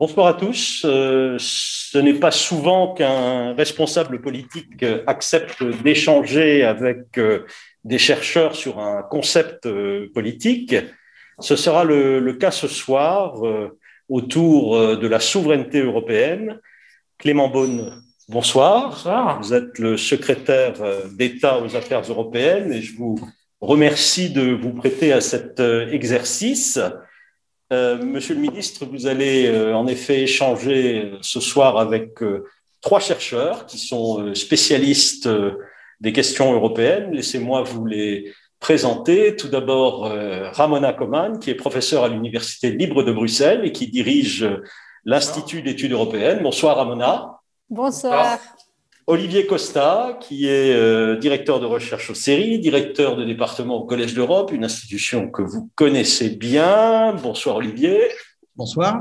Bonsoir 0.00 0.28
à 0.28 0.34
tous. 0.34 0.82
Euh, 0.84 1.34
ce 1.40 1.98
n'est 1.98 2.20
pas 2.20 2.30
souvent 2.30 2.94
qu'un 2.94 3.52
responsable 3.54 4.20
politique 4.20 4.84
accepte 5.08 5.64
d'échanger 5.82 6.62
avec 6.62 7.18
euh, 7.18 7.44
des 7.82 7.98
chercheurs 7.98 8.54
sur 8.54 8.78
un 8.78 9.02
concept 9.02 9.66
euh, 9.66 10.08
politique. 10.14 10.76
Ce 11.40 11.56
sera 11.56 11.82
le, 11.82 12.32
cas 12.34 12.52
ce 12.52 12.68
soir 12.68 13.42
autour 14.08 14.96
de 14.96 15.08
la 15.08 15.18
souveraineté 15.18 15.80
européenne. 15.80 16.60
Clément 17.18 17.48
Beaune, 17.48 18.00
bonsoir. 18.28 18.90
bonsoir. 18.90 19.40
Vous 19.40 19.52
êtes 19.52 19.80
le 19.80 19.96
secrétaire 19.96 20.74
d'État 21.12 21.60
aux 21.60 21.74
affaires 21.74 22.02
européennes 22.02 22.72
et 22.72 22.82
je 22.82 22.96
vous 22.96 23.18
remercie 23.60 24.30
de 24.30 24.52
vous 24.52 24.72
prêter 24.72 25.12
à 25.12 25.20
cet 25.20 25.60
exercice. 25.60 26.78
Euh, 27.72 28.02
monsieur 28.02 28.34
le 28.34 28.40
ministre, 28.40 28.86
vous 28.86 29.06
allez 29.06 29.46
euh, 29.46 29.74
en 29.74 29.86
effet 29.86 30.22
échanger 30.22 31.04
euh, 31.04 31.18
ce 31.20 31.38
soir 31.38 31.78
avec 31.78 32.18
trois 32.80 33.00
chercheurs 33.00 33.66
qui 33.66 33.78
sont 33.78 34.34
spécialistes 34.34 35.28
des 36.00 36.12
questions 36.12 36.52
européennes. 36.52 37.12
Laissez-moi 37.12 37.62
vous 37.62 37.84
les 37.84 38.32
présenter. 38.60 39.36
Tout 39.36 39.48
d'abord, 39.48 40.12
Ramona 40.52 40.92
Coman, 40.92 41.40
qui 41.40 41.50
est 41.50 41.56
professeure 41.56 42.04
à 42.04 42.08
l'Université 42.08 42.70
libre 42.70 43.02
de 43.02 43.12
Bruxelles 43.12 43.62
et 43.64 43.72
qui 43.72 43.88
dirige 43.88 44.48
l'Institut 45.04 45.62
d'études 45.62 45.92
européennes. 45.92 46.40
Bonsoir, 46.42 46.76
Ramona. 46.76 47.40
Bonsoir. 47.68 48.38
Olivier 49.10 49.46
Costa, 49.46 50.18
qui 50.20 50.48
est 50.48 50.74
euh, 50.74 51.16
directeur 51.16 51.60
de 51.60 51.64
recherche 51.64 52.10
au 52.10 52.14
CERI, 52.14 52.58
directeur 52.58 53.16
de 53.16 53.24
département 53.24 53.76
au 53.76 53.86
Collège 53.86 54.12
d'Europe, 54.12 54.52
une 54.52 54.64
institution 54.64 55.30
que 55.30 55.40
vous 55.40 55.70
connaissez 55.76 56.28
bien. 56.28 57.14
Bonsoir 57.14 57.56
Olivier. 57.56 58.10
Bonsoir. 58.54 59.00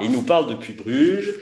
Il 0.00 0.12
nous 0.12 0.22
parle 0.22 0.46
depuis 0.46 0.74
Bruges. 0.74 1.34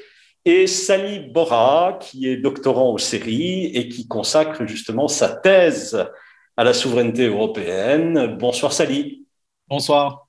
Et 0.46 0.66
Sally 0.66 1.28
Bora, 1.28 1.98
qui 2.00 2.26
est 2.26 2.38
doctorant 2.38 2.90
au 2.90 2.96
CERI 2.96 3.66
et 3.74 3.90
qui 3.90 4.08
consacre 4.08 4.64
justement 4.64 5.06
sa 5.06 5.28
thèse 5.28 6.02
à 6.56 6.64
la 6.64 6.72
souveraineté 6.72 7.26
européenne. 7.26 8.38
Bonsoir 8.38 8.72
Sally. 8.72 9.26
Bonsoir. 9.68 10.26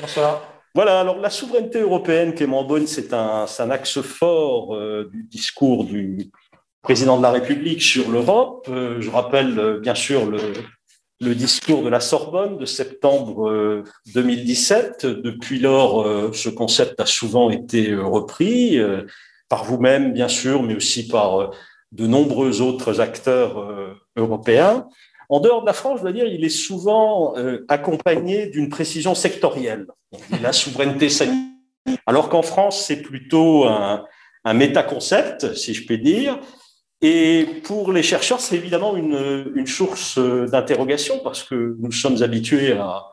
Bonsoir. 0.00 0.40
Voilà, 0.76 1.00
alors 1.00 1.18
la 1.18 1.30
souveraineté 1.30 1.80
européenne, 1.80 2.34
Clément 2.34 2.62
Beaune, 2.62 2.86
c'est 2.86 3.12
un, 3.12 3.46
un, 3.58 3.70
axe 3.70 4.02
fort 4.02 4.76
euh, 4.76 5.08
du 5.10 5.24
discours 5.24 5.84
du, 5.84 6.30
président 6.86 7.16
de 7.16 7.22
la 7.22 7.32
République 7.32 7.82
sur 7.82 8.12
l'Europe. 8.12 8.68
Euh, 8.70 9.00
je 9.00 9.10
rappelle 9.10 9.58
euh, 9.58 9.80
bien 9.80 9.96
sûr 9.96 10.30
le, 10.30 11.34
discours 11.34 11.82
de 11.82 11.88
la 11.88 11.98
Sorbonne 11.98 12.58
de 12.58 12.64
septembre 12.64 13.82
2017. 14.14 15.04
Euh, 15.04 15.20
Depuis 15.20 15.58
lors, 15.58 16.32
ce 16.32 16.48
concept 16.48 17.00
a 17.00 17.06
souvent 17.06 17.50
été 17.50 17.92
repris 17.96 18.78
par 19.48 19.64
vous-même, 19.64 20.12
bien 20.12 20.28
sûr, 20.28 20.62
mais 20.62 20.76
aussi 20.76 21.08
par 21.08 21.50
de 21.90 22.06
nombreux 22.06 22.60
autres 22.60 23.00
acteurs 23.00 23.96
européens. 24.14 24.86
En 25.28 25.40
dehors 25.40 25.62
de 25.62 25.66
la 25.66 25.72
France, 25.72 25.98
je 25.98 26.02
dois 26.02 26.12
dire, 26.12 26.26
il 26.26 26.44
est 26.44 26.58
souvent 26.66 27.34
accompagné 27.66 28.46
d'une 28.46 28.68
précision 28.68 29.16
sectorielle. 29.16 29.86
La 30.40 30.52
souveraineté 30.52 31.08
sanitaire, 31.08 31.98
alors 32.06 32.28
qu'en 32.28 32.42
France, 32.42 32.84
c'est 32.86 33.02
plutôt 33.02 33.64
un, 33.64 34.04
un 34.44 34.54
métaconcept, 34.54 35.54
si 35.54 35.74
je 35.74 35.84
puis 35.84 35.98
dire, 35.98 36.38
et 37.02 37.46
pour 37.64 37.92
les 37.92 38.02
chercheurs, 38.02 38.40
c'est 38.40 38.56
évidemment 38.56 38.96
une, 38.96 39.66
source 39.66 40.18
d'interrogation 40.18 41.20
parce 41.22 41.42
que 41.42 41.76
nous 41.78 41.92
sommes 41.92 42.22
habitués 42.22 42.72
à 42.72 43.04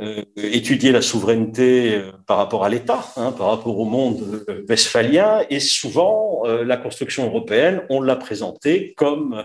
euh, 0.00 0.22
étudier 0.36 0.90
la 0.90 1.00
souveraineté 1.00 1.94
euh, 1.94 2.10
par 2.26 2.36
rapport 2.36 2.64
à 2.64 2.68
l'État, 2.68 3.06
hein, 3.16 3.32
par 3.32 3.46
rapport 3.48 3.78
au 3.78 3.84
monde 3.84 4.44
euh, 4.48 4.64
westphalien, 4.68 5.42
et 5.50 5.60
souvent 5.60 6.42
la 6.44 6.76
construction 6.76 7.24
européenne, 7.24 7.82
on 7.88 8.02
l'a 8.02 8.16
présentée 8.16 8.92
comme 8.96 9.44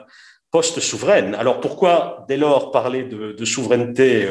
post-souveraine. 0.51 1.35
Alors 1.35 1.61
pourquoi 1.61 2.25
dès 2.27 2.35
lors 2.35 2.71
parler 2.71 3.03
de 3.03 3.45
souveraineté 3.45 4.27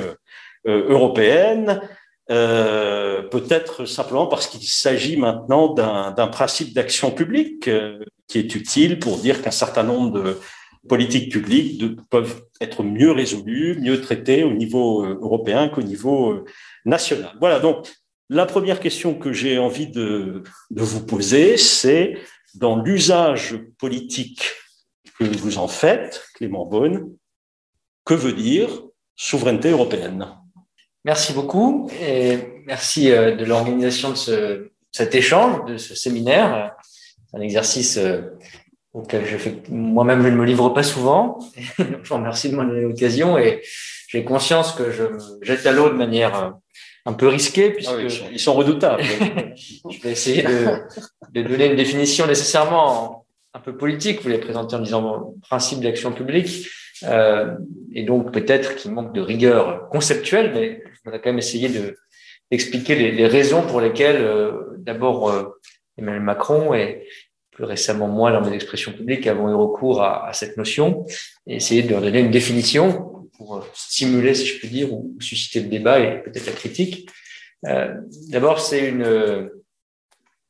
européenne? 0.67 1.81
Euh, 2.31 3.23
peut-être 3.23 3.87
simplement 3.87 4.27
parce 4.27 4.47
qu'il 4.47 4.69
s'agit 4.69 5.17
maintenant 5.17 5.73
d'un 5.73 6.29
principe 6.29 6.75
d'action 6.75 7.11
publique 7.11 7.69
euh, 7.69 8.05
qui 8.27 8.39
est 8.39 8.55
utile 8.55 8.99
pour 8.99 9.19
dire 9.19 9.41
qu'un 9.41 9.51
certain 9.51 9.83
nombre 9.83 10.23
de 10.23 10.39
politiques 10.89 11.33
publiques 11.33 11.79
de, 11.79 11.97
peuvent 12.11 12.43
être 12.61 12.83
mieux 12.83 13.13
résolues, 13.13 13.79
mieux 13.81 14.01
traitées 14.01 14.45
au 14.45 14.53
niveau 14.53 15.05
euh, 15.05 15.19
européen 15.23 15.69
qu'au 15.69 15.83
niveau 15.83 16.45
national. 16.85 17.35
Voilà, 17.41 17.61
donc 17.61 17.89
la 18.29 18.45
première 18.45 18.81
question 18.81 19.15
que 19.15 19.33
j'ai 19.33 19.59
envie 19.59 19.87
de, 19.87 20.43
de 20.71 20.83
vous 20.83 21.05
poser, 21.07 21.57
c'est 21.57 22.19
dans 22.55 22.77
l'usage 22.77 23.59
politique 23.79 24.51
que 25.19 25.25
vous 25.25 25.59
en 25.59 25.69
faites, 25.69 26.27
Clément 26.35 26.67
Beaune, 26.67 27.11
que 28.05 28.15
veut 28.15 28.33
dire 28.33 28.69
souveraineté 29.17 29.71
européenne? 29.71 30.38
Merci 31.09 31.33
beaucoup 31.33 31.91
et 32.03 32.37
merci 32.67 33.11
euh, 33.11 33.35
de 33.35 33.47
l'organisation 33.47 34.11
de 34.11 34.15
ce, 34.15 34.69
cet 34.93 35.15
échange, 35.15 35.65
de 35.65 35.79
ce 35.79 35.95
séminaire. 35.95 36.77
C'est 37.31 37.39
un 37.39 37.41
exercice 37.41 37.97
euh, 37.97 38.21
auquel 38.93 39.25
je 39.25 39.39
fais 39.39 39.55
moi-même, 39.71 40.23
je 40.23 40.29
ne 40.29 40.37
me 40.37 40.45
livre 40.45 40.69
pas 40.69 40.83
souvent. 40.83 41.39
je 41.79 41.83
vous 42.07 42.15
remercie 42.15 42.51
de 42.51 42.57
m'en 42.57 42.65
donner 42.65 42.83
l'occasion 42.83 43.39
et 43.39 43.63
j'ai 44.09 44.23
conscience 44.23 44.73
que 44.73 44.91
je 44.91 45.05
me 45.05 45.19
jette 45.41 45.65
à 45.65 45.73
l'eau 45.73 45.89
de 45.89 45.95
manière 45.95 46.45
euh, 46.45 46.51
un 47.07 47.15
peu 47.15 47.29
risquée 47.29 47.71
puisque 47.71 47.91
ah 47.91 48.29
ils 48.31 48.39
sont 48.39 48.53
redoutables. 48.53 49.03
je 49.91 50.03
vais 50.03 50.13
essayer 50.13 50.43
de, 50.43 50.83
de, 51.33 51.41
donner 51.43 51.71
une 51.71 51.77
définition 51.77 52.27
nécessairement 52.27 53.25
un 53.55 53.61
peu 53.61 53.75
politique. 53.75 54.21
Vous 54.21 54.29
l'avez 54.29 54.43
présenté 54.43 54.77
en 54.77 54.81
disant 54.81 55.33
principe 55.41 55.81
d'action 55.81 56.13
publique. 56.13 56.69
Euh, 57.05 57.55
et 57.95 58.03
donc 58.05 58.33
peut-être 58.33 58.77
qu'il 58.77 58.93
manque 58.93 59.15
de 59.15 59.21
rigueur 59.23 59.89
conceptuelle, 59.89 60.53
mais 60.53 60.83
je 60.99 61.05
voudrais 61.05 61.21
quand 61.21 61.31
même 61.31 61.39
essayer 61.39 61.69
de 61.69 61.97
d'expliquer 62.51 62.95
les, 62.95 63.13
les, 63.13 63.27
raisons 63.27 63.63
pour 63.63 63.81
lesquelles 63.81 64.23
euh, 64.23 64.53
d'abord 64.79 65.29
euh, 65.29 65.61
Emmanuel 65.99 66.23
Macron 66.23 66.73
et 66.73 67.07
plus 67.51 67.65
récemment 67.65 68.09
moi 68.09 68.33
dans 68.33 68.41
mes 68.41 68.55
expressions 68.55 68.93
publiques 68.93 69.27
avons 69.27 69.51
eu 69.51 69.55
recours 69.55 70.03
à, 70.03 70.27
à 70.27 70.33
cette 70.33 70.57
notion 70.57 71.05
et 71.47 71.57
essayer 71.57 71.83
de 71.83 71.91
leur 71.91 72.01
donner 72.01 72.21
une 72.21 72.31
définition 72.31 73.29
pour 73.37 73.67
stimuler, 73.75 74.35
si 74.35 74.47
je 74.47 74.59
puis 74.59 74.69
dire, 74.69 74.93
ou 74.93 75.15
susciter 75.21 75.61
le 75.61 75.69
débat 75.69 76.01
et 76.01 76.23
peut-être 76.23 76.47
la 76.47 76.53
critique. 76.53 77.09
d'abord, 77.63 78.59
c'est 78.59 78.89
une, 78.89 79.05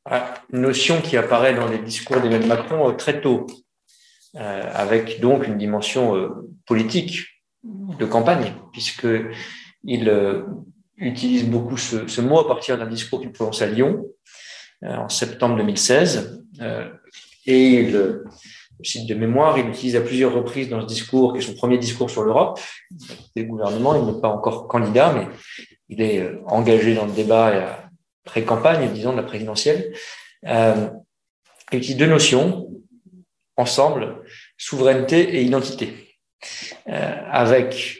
une 0.05 0.61
notion 0.61 1.01
qui 1.01 1.15
apparaît 1.17 1.53
dans 1.53 1.67
les 1.67 1.79
discours 1.79 2.19
d'Emmanuel 2.19 2.47
Macron 2.47 2.95
très 2.95 3.21
tôt 3.21 3.45
euh, 4.35 4.71
avec 4.75 5.21
donc 5.21 5.47
une 5.47 5.57
dimension 5.57 6.15
euh, 6.15 6.29
politique 6.67 7.25
de 7.63 8.05
campagne, 8.05 8.53
puisqu'il 9.83 10.09
euh, 10.09 10.43
utilise 10.97 11.45
beaucoup 11.45 11.77
ce, 11.77 12.21
mot 12.21 12.39
à 12.39 12.47
partir 12.47 12.77
d'un 12.77 12.87
discours 12.87 13.21
qu'il 13.21 13.31
prononce 13.31 13.61
à 13.61 13.67
Lyon 13.67 14.05
en 14.81 15.09
septembre 15.09 15.57
2016. 15.57 16.45
et 17.45 17.79
il, 17.81 17.91
le 17.91 18.85
site 18.85 19.09
de 19.09 19.15
mémoire, 19.15 19.57
il 19.57 19.67
utilise 19.67 19.97
à 19.97 20.01
plusieurs 20.01 20.33
reprises 20.33 20.69
dans 20.69 20.79
ce 20.79 20.85
discours, 20.85 21.33
qui 21.33 21.39
est 21.39 21.41
son 21.41 21.53
premier 21.53 21.77
discours 21.77 22.09
sur 22.09 22.23
l'Europe. 22.23 22.61
Le 23.35 23.43
gouvernement, 23.43 23.93
il 23.95 24.05
n'est 24.05 24.21
pas 24.21 24.29
encore 24.29 24.69
candidat, 24.69 25.13
mais 25.13 25.27
il 25.89 26.01
est 26.01 26.31
engagé 26.45 26.95
dans 26.95 27.05
le 27.05 27.11
débat 27.11 27.89
pré-campagne, 28.23 28.89
disons, 28.93 29.11
de 29.11 29.17
la 29.17 29.23
présidentielle. 29.23 29.93
Euh, 30.47 30.89
il 31.73 31.79
utilise 31.79 31.97
deux 31.97 32.07
notions 32.07 32.69
ensemble 33.57 34.23
souveraineté 34.57 35.35
et 35.35 35.43
identité, 35.43 36.17
euh, 36.87 37.15
avec 37.29 37.99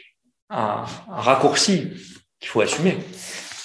un, 0.50 0.84
raccourci 1.08 1.90
qu'il 2.38 2.48
faut 2.48 2.60
assumer. 2.60 2.98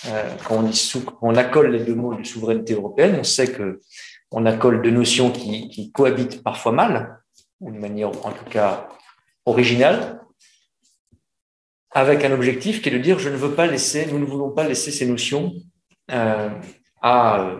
Euh, 0.08 0.36
quand, 0.48 0.58
on 0.58 0.64
dit 0.64 0.94
on 1.22 1.36
accole 1.36 1.72
les 1.72 1.84
deux 1.84 1.96
mots 1.96 2.14
de 2.14 2.24
souveraineté 2.24 2.74
européenne, 2.74 3.18
on 3.20 3.24
sait 3.24 3.52
que 3.52 3.82
on 4.32 4.46
accole 4.46 4.82
deux 4.82 4.92
notions 4.92 5.32
qui, 5.32 5.70
qui 5.70 5.92
cohabitent 5.92 6.44
parfois 6.44 6.72
mal, 6.72 7.20
ou 7.60 7.72
de 7.72 7.78
manière 7.78 8.10
en 8.26 8.32
tout 8.32 8.46
cas 8.50 8.88
originale, 9.46 10.22
avec 11.92 12.24
un 12.26 12.32
objectif 12.34 12.82
qui 12.82 12.90
est 12.90 12.92
de 12.92 12.98
dire 12.98 13.20
je 13.20 13.30
ne 13.30 13.38
veux 13.38 13.56
pas 13.56 13.68
laisser, 13.68 14.06
nous 14.06 14.20
ne 14.20 14.26
voulons 14.26 14.52
pas 14.52 14.68
laisser 14.68 14.92
ces 14.92 15.06
notions 15.06 15.54
euh, 16.12 16.50
à, 17.02 17.60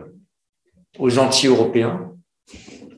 aux 1.00 1.18
anti-européens 1.18 2.15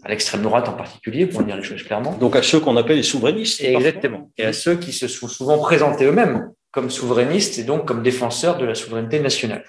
à 0.07 0.09
l'extrême 0.09 0.41
droite 0.41 0.69
en 0.69 0.73
particulier, 0.73 1.25
pour 1.25 1.43
dire 1.43 1.57
les 1.57 1.63
choses 1.63 1.83
clairement. 1.83 2.13
Donc 2.13 2.37
à 2.37 2.41
ceux 2.41 2.61
qu'on 2.61 2.77
appelle 2.77 2.95
les 2.95 3.03
souverainistes. 3.03 3.61
exactement. 3.61 4.31
Et 4.37 4.45
à 4.45 4.53
ceux 4.53 4.77
qui 4.77 4.93
se 4.93 5.09
sont 5.09 5.27
souvent 5.27 5.57
présentés 5.57 6.05
eux-mêmes 6.05 6.49
comme 6.71 6.89
souverainistes 6.89 7.59
et 7.59 7.63
donc 7.63 7.85
comme 7.85 8.03
défenseurs 8.03 8.57
de 8.57 8.65
la 8.65 8.73
souveraineté 8.73 9.19
nationale. 9.19 9.65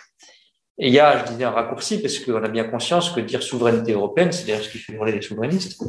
Et 0.79 0.87
il 0.87 0.95
y 0.95 1.01
a, 1.01 1.19
je 1.19 1.33
disais, 1.33 1.43
un 1.43 1.51
raccourci, 1.51 2.01
parce 2.01 2.21
qu'on 2.21 2.43
a 2.43 2.49
bien 2.49 2.63
conscience 2.63 3.11
que 3.11 3.21
dire 3.21 3.43
souveraineté 3.43 3.93
européenne, 3.93 4.31
c'est 4.31 4.47
d'ailleurs 4.47 4.63
ce 4.63 4.69
qui 4.69 4.79
fait 4.79 4.93
hurler 4.93 5.11
les 5.11 5.23
souverainistes, 5.23 5.83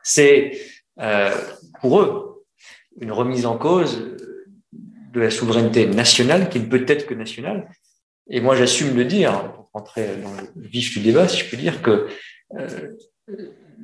c'est 0.00 0.60
euh, 1.00 1.34
pour 1.80 2.00
eux 2.00 2.44
une 3.00 3.10
remise 3.10 3.46
en 3.46 3.58
cause 3.58 4.14
de 5.12 5.20
la 5.20 5.30
souveraineté 5.30 5.86
nationale, 5.86 6.48
qui 6.48 6.60
ne 6.60 6.66
peut 6.66 6.84
être 6.86 7.06
que 7.06 7.14
nationale. 7.14 7.68
Et 8.30 8.40
moi, 8.40 8.54
j'assume 8.54 8.94
de 8.94 9.02
dire, 9.02 9.52
pour 9.54 9.70
rentrer 9.72 10.06
dans 10.22 10.32
le 10.32 10.68
vif 10.68 10.92
du 10.96 11.00
débat, 11.00 11.26
si 11.26 11.38
je 11.38 11.50
peux 11.50 11.56
dire, 11.56 11.82
que 11.82 12.06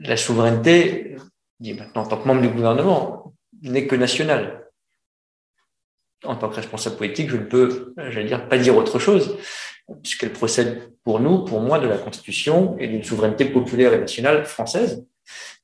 la 0.00 0.16
souveraineté, 0.16 1.16
dit 1.60 1.74
maintenant 1.74 2.02
en 2.02 2.06
tant 2.06 2.16
que 2.18 2.28
membre 2.28 2.42
du 2.42 2.48
gouvernement, 2.48 3.34
n'est 3.62 3.86
que 3.86 3.96
nationale. 3.96 4.68
En 6.24 6.36
tant 6.36 6.48
que 6.48 6.56
responsable 6.56 6.96
politique, 6.96 7.30
je 7.30 7.36
ne 7.36 7.44
peux, 7.44 7.94
j'allais 7.96 8.26
dire, 8.26 8.48
pas 8.48 8.58
dire 8.58 8.76
autre 8.76 8.98
chose, 8.98 9.36
puisqu'elle 10.02 10.32
procède 10.32 10.92
pour 11.02 11.20
nous, 11.20 11.44
pour 11.44 11.60
moi, 11.60 11.78
de 11.80 11.88
la 11.88 11.98
Constitution 11.98 12.76
et 12.78 12.86
d'une 12.86 13.02
souveraineté 13.02 13.46
populaire 13.46 13.92
et 13.92 13.98
nationale 13.98 14.44
française. 14.44 15.04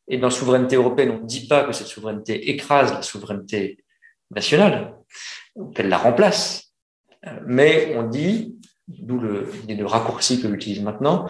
Et 0.09 0.19
dans 0.19 0.31
souveraineté 0.31 0.77
européenne, 0.77 1.11
on 1.11 1.23
ne 1.23 1.27
dit 1.27 1.47
pas 1.47 1.65
que 1.65 1.73
cette 1.73 1.87
souveraineté 1.87 2.51
écrase 2.51 2.93
la 2.93 3.03
souveraineté 3.03 3.79
nationale, 4.31 4.95
qu'elle 5.75 5.89
la 5.89 5.99
remplace. 5.99 6.73
Mais 7.47 7.95
on 7.97 8.05
dit, 8.05 8.57
d'où 8.89 9.19
le, 9.19 9.49
le 9.69 9.87
raccourci 9.87 10.41
que 10.41 10.49
j'utilise 10.49 10.83
maintenant, 10.83 11.29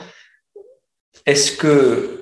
est-ce 1.27 1.57
que 1.57 2.18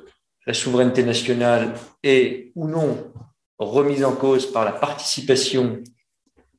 la 0.47 0.55
souveraineté 0.55 1.03
nationale 1.03 1.75
est 2.03 2.53
ou 2.55 2.69
non 2.69 3.13
remise 3.59 4.05
en 4.05 4.15
cause 4.15 4.51
par 4.53 4.65
la 4.65 4.73
participation 4.73 5.83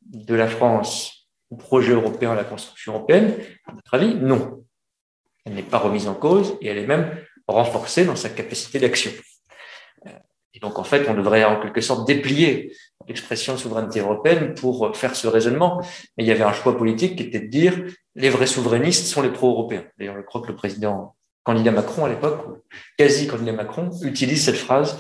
de 0.02 0.36
la 0.36 0.48
France 0.48 1.28
au 1.50 1.56
projet 1.56 1.94
européen, 1.94 2.32
à 2.32 2.36
la 2.36 2.44
construction 2.44 2.94
européenne 2.94 3.34
À 3.66 3.74
notre 3.74 3.94
avis, 3.94 4.16
non. 4.16 4.64
Elle 5.46 5.54
n'est 5.54 5.64
pas 5.64 5.78
remise 5.78 6.08
en 6.08 6.16
cause 6.16 6.58
et 6.62 6.68
elle 6.68 6.78
est 6.78 6.88
même 6.88 7.18
renforcée 7.48 8.04
dans 8.04 8.16
sa 8.16 8.30
capacité 8.30 8.80
d'action. 8.80 9.12
Et 10.54 10.60
donc, 10.60 10.80
en 10.80 10.84
fait, 10.84 11.08
on 11.08 11.14
devrait 11.14 11.44
en 11.44 11.62
quelque 11.62 11.82
sorte 11.82 12.08
déplier 12.08 12.74
l'expression 13.08 13.58
souveraineté 13.58 14.00
européenne 14.00 14.56
pour 14.56 14.96
faire 14.98 15.16
ce 15.16 15.28
raisonnement. 15.28 15.82
Mais 16.18 16.24
il 16.24 16.28
y 16.28 16.32
avait 16.32 16.44
un 16.44 16.52
choix 16.52 16.76
politique 16.76 17.16
qui 17.16 17.24
était 17.24 17.40
de 17.40 17.48
dire 17.48 17.86
les 18.16 18.30
vrais 18.30 18.48
souverainistes 18.48 19.06
sont 19.06 19.22
les 19.22 19.30
pro-européens. 19.30 19.86
D'ailleurs, 19.98 20.18
je 20.18 20.22
crois 20.22 20.42
que 20.42 20.48
le 20.48 20.56
président 20.56 21.16
candidat 21.48 21.72
Macron 21.72 22.04
à 22.04 22.10
l'époque, 22.10 22.62
quasi 22.98 23.26
candidat 23.26 23.54
Macron, 23.54 23.90
utilise 24.04 24.44
cette 24.44 24.58
phrase 24.58 25.00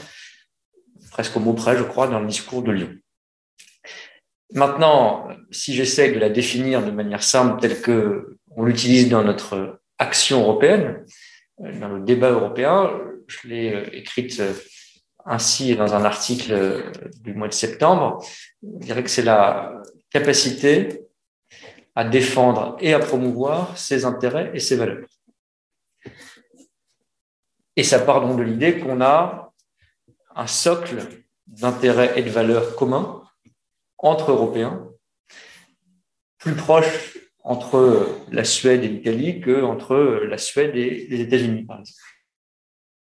presque 1.11 1.35
au 1.35 1.41
mot 1.41 1.53
près, 1.53 1.75
je 1.75 1.83
crois, 1.83 2.07
dans 2.07 2.21
le 2.21 2.27
discours 2.27 2.63
de 2.63 2.71
Lyon. 2.71 2.95
Maintenant, 4.53 5.27
si 5.51 5.73
j'essaie 5.73 6.09
de 6.13 6.19
la 6.19 6.29
définir 6.29 6.85
de 6.85 6.91
manière 6.91 7.21
simple, 7.21 7.59
telle 7.59 7.81
que 7.81 8.37
on 8.55 8.63
l'utilise 8.63 9.09
dans 9.09 9.25
notre 9.25 9.81
action 9.99 10.41
européenne, 10.43 11.03
dans 11.59 11.89
le 11.89 11.99
débat 11.99 12.29
européen, 12.29 12.91
je 13.27 13.47
l'ai 13.49 13.73
euh, 13.73 13.83
écrite 13.91 14.39
euh, 14.39 14.53
ainsi 15.25 15.75
dans 15.75 15.95
un 15.95 16.05
article 16.05 16.53
euh, 16.53 16.91
du 17.25 17.33
mois 17.33 17.49
de 17.49 17.53
septembre. 17.53 18.23
Je 18.63 18.85
dirais 18.85 19.03
que 19.03 19.09
c'est 19.09 19.29
la 19.35 19.81
capacité 20.11 21.01
à 21.93 22.05
défendre 22.05 22.77
et 22.79 22.93
à 22.93 22.99
promouvoir 22.99 23.77
ses 23.77 24.05
intérêts 24.05 24.51
et 24.53 24.61
ses 24.61 24.77
valeurs. 24.77 25.07
Et 27.77 27.83
ça 27.83 27.99
part 27.99 28.21
donc 28.21 28.37
de 28.37 28.43
l'idée 28.43 28.79
qu'on 28.79 29.01
a 29.01 29.53
un 30.35 30.47
socle 30.47 30.97
d'intérêts 31.45 32.19
et 32.19 32.23
de 32.23 32.29
valeurs 32.29 32.75
communs 32.75 33.21
entre 33.99 34.31
Européens, 34.31 34.89
plus 36.39 36.55
proche 36.55 37.17
entre 37.43 38.07
la 38.31 38.43
Suède 38.43 38.83
et 38.83 38.87
l'Italie 38.87 39.41
qu'entre 39.41 39.95
la 39.95 40.37
Suède 40.37 40.75
et 40.75 41.07
les 41.07 41.21
États-Unis, 41.21 41.63
par 41.63 41.79
exemple. 41.79 41.99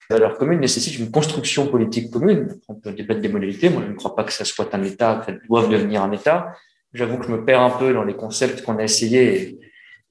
Les 0.09 0.15
valeurs 0.15 0.37
communes 0.37 0.59
nécessitent 0.59 0.97
une 0.97 1.11
construction 1.11 1.67
politique 1.67 2.09
commune. 2.09 2.59
On 2.67 2.75
peut 2.75 2.93
débattre 2.93 3.21
des 3.21 3.29
modalités. 3.29 3.69
Moi, 3.69 3.83
je 3.85 3.91
ne 3.91 3.95
crois 3.95 4.15
pas 4.15 4.23
que 4.23 4.33
ça 4.33 4.45
soit 4.45 4.73
un 4.73 4.83
État, 4.83 5.23
que 5.25 5.31
ça 5.31 5.37
doive 5.47 5.69
devenir 5.69 6.03
un 6.03 6.11
État. 6.11 6.53
J'avoue 6.93 7.17
que 7.17 7.25
je 7.25 7.31
me 7.31 7.45
perds 7.45 7.61
un 7.61 7.69
peu 7.69 7.93
dans 7.93 8.03
les 8.03 8.15
concepts 8.15 8.63
qu'on 8.63 8.77
a 8.77 8.83
essayé 8.83 9.59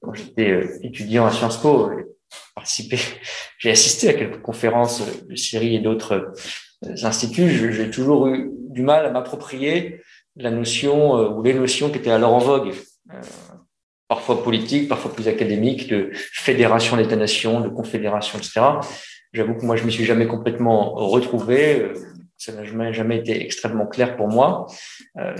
quand 0.01 0.13
j'étais 0.13 0.49
euh, 0.51 0.79
étudiant 0.83 1.25
à 1.25 1.31
Sciences 1.31 1.61
Po 1.61 1.91
participé, 2.55 2.97
j'ai 3.57 3.71
assisté 3.71 4.09
à 4.09 4.13
quelques 4.13 4.41
conférences 4.41 5.03
de 5.27 5.35
Syrie 5.35 5.75
et 5.75 5.79
d'autres 5.79 6.33
euh, 6.85 6.95
instituts. 7.03 7.49
J'ai 7.49 7.89
toujours 7.89 8.27
eu 8.27 8.51
du 8.69 8.81
mal 8.81 9.05
à 9.05 9.11
m'approprier 9.11 10.01
la 10.35 10.51
notion 10.51 11.17
euh, 11.17 11.29
ou 11.29 11.43
les 11.43 11.53
notions 11.53 11.89
qui 11.89 11.97
étaient 11.97 12.11
alors 12.11 12.33
en 12.33 12.39
vogue, 12.39 12.73
euh, 13.11 13.21
parfois 14.07 14.43
politiques, 14.43 14.87
parfois 14.87 15.13
plus 15.13 15.27
académiques, 15.27 15.87
de 15.87 16.11
fédération 16.13 16.97
d'États-nations, 16.97 17.61
de 17.61 17.69
confédération, 17.69 18.37
etc. 18.37 18.61
J'avoue 19.33 19.55
que 19.55 19.65
moi, 19.65 19.75
je 19.75 19.83
me 19.83 19.89
suis 19.89 20.05
jamais 20.05 20.27
complètement 20.27 20.93
retrouvé. 20.93 21.91
Ça 22.37 22.51
n'a 22.51 22.63
jamais, 22.65 22.93
jamais 22.93 23.17
été 23.17 23.43
extrêmement 23.43 23.87
clair 23.87 24.15
pour 24.15 24.27
moi. 24.27 24.67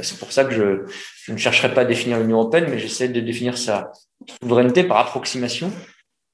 C'est 0.01 0.17
pour 0.17 0.31
ça 0.31 0.45
que 0.45 0.51
je, 0.51 0.85
je 1.25 1.31
ne 1.31 1.37
chercherai 1.37 1.71
pas 1.75 1.81
à 1.81 1.85
définir 1.85 2.17
l'Union 2.19 2.39
européenne, 2.39 2.65
mais 2.69 2.79
j'essaie 2.79 3.09
de 3.09 3.19
définir 3.19 3.55
sa 3.55 3.91
souveraineté 4.41 4.83
par 4.83 4.97
approximation 4.97 5.71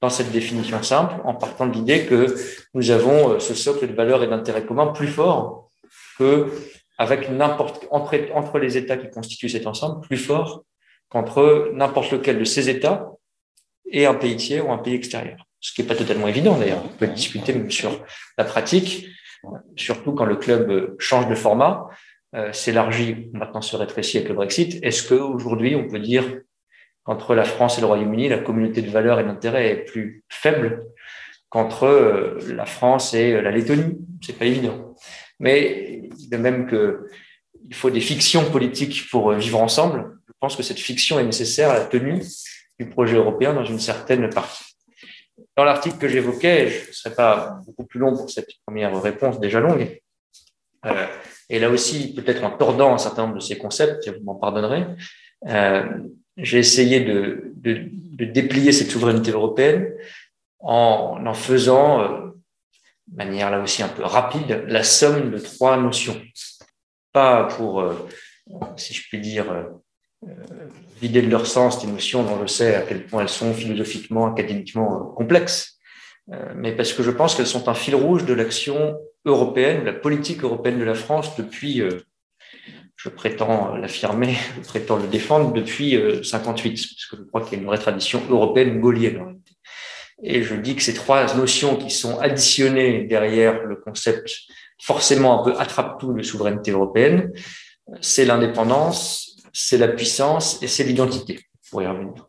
dans 0.00 0.10
cette 0.10 0.32
définition 0.32 0.82
simple, 0.82 1.14
en 1.24 1.34
partant 1.34 1.66
de 1.66 1.72
l'idée 1.72 2.06
que 2.06 2.34
nous 2.74 2.90
avons 2.90 3.32
euh, 3.32 3.38
ce 3.38 3.54
socle 3.54 3.86
de 3.86 3.92
valeurs 3.92 4.22
et 4.22 4.26
d'intérêts 4.26 4.64
communs 4.64 4.88
plus 4.88 5.08
fort 5.08 5.68
que 6.18 6.48
avec 6.98 7.30
n'importe 7.30 7.86
entre, 7.90 8.16
entre 8.34 8.58
les 8.58 8.76
États 8.76 8.96
qui 8.96 9.10
constituent 9.10 9.48
cet 9.48 9.66
ensemble, 9.66 10.00
plus 10.00 10.18
fort 10.18 10.64
qu'entre 11.08 11.70
n'importe 11.74 12.12
lequel 12.12 12.38
de 12.38 12.44
ces 12.44 12.68
États 12.68 13.10
et 13.90 14.06
un 14.06 14.14
pays 14.14 14.36
tiers 14.36 14.66
ou 14.66 14.72
un 14.72 14.78
pays 14.78 14.94
extérieur. 14.94 15.46
Ce 15.60 15.72
qui 15.72 15.82
n'est 15.82 15.88
pas 15.88 15.96
totalement 15.96 16.28
évident 16.28 16.56
d'ailleurs. 16.56 16.82
On 16.84 16.96
peut 16.96 17.06
discuter 17.06 17.52
même 17.52 17.70
sur 17.70 18.04
la 18.38 18.44
pratique, 18.44 19.06
surtout 19.76 20.12
quand 20.12 20.24
le 20.24 20.36
club 20.36 20.94
change 20.98 21.28
de 21.28 21.34
format, 21.34 21.88
euh, 22.34 22.52
s'élargit, 22.52 23.28
maintenant 23.32 23.60
se 23.60 23.76
rétrécit 23.76 24.18
avec 24.18 24.28
le 24.28 24.34
Brexit. 24.34 24.78
Est-ce 24.84 25.08
qu'aujourd'hui, 25.08 25.74
on 25.74 25.88
peut 25.88 25.98
dire 25.98 26.24
entre 27.06 27.34
la 27.34 27.44
France 27.44 27.78
et 27.78 27.80
le 27.80 27.86
Royaume-Uni, 27.86 28.28
la 28.28 28.38
communauté 28.38 28.82
de 28.82 28.90
valeurs 28.90 29.20
et 29.20 29.24
d'intérêts 29.24 29.70
est 29.70 29.84
plus 29.84 30.22
faible 30.28 30.84
qu'entre 31.48 31.84
euh, 31.84 32.38
la 32.48 32.66
France 32.66 33.14
et 33.14 33.32
euh, 33.32 33.42
la 33.42 33.50
Lettonie. 33.50 33.98
C'est 34.22 34.38
pas 34.38 34.44
évident. 34.44 34.94
Mais 35.38 36.08
de 36.30 36.36
même 36.36 36.66
que 36.66 37.08
il 37.68 37.74
faut 37.74 37.90
des 37.90 38.00
fictions 38.00 38.50
politiques 38.50 39.08
pour 39.10 39.30
euh, 39.30 39.36
vivre 39.36 39.60
ensemble, 39.60 40.18
je 40.26 40.32
pense 40.40 40.56
que 40.56 40.62
cette 40.62 40.78
fiction 40.78 41.18
est 41.18 41.24
nécessaire 41.24 41.70
à 41.70 41.74
la 41.74 41.84
tenue 41.84 42.22
du 42.78 42.88
projet 42.88 43.16
européen 43.16 43.52
dans 43.52 43.64
une 43.64 43.80
certaine 43.80 44.28
partie. 44.30 44.64
Dans 45.56 45.64
l'article 45.64 45.98
que 45.98 46.08
j'évoquais, 46.08 46.68
je 46.68 46.88
ne 46.88 46.92
serai 46.92 47.14
pas 47.14 47.60
beaucoup 47.66 47.84
plus 47.84 48.00
long 48.00 48.16
pour 48.16 48.30
cette 48.30 48.48
première 48.64 49.00
réponse 49.02 49.40
déjà 49.40 49.60
longue, 49.60 50.00
et 51.50 51.58
là 51.58 51.68
aussi, 51.68 52.14
peut-être 52.14 52.42
en 52.42 52.50
tordant 52.56 52.94
un 52.94 52.98
certain 52.98 53.22
nombre 53.22 53.34
de 53.34 53.40
ces 53.40 53.58
concepts, 53.58 54.08
vous 54.08 54.24
m'en 54.24 54.36
pardonnerez, 54.36 54.86
j'ai 56.42 56.58
essayé 56.58 57.00
de, 57.00 57.52
de, 57.56 57.88
de, 57.92 58.24
déplier 58.24 58.72
cette 58.72 58.90
souveraineté 58.90 59.30
européenne 59.30 59.92
en 60.60 61.24
en 61.24 61.34
faisant, 61.34 62.00
euh, 62.00 62.30
de 63.08 63.16
manière 63.16 63.50
là 63.50 63.60
aussi 63.60 63.82
un 63.82 63.88
peu 63.88 64.04
rapide, 64.04 64.64
la 64.66 64.82
somme 64.82 65.30
de 65.30 65.38
trois 65.38 65.76
notions. 65.76 66.20
Pas 67.12 67.44
pour, 67.44 67.80
euh, 67.80 67.94
si 68.76 68.94
je 68.94 69.08
puis 69.08 69.20
dire, 69.20 69.50
euh, 69.50 70.28
vider 71.00 71.22
de 71.22 71.30
leur 71.30 71.46
sens 71.46 71.84
des 71.84 71.90
notions 71.90 72.22
dont 72.22 72.40
je 72.42 72.46
sais 72.46 72.74
à 72.74 72.82
quel 72.82 73.06
point 73.06 73.22
elles 73.22 73.28
sont 73.28 73.54
philosophiquement, 73.54 74.26
académiquement 74.26 75.14
complexes, 75.16 75.78
mais 76.54 76.76
parce 76.76 76.92
que 76.92 77.02
je 77.02 77.10
pense 77.10 77.34
qu'elles 77.34 77.46
sont 77.46 77.68
un 77.68 77.74
fil 77.74 77.96
rouge 77.96 78.24
de 78.24 78.34
l'action 78.34 79.00
européenne, 79.24 79.80
de 79.80 79.86
la 79.86 79.94
politique 79.94 80.44
européenne 80.44 80.78
de 80.78 80.84
la 80.84 80.94
France 80.94 81.34
depuis 81.36 81.82
je 83.02 83.08
prétends 83.08 83.74
l'affirmer, 83.76 84.36
je 84.56 84.68
prétends 84.68 84.96
le 84.96 85.08
défendre 85.08 85.52
depuis 85.52 85.98
58, 86.22 86.68
euh, 86.68 86.72
parce 86.72 87.06
que 87.06 87.16
je 87.16 87.22
crois 87.28 87.40
qu'il 87.42 87.52
y 87.52 87.56
a 87.56 87.58
une 87.60 87.66
vraie 87.66 87.78
tradition 87.78 88.22
européenne 88.28 88.80
gaulienne 88.80 89.40
Et 90.22 90.42
je 90.42 90.54
dis 90.54 90.76
que 90.76 90.82
ces 90.82 90.92
trois 90.94 91.34
notions 91.34 91.76
qui 91.76 91.90
sont 91.90 92.18
additionnées 92.18 93.04
derrière 93.04 93.64
le 93.64 93.76
concept 93.76 94.30
forcément 94.82 95.40
un 95.40 95.44
peu 95.44 95.58
attrape-tout 95.58 96.12
de 96.12 96.22
souveraineté 96.22 96.70
européenne, 96.70 97.32
c'est 98.00 98.24
l'indépendance, 98.24 99.36
c'est 99.52 99.78
la 99.78 99.88
puissance 99.88 100.62
et 100.62 100.68
c'est 100.68 100.84
l'identité. 100.84 101.40
Pour 101.70 101.82
y 101.82 101.86
revenir. 101.86 102.28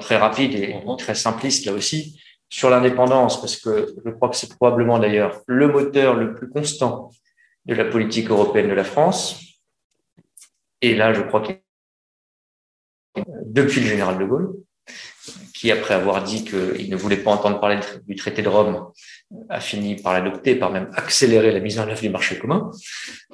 très 0.00 0.16
rapide 0.16 0.54
et 0.54 0.74
mhm. 0.74 0.96
très 0.96 1.14
simpliste 1.14 1.64
là 1.66 1.72
aussi. 1.72 2.20
Sur 2.50 2.68
l'indépendance, 2.68 3.40
parce 3.40 3.56
que 3.56 3.94
je 4.04 4.10
crois 4.10 4.28
que 4.28 4.36
c'est 4.36 4.54
probablement 4.54 4.98
d'ailleurs 4.98 5.40
le 5.46 5.68
moteur 5.68 6.14
le 6.14 6.34
plus 6.34 6.50
constant 6.50 7.10
de 7.66 7.74
la 7.74 7.84
politique 7.84 8.30
européenne 8.30 8.68
de 8.68 8.74
la 8.74 8.84
France. 8.84 9.40
Et 10.80 10.94
là, 10.94 11.12
je 11.12 11.22
crois 11.22 11.42
que 11.42 11.52
depuis 13.46 13.80
le 13.80 13.86
général 13.86 14.18
de 14.18 14.24
Gaulle, 14.24 14.54
qui, 15.54 15.70
après 15.70 15.94
avoir 15.94 16.24
dit 16.24 16.44
qu'il 16.44 16.90
ne 16.90 16.96
voulait 16.96 17.18
pas 17.18 17.30
entendre 17.30 17.60
parler 17.60 17.78
du 18.08 18.16
traité 18.16 18.42
de 18.42 18.48
Rome, 18.48 18.90
a 19.48 19.60
fini 19.60 19.94
par 19.94 20.12
l'adopter, 20.12 20.56
par 20.56 20.72
même 20.72 20.90
accélérer 20.94 21.52
la 21.52 21.60
mise 21.60 21.78
en 21.78 21.88
œuvre 21.88 22.00
du 22.00 22.08
marché 22.08 22.36
commun, 22.36 22.70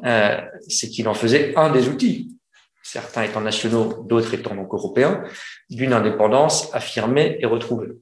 euh, 0.04 0.38
c'est 0.68 0.88
qu'il 0.88 1.08
en 1.08 1.14
faisait 1.14 1.56
un 1.56 1.70
des 1.70 1.88
outils, 1.88 2.36
certains 2.82 3.22
étant 3.22 3.40
nationaux, 3.40 4.04
d'autres 4.06 4.34
étant 4.34 4.54
donc 4.54 4.72
européens, 4.74 5.24
d'une 5.70 5.94
indépendance 5.94 6.68
affirmée 6.74 7.38
et 7.40 7.46
retrouvée, 7.46 7.92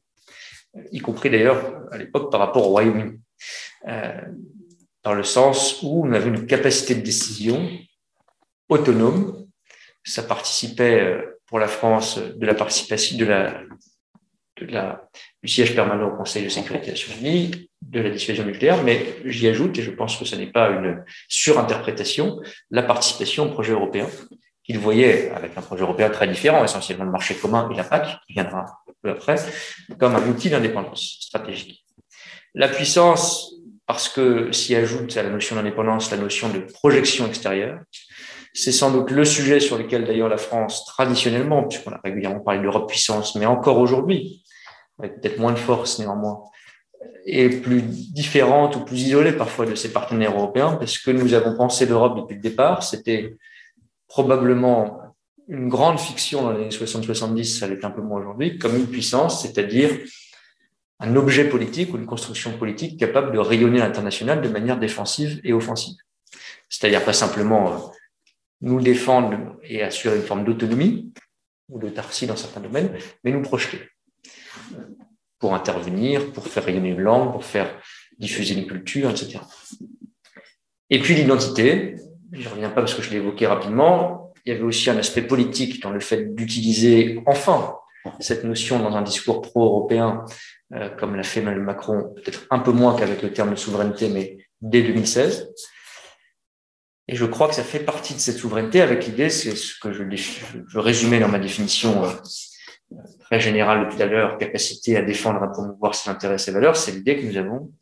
y 0.91 0.99
compris 0.99 1.31
d'ailleurs 1.31 1.83
à 1.93 1.99
l'époque 1.99 2.31
par 2.33 2.41
rapport 2.41 2.67
au 2.67 2.71
Royaume-Uni. 2.71 3.21
Euh, 3.87 4.21
dans 5.07 5.15
le 5.15 5.23
sens 5.23 5.83
où 5.85 6.05
on 6.05 6.13
avait 6.13 6.29
une 6.29 6.47
capacité 6.47 6.97
de 6.97 7.01
décision 7.01 7.71
autonome. 8.69 9.47
Ça 10.03 10.25
participait 10.25 11.01
euh, 11.01 11.41
pour 11.47 11.61
la 11.61 11.69
France 11.69 12.19
de 12.19 12.45
la 12.45 12.55
participation, 12.55 13.17
de 13.17 13.25
la 13.25 13.63
du 15.43 15.49
siège 15.49 15.77
permanent 15.77 16.09
au 16.09 16.17
Conseil 16.17 16.43
de 16.43 16.49
sécurité 16.49 16.87
des 16.87 16.93
Nations 16.93 17.13
Unies, 17.21 17.69
de 17.83 18.01
la 18.01 18.11
dissuasion 18.11 18.45
nucléaire, 18.45 18.83
mais 18.83 19.17
j'y 19.27 19.47
ajoute, 19.47 19.79
et 19.79 19.83
je 19.83 19.91
pense 19.91 20.17
que 20.17 20.25
ce 20.25 20.35
n'est 20.35 20.51
pas 20.51 20.71
une 20.71 21.05
surinterprétation, 21.29 22.41
la 22.71 22.83
participation 22.83 23.45
au 23.45 23.51
projet 23.51 23.75
européen, 23.75 24.09
qu'il 24.65 24.79
voyait 24.79 25.31
avec 25.31 25.57
un 25.57 25.63
projet 25.63 25.83
européen 25.83 26.09
très 26.09 26.27
différent, 26.27 26.65
essentiellement 26.65 27.05
le 27.05 27.11
marché 27.11 27.35
commun 27.35 27.69
et 27.71 27.77
la 27.77 27.85
PAC, 27.85 28.19
qui 28.27 28.33
viendra 28.33 28.61
un 28.61 28.93
peu 29.03 29.11
après, 29.11 29.37
comme 30.01 30.17
un 30.17 30.27
outil 30.27 30.49
d'indépendance 30.49 31.19
stratégique. 31.21 31.85
La 32.55 32.69
puissance, 32.69 33.56
parce 33.87 34.09
que 34.09 34.53
s'y 34.53 34.75
ajoute 34.75 35.17
à 35.17 35.23
la 35.23 35.31
notion 35.31 35.57
d'indépendance 35.57 36.11
la 36.11 36.17
notion 36.17 36.49
de 36.49 36.59
projection 36.59 37.27
extérieure, 37.27 37.81
c'est 38.53 38.73
sans 38.73 38.91
doute 38.91 39.11
le 39.11 39.25
sujet 39.25 39.61
sur 39.61 39.79
lequel 39.79 40.07
d'ailleurs 40.07 40.29
la 40.29 40.39
France, 40.39 40.85
traditionnellement, 40.87 41.65
puisqu'on 41.65 41.93
a 41.93 42.01
régulièrement 42.03 42.41
parlé 42.41 42.63
d'Europe 42.63 42.89
puissance, 42.89 43.37
mais 43.37 43.47
encore 43.47 43.79
aujourd'hui, 43.79 44.43
avec 44.99 45.21
peut-être 45.21 45.39
moins 45.39 45.53
de 45.53 45.59
force 45.59 45.99
néanmoins, 45.99 46.41
est 47.27 47.51
plus 47.61 47.83
différente 47.83 48.77
ou 48.77 48.81
plus 48.85 49.03
isolée 49.03 49.33
parfois 49.33 49.67
de 49.67 49.75
ses 49.75 49.93
partenaires 49.93 50.33
européens, 50.33 50.77
parce 50.77 50.99
que 50.99 51.11
nous 51.11 51.35
avons 51.35 51.57
pensé 51.57 51.85
l'Europe 51.85 52.17
depuis 52.17 52.37
le 52.37 52.41
départ, 52.41 52.83
c'était 52.83 53.37
probablement 54.09 55.01
une 55.49 55.69
grande 55.69 56.01
fiction 56.01 56.43
dans 56.43 56.53
les 56.53 56.63
années 56.63 56.69
60-70, 56.71 57.59
ça 57.59 57.67
l'est 57.67 57.85
un 57.85 57.91
peu 57.91 58.01
moins 58.01 58.21
aujourd'hui, 58.21 58.59
comme 58.59 58.75
une 58.75 58.87
puissance, 58.87 59.43
c'est-à-dire 59.43 59.91
un 60.99 61.17
objet 61.17 61.49
politique 61.49 61.93
ou 61.93 61.99
une 61.99 62.07
construction 62.07 62.57
politique 62.57 62.99
capable 62.99 63.33
de 63.33 63.39
rayonner 63.39 63.79
l'international 63.79 64.41
de 64.41 64.49
manière 64.49 64.79
défensive 64.79 65.41
et 65.45 65.53
offensive. 65.53 65.97
C'est-à-dire 66.69 67.05
pas 67.05 67.13
simplement 67.13 67.73
euh, 67.73 67.77
nous 68.63 68.81
défendre 68.81 69.57
et 69.63 69.83
assurer 69.83 70.17
une 70.17 70.23
forme 70.23 70.45
d'autonomie 70.45 71.13
ou 71.69 71.79
d'autarcie 71.79 72.27
dans 72.27 72.37
certains 72.37 72.61
domaines, 72.61 72.97
mais 73.25 73.33
nous 73.33 73.43
projeter 73.43 73.81
pour 75.39 75.55
intervenir, 75.55 76.33
pour 76.33 76.47
faire 76.47 76.65
rayonner 76.65 76.91
une 76.91 77.01
langue, 77.01 77.33
pour 77.33 77.45
faire 77.45 77.79
diffuser 78.19 78.55
une 78.55 78.67
culture, 78.67 79.11
etc. 79.11 79.41
Et 80.89 81.01
puis 81.01 81.15
l'identité, 81.15 81.97
je 82.33 82.49
ne 82.49 82.55
reviens 82.55 82.71
pas 82.71 82.81
parce 82.81 82.95
que 82.95 83.03
je 83.03 83.11
l'ai 83.11 83.17
évoqué 83.17 83.47
rapidement, 83.47 84.33
il 84.45 84.53
y 84.53 84.57
avait 84.57 84.65
aussi 84.65 84.89
un 84.89 84.97
aspect 84.97 85.23
politique 85.23 85.83
dans 85.83 85.91
le 85.91 86.01
fait 86.01 86.35
d'utiliser 86.35 87.21
enfin 87.27 87.77
cette 88.21 88.45
notion 88.45 88.79
dans 88.79 88.97
un 88.97 89.03
discours 89.03 89.43
pro-européen, 89.43 90.25
comme 90.99 91.15
l'a 91.15 91.23
fait 91.23 91.41
Emmanuel 91.41 91.63
Macron, 91.63 92.13
peut-être 92.15 92.47
un 92.51 92.59
peu 92.59 92.73
moins 92.73 92.97
qu'avec 92.97 93.23
le 93.23 93.33
terme 93.33 93.51
de 93.51 93.57
souveraineté, 93.57 94.09
mais 94.09 94.39
dès 94.61 94.83
2016. 94.83 95.53
Et 97.09 97.15
je 97.15 97.25
crois 97.25 97.49
que 97.49 97.55
ça 97.55 97.63
fait 97.63 97.81
partie 97.81 98.15
de 98.15 98.19
cette 98.19 98.37
souveraineté 98.37 98.81
avec 98.81 99.07
l'idée, 99.07 99.31
c'est 99.31 99.55
ce 99.55 99.79
que 99.79 99.93
je, 99.93 100.03
je, 100.13 100.79
résumais 100.79 101.21
dans 101.21 101.29
ma 101.29 101.39
définition 101.39 102.05
euh, 102.05 102.11
très 103.21 103.39
générale 103.39 103.89
tout 103.89 104.03
à 104.03 104.07
l'heure, 104.07 104.39
capacité 104.39 104.97
à 104.97 105.03
défendre, 105.03 105.43
à 105.43 105.49
promouvoir 105.49 105.95
ses 105.95 106.11
intérêts 106.11 106.35
et 106.35 106.39
ses 106.39 106.51
valeurs, 106.51 106.77
c'est 106.77 106.93
l'idée 106.93 107.17
que 107.17 107.27
nous 107.27 107.37
avons. 107.37 107.73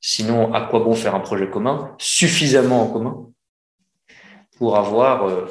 Sinon, 0.00 0.52
à 0.52 0.60
quoi 0.60 0.80
bon 0.80 0.94
faire 0.94 1.14
un 1.14 1.20
projet 1.20 1.48
commun, 1.48 1.94
suffisamment 1.98 2.82
en 2.82 2.92
commun, 2.92 3.26
pour 4.58 4.76
avoir 4.76 5.26
euh, 5.26 5.46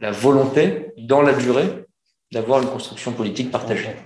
la 0.00 0.12
volonté, 0.12 0.92
dans 0.96 1.22
la 1.22 1.32
durée, 1.32 1.86
d'avoir 2.30 2.62
une 2.62 2.68
construction 2.68 3.12
politique 3.12 3.50
partagée? 3.50 3.96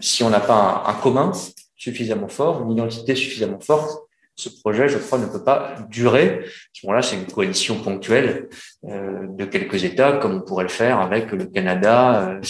Si 0.00 0.22
on 0.22 0.30
n'a 0.30 0.40
pas 0.40 0.84
un, 0.86 0.90
un 0.90 0.94
commun 0.94 1.32
suffisamment 1.76 2.28
fort, 2.28 2.62
une 2.62 2.72
identité 2.72 3.14
suffisamment 3.14 3.60
forte, 3.60 4.06
ce 4.36 4.50
projet, 4.50 4.88
je 4.88 4.98
crois, 4.98 5.18
ne 5.18 5.26
peut 5.26 5.42
pas 5.42 5.76
durer. 5.88 6.40
À 6.44 6.48
ce 6.74 6.86
moment-là, 6.86 7.02
c'est 7.02 7.16
une 7.16 7.26
coalition 7.26 7.82
ponctuelle 7.82 8.48
euh, 8.84 9.26
de 9.28 9.44
quelques 9.46 9.84
États, 9.84 10.12
comme 10.18 10.34
on 10.34 10.40
pourrait 10.42 10.64
le 10.64 10.70
faire 10.70 11.00
avec 11.00 11.32
le 11.32 11.46
Canada, 11.46 12.28
euh, 12.28 12.40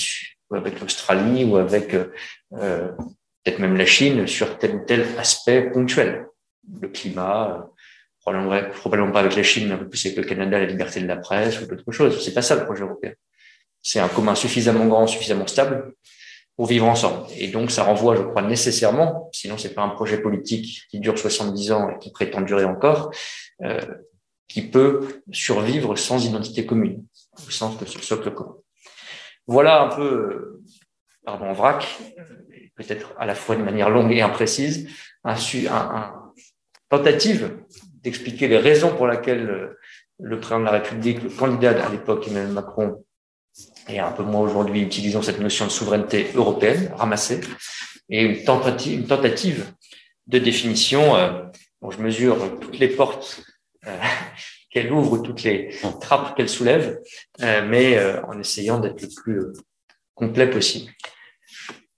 ou 0.51 0.57
avec 0.57 0.81
l'Australie, 0.81 1.45
ou 1.45 1.57
avec 1.57 1.95
euh, 1.95 2.09
peut-être 3.45 3.61
même 3.61 3.77
la 3.77 3.87
Chine 3.87 4.27
sur 4.27 4.59
tel 4.59 4.75
ou 4.75 4.85
tel 4.85 5.07
aspect 5.19 5.71
ponctuel. 5.71 6.27
Le 6.81 6.89
climat, 6.89 7.69
probablement, 8.21 8.71
probablement 8.75 9.13
pas 9.13 9.21
avec 9.21 9.37
la 9.37 9.45
Chine, 9.45 9.69
mais 9.69 9.75
un 9.75 9.79
peu 9.79 9.89
plus 9.89 10.05
avec 10.07 10.19
le 10.19 10.25
Canada, 10.25 10.59
la 10.59 10.67
liberté 10.67 11.01
de 11.01 11.07
la 11.07 11.17
presse 11.17 11.61
ou 11.61 11.67
d'autres 11.67 11.93
choses. 11.93 12.21
C'est 12.25 12.35
pas 12.35 12.43
ça 12.43 12.57
le 12.57 12.65
projet 12.65 12.83
européen. 12.83 13.13
C'est 13.81 14.01
un 14.01 14.09
commun 14.09 14.35
suffisamment 14.35 14.87
grand, 14.87 15.07
suffisamment 15.07 15.47
stable 15.47 15.95
pour 16.57 16.67
vivre 16.67 16.87
ensemble. 16.87 17.27
Et 17.37 17.49
donc, 17.49 17.71
ça 17.71 17.85
renvoie, 17.85 18.17
je 18.17 18.23
crois, 18.23 18.43
nécessairement, 18.43 19.29
sinon 19.33 19.59
c'est 19.59 19.75
pas 19.75 19.83
un 19.83 19.91
projet 19.91 20.19
politique 20.19 20.87
qui 20.91 21.01
dure 21.01 21.19
70 21.19 21.73
ans 21.73 21.91
et 21.91 21.99
qui 21.99 22.11
prétend 22.11 22.41
durer 22.41 22.65
encore, 22.65 23.11
euh, 23.63 23.81
qui 24.49 24.63
peut 24.63 25.23
survivre 25.33 25.97
sans 25.97 26.25
identité 26.25 26.65
commune, 26.65 27.05
au 27.47 27.51
sens 27.51 27.79
de 27.79 27.85
ce 27.85 28.01
socle 28.01 28.33
commun. 28.33 28.57
Voilà 29.47 29.83
un 29.83 29.89
peu, 29.89 30.03
euh, 30.03 30.63
pardon, 31.25 31.47
en 31.47 31.53
vrac, 31.53 31.87
peut-être 32.75 33.15
à 33.19 33.27
la 33.27 33.35
fois 33.35 33.57
de 33.57 33.63
manière 33.63 33.91
longue 33.91 34.13
et 34.13 34.23
imprécise, 34.23 34.89
un, 35.25 35.35
un, 35.35 35.71
un 35.71 36.33
tentative 36.89 37.59
d'expliquer 38.03 38.49
les 38.49 38.59
raisons 38.59 38.97
pour 38.97 39.09
lesquelles 39.09 39.51
euh, 39.51 39.79
le 40.19 40.39
président 40.39 40.61
de 40.61 40.65
la 40.65 40.71
République, 40.71 41.23
le 41.23 41.31
candidat 41.31 41.85
à 41.85 41.91
l'époque, 41.91 42.27
Emmanuel 42.29 42.53
Macron, 42.53 43.05
et 43.89 43.99
un 43.99 44.13
peu 44.13 44.23
moins 44.23 44.41
aujourd'hui, 44.41 44.83
utilisons 44.83 45.23
cette 45.23 45.41
notion 45.41 45.67
de 45.67 45.71
souveraineté 45.71 46.29
européenne 46.35 46.93
ramassée 46.97 47.41
et 48.09 48.23
une 48.23 48.45
tentative, 48.45 49.73
de 50.27 50.39
définition 50.41 51.15
euh, 51.15 51.45
dont 51.81 51.93
je 51.93 52.01
mesure 52.03 52.59
toutes 52.61 52.81
les 52.81 52.89
portes 52.89 53.43
euh, 53.87 53.97
qu'elle 54.77 54.93
ouvre, 54.93 55.19
toutes 55.19 55.43
les 55.43 55.71
trappes 56.01 56.37
qu'elle 56.37 56.49
soulève, 56.49 57.01
euh, 57.41 57.67
mais 57.67 57.97
euh, 57.97 58.23
en 58.27 58.39
essayant 58.39 58.79
d'être 58.79 59.01
le 59.01 59.09
plus 59.09 59.39
euh, 59.39 59.53
complet 60.15 60.51
possible. 60.51 60.93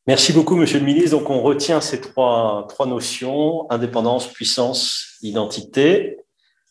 Merci 0.06 0.32
beaucoup, 0.32 0.56
Monsieur 0.56 0.78
le 0.78 0.86
ministre. 0.86 1.18
Donc, 1.18 1.28
on 1.28 1.42
retient 1.42 1.80
ces 1.80 2.00
trois, 2.00 2.66
trois 2.68 2.86
notions 2.86 3.70
indépendance, 3.70 4.32
puissance, 4.32 5.18
identité 5.22 6.18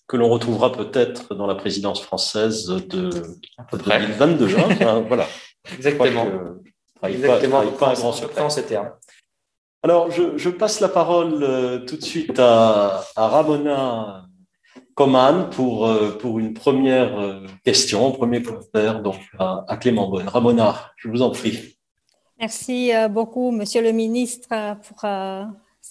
que 0.07 0.15
l'on 0.15 0.29
retrouvera 0.29 0.71
peut-être 0.71 1.35
dans 1.35 1.47
la 1.47 1.55
présidence 1.55 2.01
française 2.01 2.67
de, 2.67 3.09
2022. 3.71 4.55
Hein, 4.57 5.05
voilà. 5.07 5.27
Exactement. 5.75 6.25
Exactement. 7.03 7.61
Pas, 7.71 7.89
un 7.89 7.93
grand 7.93 8.11
secret. 8.13 8.49
ces 8.49 8.63
termes. 8.63 8.91
Alors, 9.83 10.09
je, 10.09 10.37
je, 10.37 10.49
passe 10.49 10.79
la 10.79 10.89
parole 10.89 11.43
euh, 11.43 11.79
tout 11.85 11.97
de 11.97 12.03
suite 12.03 12.39
à, 12.39 13.03
à 13.15 13.27
Ramona 13.27 14.25
Coman 14.95 15.49
pour, 15.51 15.85
euh, 15.85 16.17
pour 16.17 16.39
une 16.39 16.53
première 16.53 17.19
euh, 17.19 17.45
question, 17.63 18.07
un 18.07 18.11
premier 18.11 18.41
commentaire 18.41 19.01
donc 19.01 19.19
à, 19.37 19.65
à 19.67 19.77
Clément 19.77 20.09
Bonne. 20.09 20.27
Ramona, 20.27 20.91
je 20.97 21.09
vous 21.09 21.21
en 21.21 21.29
prie. 21.29 21.77
Merci 22.39 22.91
beaucoup, 23.09 23.51
Monsieur 23.51 23.81
le 23.81 23.91
ministre, 23.91 24.49
pour 24.87 25.03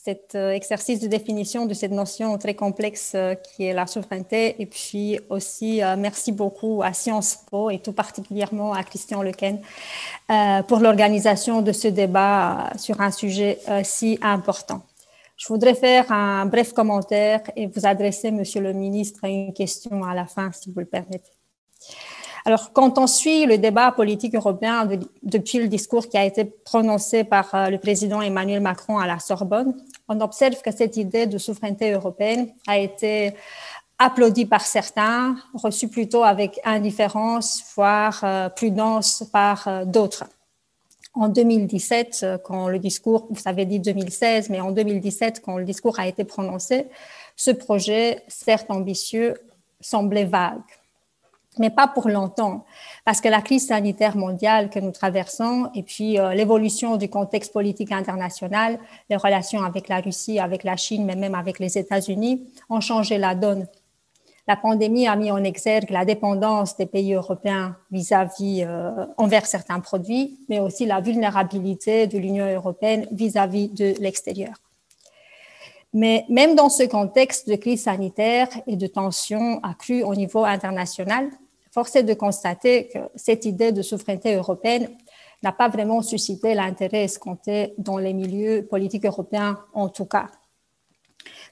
cet 0.05 0.35
euh, 0.35 0.51
exercice 0.51 1.01
de 1.01 1.07
définition 1.07 1.67
de 1.67 1.75
cette 1.75 1.91
notion 1.91 2.37
très 2.39 2.55
complexe 2.55 3.13
euh, 3.15 3.35
qui 3.35 3.65
est 3.65 3.73
la 3.73 3.87
souveraineté. 3.87 4.61
Et 4.61 4.67
puis 4.67 5.19
aussi, 5.31 5.83
euh, 5.83 5.97
merci 5.97 6.33
beaucoup 6.33 6.83
à 6.83 6.93
Sciences 6.93 7.39
Po 7.51 7.71
et 7.71 7.79
tout 7.79 7.93
particulièrement 7.93 8.73
à 8.73 8.83
Christian 8.83 9.23
Lequen 9.23 9.61
pour 10.69 10.79
l'organisation 10.81 11.63
de 11.63 11.73
ce 11.73 11.89
débat 11.89 12.71
sur 12.77 13.01
un 13.01 13.11
sujet 13.11 13.59
si 13.85 14.19
important. 14.23 14.83
Je 15.37 15.47
voudrais 15.49 15.75
faire 15.75 16.11
un 16.11 16.47
bref 16.47 16.73
commentaire 16.73 17.43
et 17.55 17.67
vous 17.67 17.87
adresser, 17.87 18.31
Monsieur 18.31 18.61
le 18.61 18.73
ministre, 18.73 19.25
une 19.25 19.53
question 19.53 20.03
à 20.05 20.15
la 20.15 20.27
fin, 20.27 20.51
si 20.53 20.71
vous 20.71 20.81
le 20.81 20.87
permettez. 20.87 21.36
Alors, 22.47 22.73
quand 22.73 22.97
on 22.97 23.09
suit 23.09 23.45
le 23.45 23.59
débat 23.59 23.91
politique 23.91 24.37
européen 24.37 24.89
depuis 25.25 25.59
le 25.59 25.67
discours 25.67 26.09
qui 26.09 26.17
a 26.17 26.25
été 26.25 26.45
prononcé 26.45 27.25
par 27.25 27.53
euh, 27.57 27.71
le 27.71 27.79
président 27.79 28.23
Emmanuel 28.23 28.61
Macron 28.61 28.99
à 28.99 29.07
la 29.09 29.19
Sorbonne, 29.19 29.75
on 30.09 30.21
observe 30.21 30.63
que 30.63 30.71
cette 30.71 30.97
idée 30.97 31.27
de 31.27 31.39
souveraineté 31.39 31.91
européenne 31.91 32.53
a 32.69 32.79
été 32.79 33.35
applaudie 33.99 34.47
par 34.47 34.61
certains, 34.61 35.35
reçue 35.55 35.89
plutôt 35.89 36.23
avec 36.23 36.61
indifférence, 36.63 37.65
voire 37.75 38.21
euh, 38.23 38.49
prudence 38.49 39.25
par 39.33 39.67
euh, 39.67 39.85
d'autres. 39.85 40.23
En 41.15 41.29
2017, 41.29 42.27
quand 42.45 42.69
le 42.69 42.79
discours, 42.79 43.27
vous 43.29 43.43
avez 43.47 43.65
dit 43.65 43.81
2016, 43.81 44.51
mais 44.51 44.61
en 44.61 44.71
2017, 44.71 45.43
quand 45.45 45.57
le 45.57 45.65
discours 45.65 45.99
a 45.99 46.07
été 46.07 46.23
prononcé, 46.23 46.87
ce 47.35 47.51
projet, 47.51 48.23
certes 48.29 48.71
ambitieux, 48.71 49.35
semblait 49.81 50.27
vague 50.27 50.63
mais 51.59 51.71
pas 51.71 51.89
pour 51.89 52.09
longtemps, 52.09 52.65
parce 53.05 53.21
que 53.21 53.29
la 53.29 53.41
crise 53.41 53.67
sanitaire 53.67 54.17
mondiale 54.17 54.71
que 54.71 54.79
nous 54.79 54.91
traversons 54.91 55.71
et 55.75 55.83
puis 55.83 56.19
euh, 56.19 56.35
l'évolution 56.35 56.97
du 56.97 57.09
contexte 57.09 57.53
politique 57.53 57.93
international, 57.93 58.79
les 59.09 59.17
relations 59.17 59.63
avec 59.63 59.89
la 59.89 60.01
Russie, 60.01 60.39
avec 60.39 60.65
la 60.65 60.77
Chine, 60.77 61.05
mais 61.05 61.17
même 61.17 61.35
avec 61.35 61.59
les 61.59 61.79
États-Unis, 61.79 62.47
ont 62.69 62.81
changé 62.81 63.19
la 63.19 63.35
donne. 63.35 63.67
La 64.49 64.57
pandémie 64.57 65.09
a 65.09 65.17
mis 65.17 65.33
en 65.33 65.43
exergue 65.43 65.91
la 65.91 66.05
dépendance 66.05 66.77
des 66.77 66.87
pays 66.87 67.15
européens 67.15 67.77
vis-à-vis 67.91 68.63
euh, 68.65 69.07
envers 69.17 69.45
certains 69.45 69.81
produits, 69.81 70.39
mais 70.49 70.61
aussi 70.61 70.87
la 70.87 71.01
vulnérabilité 71.01 72.07
de 72.07 72.17
l'Union 72.17 72.47
européenne 72.55 73.09
vis-à-vis 73.11 73.69
de 73.69 73.95
l'extérieur. 73.99 74.55
Mais 75.93 76.27
même 76.29 76.55
dans 76.55 76.69
ce 76.69 76.85
contexte 76.85 77.49
de 77.49 77.57
crise 77.57 77.85
sanitaire 77.85 78.49
et 78.67 78.77
de 78.77 78.87
tensions 78.87 79.61
accrues 79.65 80.03
au 80.03 80.15
niveau 80.15 80.45
international, 80.45 81.31
force 81.77 81.95
est 81.97 82.05
de 82.05 82.15
constater 82.15 82.89
que 82.89 83.01
cette 83.17 83.45
idée 83.45 83.71
de 83.71 83.83
souveraineté 83.83 84.35
européenne 84.35 84.89
n'a 85.43 85.53
pas 85.53 85.69
vraiment 85.69 86.01
suscité 86.01 86.55
l'intérêt 86.55 87.05
escompté 87.05 87.75
dans 87.77 87.99
les 87.99 88.15
milieux 88.15 88.65
politiques 88.65 89.05
européens 89.05 89.59
en 89.75 89.91
tout 89.91 90.07
cas. 90.07 90.29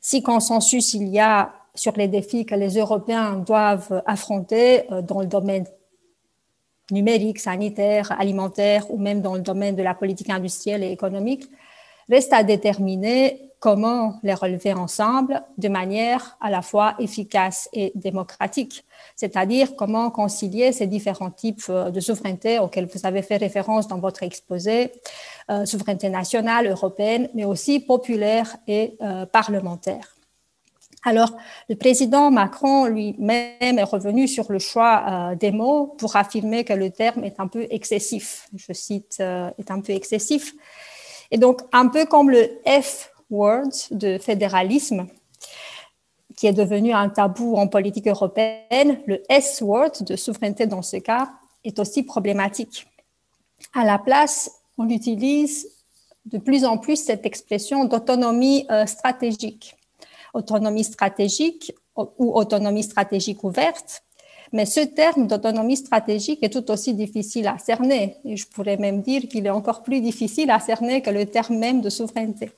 Si 0.00 0.22
consensus 0.22 0.94
il 0.94 1.08
y 1.08 1.20
a 1.20 1.52
sur 1.74 1.92
les 1.98 2.08
défis 2.08 2.46
que 2.46 2.54
les 2.54 2.78
Européens 2.78 3.34
doivent 3.34 4.02
affronter 4.06 4.90
euh, 4.90 5.02
dans 5.02 5.20
le 5.20 5.26
domaine 5.26 5.66
numérique, 6.90 7.38
sanitaire, 7.38 8.18
alimentaire 8.18 8.90
ou 8.90 8.96
même 8.96 9.20
dans 9.20 9.34
le 9.34 9.42
domaine 9.42 9.76
de 9.76 9.82
la 9.82 9.92
politique 9.92 10.30
industrielle 10.30 10.84
et 10.84 10.90
économique, 10.90 11.50
reste 12.08 12.32
à 12.32 12.44
déterminer 12.44 13.50
comment 13.64 14.20
les 14.22 14.34
relever 14.34 14.74
ensemble 14.74 15.42
de 15.56 15.68
manière 15.68 16.36
à 16.42 16.50
la 16.50 16.60
fois 16.60 16.96
efficace 16.98 17.66
et 17.72 17.92
démocratique, 17.94 18.84
c'est-à-dire 19.16 19.74
comment 19.74 20.10
concilier 20.10 20.70
ces 20.70 20.86
différents 20.86 21.30
types 21.30 21.62
euh, 21.70 21.90
de 21.90 21.98
souveraineté 21.98 22.58
auxquels 22.58 22.86
vous 22.92 23.06
avez 23.06 23.22
fait 23.22 23.38
référence 23.38 23.88
dans 23.88 24.00
votre 24.00 24.22
exposé, 24.22 24.92
euh, 25.50 25.64
souveraineté 25.64 26.10
nationale, 26.10 26.66
européenne, 26.66 27.30
mais 27.32 27.46
aussi 27.46 27.80
populaire 27.80 28.54
et 28.68 28.98
euh, 29.00 29.24
parlementaire. 29.24 30.14
Alors, 31.02 31.34
le 31.70 31.76
président 31.76 32.30
Macron 32.30 32.84
lui-même 32.84 33.78
est 33.78 33.82
revenu 33.82 34.28
sur 34.28 34.52
le 34.52 34.58
choix 34.58 35.34
des 35.40 35.52
mots 35.52 35.94
pour 35.98 36.16
affirmer 36.16 36.64
que 36.64 36.74
le 36.74 36.90
terme 36.90 37.24
est 37.24 37.40
un 37.40 37.46
peu 37.46 37.66
excessif. 37.70 38.48
Je 38.54 38.72
cite, 38.74 39.20
est 39.20 39.70
un 39.70 39.80
peu 39.80 39.92
excessif. 39.92 40.54
Et 41.30 41.36
donc, 41.36 41.60
un 41.72 41.88
peu 41.88 42.06
comme 42.06 42.30
le 42.30 42.48
F 42.66 43.13
word 43.30 43.70
de 43.90 44.18
fédéralisme, 44.18 45.06
qui 46.36 46.46
est 46.46 46.52
devenu 46.52 46.92
un 46.92 47.08
tabou 47.08 47.56
en 47.56 47.68
politique 47.68 48.08
européenne, 48.08 49.00
le 49.06 49.22
S-word 49.28 50.02
de 50.02 50.16
souveraineté 50.16 50.66
dans 50.66 50.82
ce 50.82 50.96
cas 50.96 51.30
est 51.64 51.78
aussi 51.78 52.02
problématique. 52.02 52.86
À 53.72 53.84
la 53.84 53.98
place, 53.98 54.50
on 54.78 54.88
utilise 54.88 55.68
de 56.26 56.38
plus 56.38 56.64
en 56.64 56.78
plus 56.78 56.96
cette 56.96 57.26
expression 57.26 57.84
d'autonomie 57.84 58.66
euh, 58.70 58.86
stratégique. 58.86 59.76
Autonomie 60.32 60.84
stratégique 60.84 61.72
ou 61.96 62.36
autonomie 62.36 62.82
stratégique 62.82 63.44
ouverte. 63.44 64.02
Mais 64.52 64.66
ce 64.66 64.80
terme 64.80 65.26
d'autonomie 65.26 65.76
stratégique 65.76 66.42
est 66.42 66.52
tout 66.52 66.70
aussi 66.70 66.94
difficile 66.94 67.46
à 67.46 67.58
cerner. 67.58 68.16
Et 68.24 68.36
je 68.36 68.46
pourrais 68.46 68.76
même 68.76 69.02
dire 69.02 69.22
qu'il 69.28 69.46
est 69.46 69.50
encore 69.50 69.82
plus 69.82 70.00
difficile 70.00 70.50
à 70.50 70.60
cerner 70.60 71.02
que 71.02 71.10
le 71.10 71.26
terme 71.26 71.56
même 71.56 71.80
de 71.80 71.90
souveraineté. 71.90 72.50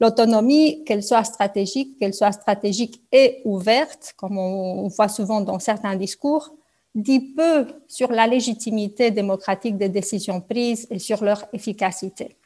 L'autonomie, 0.00 0.82
qu'elle 0.84 1.02
soit 1.02 1.24
stratégique, 1.24 1.98
qu'elle 1.98 2.14
soit 2.14 2.32
stratégique 2.32 3.02
et 3.12 3.42
ouverte, 3.44 4.14
comme 4.16 4.38
on 4.38 4.88
voit 4.88 5.08
souvent 5.08 5.40
dans 5.40 5.58
certains 5.58 5.96
discours, 5.96 6.54
dit 6.94 7.20
peu 7.34 7.66
sur 7.86 8.10
la 8.10 8.26
légitimité 8.26 9.10
démocratique 9.10 9.76
des 9.76 9.88
décisions 9.88 10.40
prises 10.40 10.86
et 10.90 10.98
sur 10.98 11.22
leur 11.22 11.44
efficacité. 11.52 12.36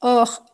Or, 0.00 0.44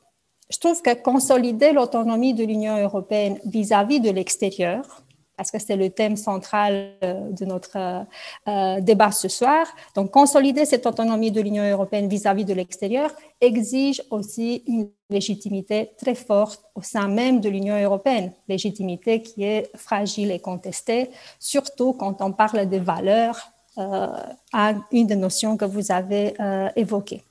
je 0.50 0.58
trouve 0.58 0.80
que 0.82 0.94
consolider 0.94 1.72
l'autonomie 1.72 2.34
de 2.34 2.44
l'Union 2.44 2.76
européenne 2.78 3.38
vis-à-vis 3.44 3.98
-vis 3.98 4.02
de 4.02 4.10
l'extérieur, 4.10 5.02
parce 5.36 5.50
que 5.50 5.58
c'est 5.58 5.76
le 5.76 5.88
thème 5.90 6.16
central 6.16 6.72
euh, 7.02 7.30
de 7.30 7.44
notre 7.46 7.76
euh, 7.76 8.02
euh, 8.48 8.80
débat 8.80 9.10
ce 9.10 9.28
soir. 9.28 9.66
Donc, 9.94 10.10
consolider 10.10 10.66
cette 10.66 10.86
autonomie 10.86 11.30
de 11.30 11.40
l'Union 11.40 11.64
européenne 11.64 12.08
vis-à-vis 12.08 12.44
de 12.44 12.52
l'extérieur 12.52 13.10
exige 13.40 14.02
aussi 14.10 14.62
une 14.66 14.90
légitimité 15.10 15.90
très 15.98 16.14
forte 16.14 16.64
au 16.74 16.82
sein 16.82 17.08
même 17.08 17.40
de 17.40 17.48
l'Union 17.48 17.80
européenne, 17.80 18.32
légitimité 18.48 19.22
qui 19.22 19.44
est 19.44 19.70
fragile 19.76 20.30
et 20.30 20.38
contestée, 20.38 21.10
surtout 21.38 21.92
quand 21.92 22.22
on 22.22 22.32
parle 22.32 22.68
des 22.68 22.78
valeurs, 22.78 23.52
une 23.76 25.06
des 25.06 25.16
notions 25.16 25.56
que 25.56 25.64
vous 25.64 25.92
avez 25.92 26.34
évoquées. 26.76 27.22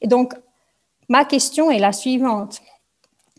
Et 0.00 0.08
donc, 0.08 0.34
ma 1.08 1.24
question 1.24 1.70
est 1.70 1.78
la 1.78 1.92
suivante 1.92 2.60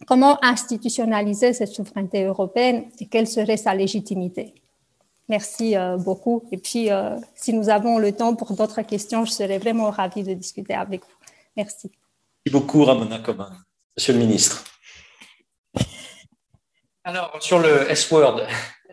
Comment 0.06 0.44
institutionnaliser 0.44 1.54
cette 1.54 1.70
souveraineté 1.70 2.24
européenne 2.26 2.86
et 3.00 3.06
quelle 3.06 3.28
serait 3.28 3.58
sa 3.58 3.74
légitimité? 3.74 4.54
Merci 5.30 5.78
euh, 5.78 5.98
beaucoup. 5.98 6.44
Et 6.52 6.58
puis, 6.58 6.92
euh, 6.92 7.18
si 7.36 7.54
nous 7.54 7.70
avons 7.70 7.98
le 7.98 8.12
temps 8.12 8.36
pour 8.36 8.54
d'autres 8.54 8.82
questions, 8.82 9.26
je 9.26 9.32
serais 9.32 9.58
vraiment 9.58 9.90
ravie 9.90 10.24
de 10.24 10.34
discuter 10.34 10.74
avec 10.74 11.02
vous. 11.02 11.16
Merci. 11.56 11.92
Merci 12.46 12.52
beaucoup, 12.52 12.84
Ramona 12.84 13.20
Coman. 13.20 13.54
Monsieur 13.96 14.14
le 14.14 14.20
ministre. 14.20 14.64
Alors, 17.04 17.38
sur 17.42 17.60
le 17.60 17.92
S-word, 17.92 18.42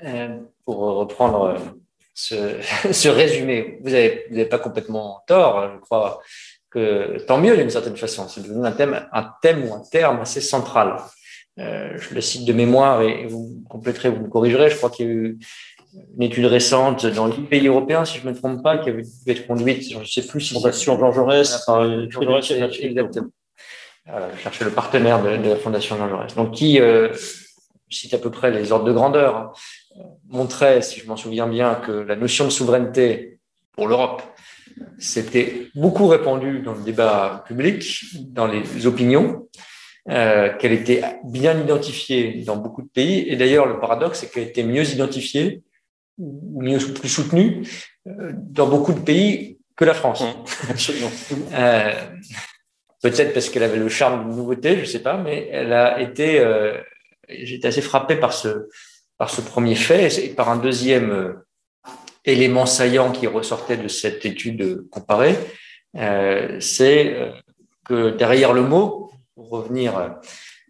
euh, 0.04 0.38
pour 0.64 0.76
reprendre 0.76 1.56
ce, 2.14 3.08
résumé, 3.08 3.78
vous 3.82 3.90
n'avez 3.90 4.44
pas 4.44 4.58
complètement 4.58 5.22
tort, 5.26 5.70
je 5.74 5.80
crois 5.80 6.20
que 6.70 7.18
tant 7.26 7.38
mieux 7.38 7.56
d'une 7.56 7.70
certaine 7.70 7.96
façon. 7.96 8.28
C'est 8.28 8.42
devenu 8.42 8.66
un 8.66 8.72
thème, 8.72 9.06
un 9.12 9.32
thème 9.40 9.64
ou 9.68 9.74
un 9.74 9.82
terme 9.90 10.20
assez 10.20 10.40
central. 10.40 10.96
Euh, 11.58 11.96
je 11.96 12.14
le 12.14 12.20
cite 12.20 12.44
de 12.44 12.52
mémoire 12.52 13.02
et 13.02 13.26
vous 13.26 13.62
compléterez, 13.68 14.10
vous 14.10 14.24
me 14.24 14.28
corrigerez. 14.28 14.70
Je 14.70 14.76
crois 14.76 14.90
qu'il 14.90 15.06
y 15.06 15.08
a 15.08 15.12
eu 15.12 15.38
une 16.16 16.22
étude 16.22 16.44
récente 16.44 17.06
dans 17.06 17.26
les 17.26 17.42
pays 17.42 17.66
européens, 17.66 18.04
si 18.04 18.18
je 18.18 18.26
ne 18.26 18.32
me 18.32 18.36
trompe 18.36 18.62
pas, 18.62 18.78
qui 18.78 18.90
avait 18.90 19.02
dû 19.02 19.32
être 19.32 19.46
conduite, 19.46 19.90
je 19.90 19.98
ne 19.98 20.04
sais 20.04 20.26
plus 20.26 20.40
si 20.40 20.54
Fondation 20.54 20.98
Jean 20.98 21.10
Jaurès, 21.10 21.64
exactement. 21.66 22.10
Voilà, 22.26 22.40
je 22.40 23.39
cherchais 24.42 24.64
le 24.64 24.70
partenaire 24.70 25.22
de, 25.22 25.48
la 25.48 25.56
Fondation 25.56 25.96
Jean 25.96 26.08
Jaurès. 26.08 26.34
Donc, 26.34 26.52
qui 26.52 26.80
euh, 26.80 27.08
cite 27.88 28.14
à 28.14 28.18
peu 28.18 28.30
près 28.30 28.50
les 28.50 28.72
ordres 28.72 28.84
de 28.84 28.92
grandeur, 28.92 29.36
hein, 29.36 29.52
montrait, 30.28 30.82
si 30.82 31.00
je 31.00 31.06
m'en 31.06 31.16
souviens 31.16 31.46
bien, 31.46 31.74
que 31.74 31.92
la 31.92 32.16
notion 32.16 32.44
de 32.44 32.50
souveraineté 32.50 33.38
pour 33.72 33.88
l'Europe 33.88 34.22
c'était 34.98 35.68
beaucoup 35.74 36.06
répandu 36.06 36.60
dans 36.60 36.74
le 36.74 36.82
débat 36.82 37.44
public, 37.46 38.04
dans 38.20 38.46
les 38.46 38.86
opinions, 38.86 39.48
euh, 40.08 40.56
qu'elle 40.56 40.72
était 40.72 41.02
bien 41.24 41.58
identifiée 41.60 42.42
dans 42.44 42.56
beaucoup 42.56 42.82
de 42.82 42.88
pays. 42.88 43.28
Et 43.28 43.36
d'ailleurs, 43.36 43.66
le 43.66 43.78
paradoxe, 43.78 44.20
c'est 44.20 44.30
qu'elle 44.30 44.48
était 44.48 44.62
mieux 44.62 44.88
identifiée, 44.90 45.62
mieux 46.18 46.78
plus 46.78 47.08
soutenue, 47.08 47.66
euh, 48.06 48.32
dans 48.34 48.68
beaucoup 48.68 48.92
de 48.92 49.00
pays 49.00 49.58
que 49.76 49.84
la 49.84 49.94
France. 49.94 50.22
Mmh, 50.22 50.26
absolument. 50.70 51.10
euh, 51.54 51.92
Peut-être 53.02 53.32
parce 53.32 53.48
qu'elle 53.48 53.62
avait 53.62 53.78
le 53.78 53.88
charme 53.88 54.30
de 54.30 54.36
nouveauté, 54.36 54.76
je 54.76 54.80
ne 54.80 54.86
sais 54.86 55.02
pas, 55.02 55.16
mais 55.16 55.48
elle 55.52 55.72
a 55.72 56.00
été. 56.00 56.38
Euh, 56.40 56.78
J'étais 57.28 57.68
assez 57.68 57.80
frappé 57.80 58.16
par 58.16 58.32
ce 58.32 58.68
par 59.18 59.30
ce 59.30 59.40
premier 59.40 59.74
fait 59.74 60.24
et 60.24 60.30
par 60.30 60.48
un 60.48 60.56
deuxième 60.56 61.10
euh, 61.10 61.46
élément 62.24 62.66
saillant 62.66 63.12
qui 63.12 63.26
ressortait 63.26 63.76
de 63.76 63.88
cette 63.88 64.24
étude 64.24 64.88
comparée, 64.90 65.36
euh, 65.96 66.58
c'est 66.60 67.14
euh, 67.14 67.30
que 67.84 68.10
derrière 68.10 68.52
le 68.52 68.62
mot, 68.62 69.10
pour 69.34 69.50
revenir 69.50 69.96
à 69.96 70.20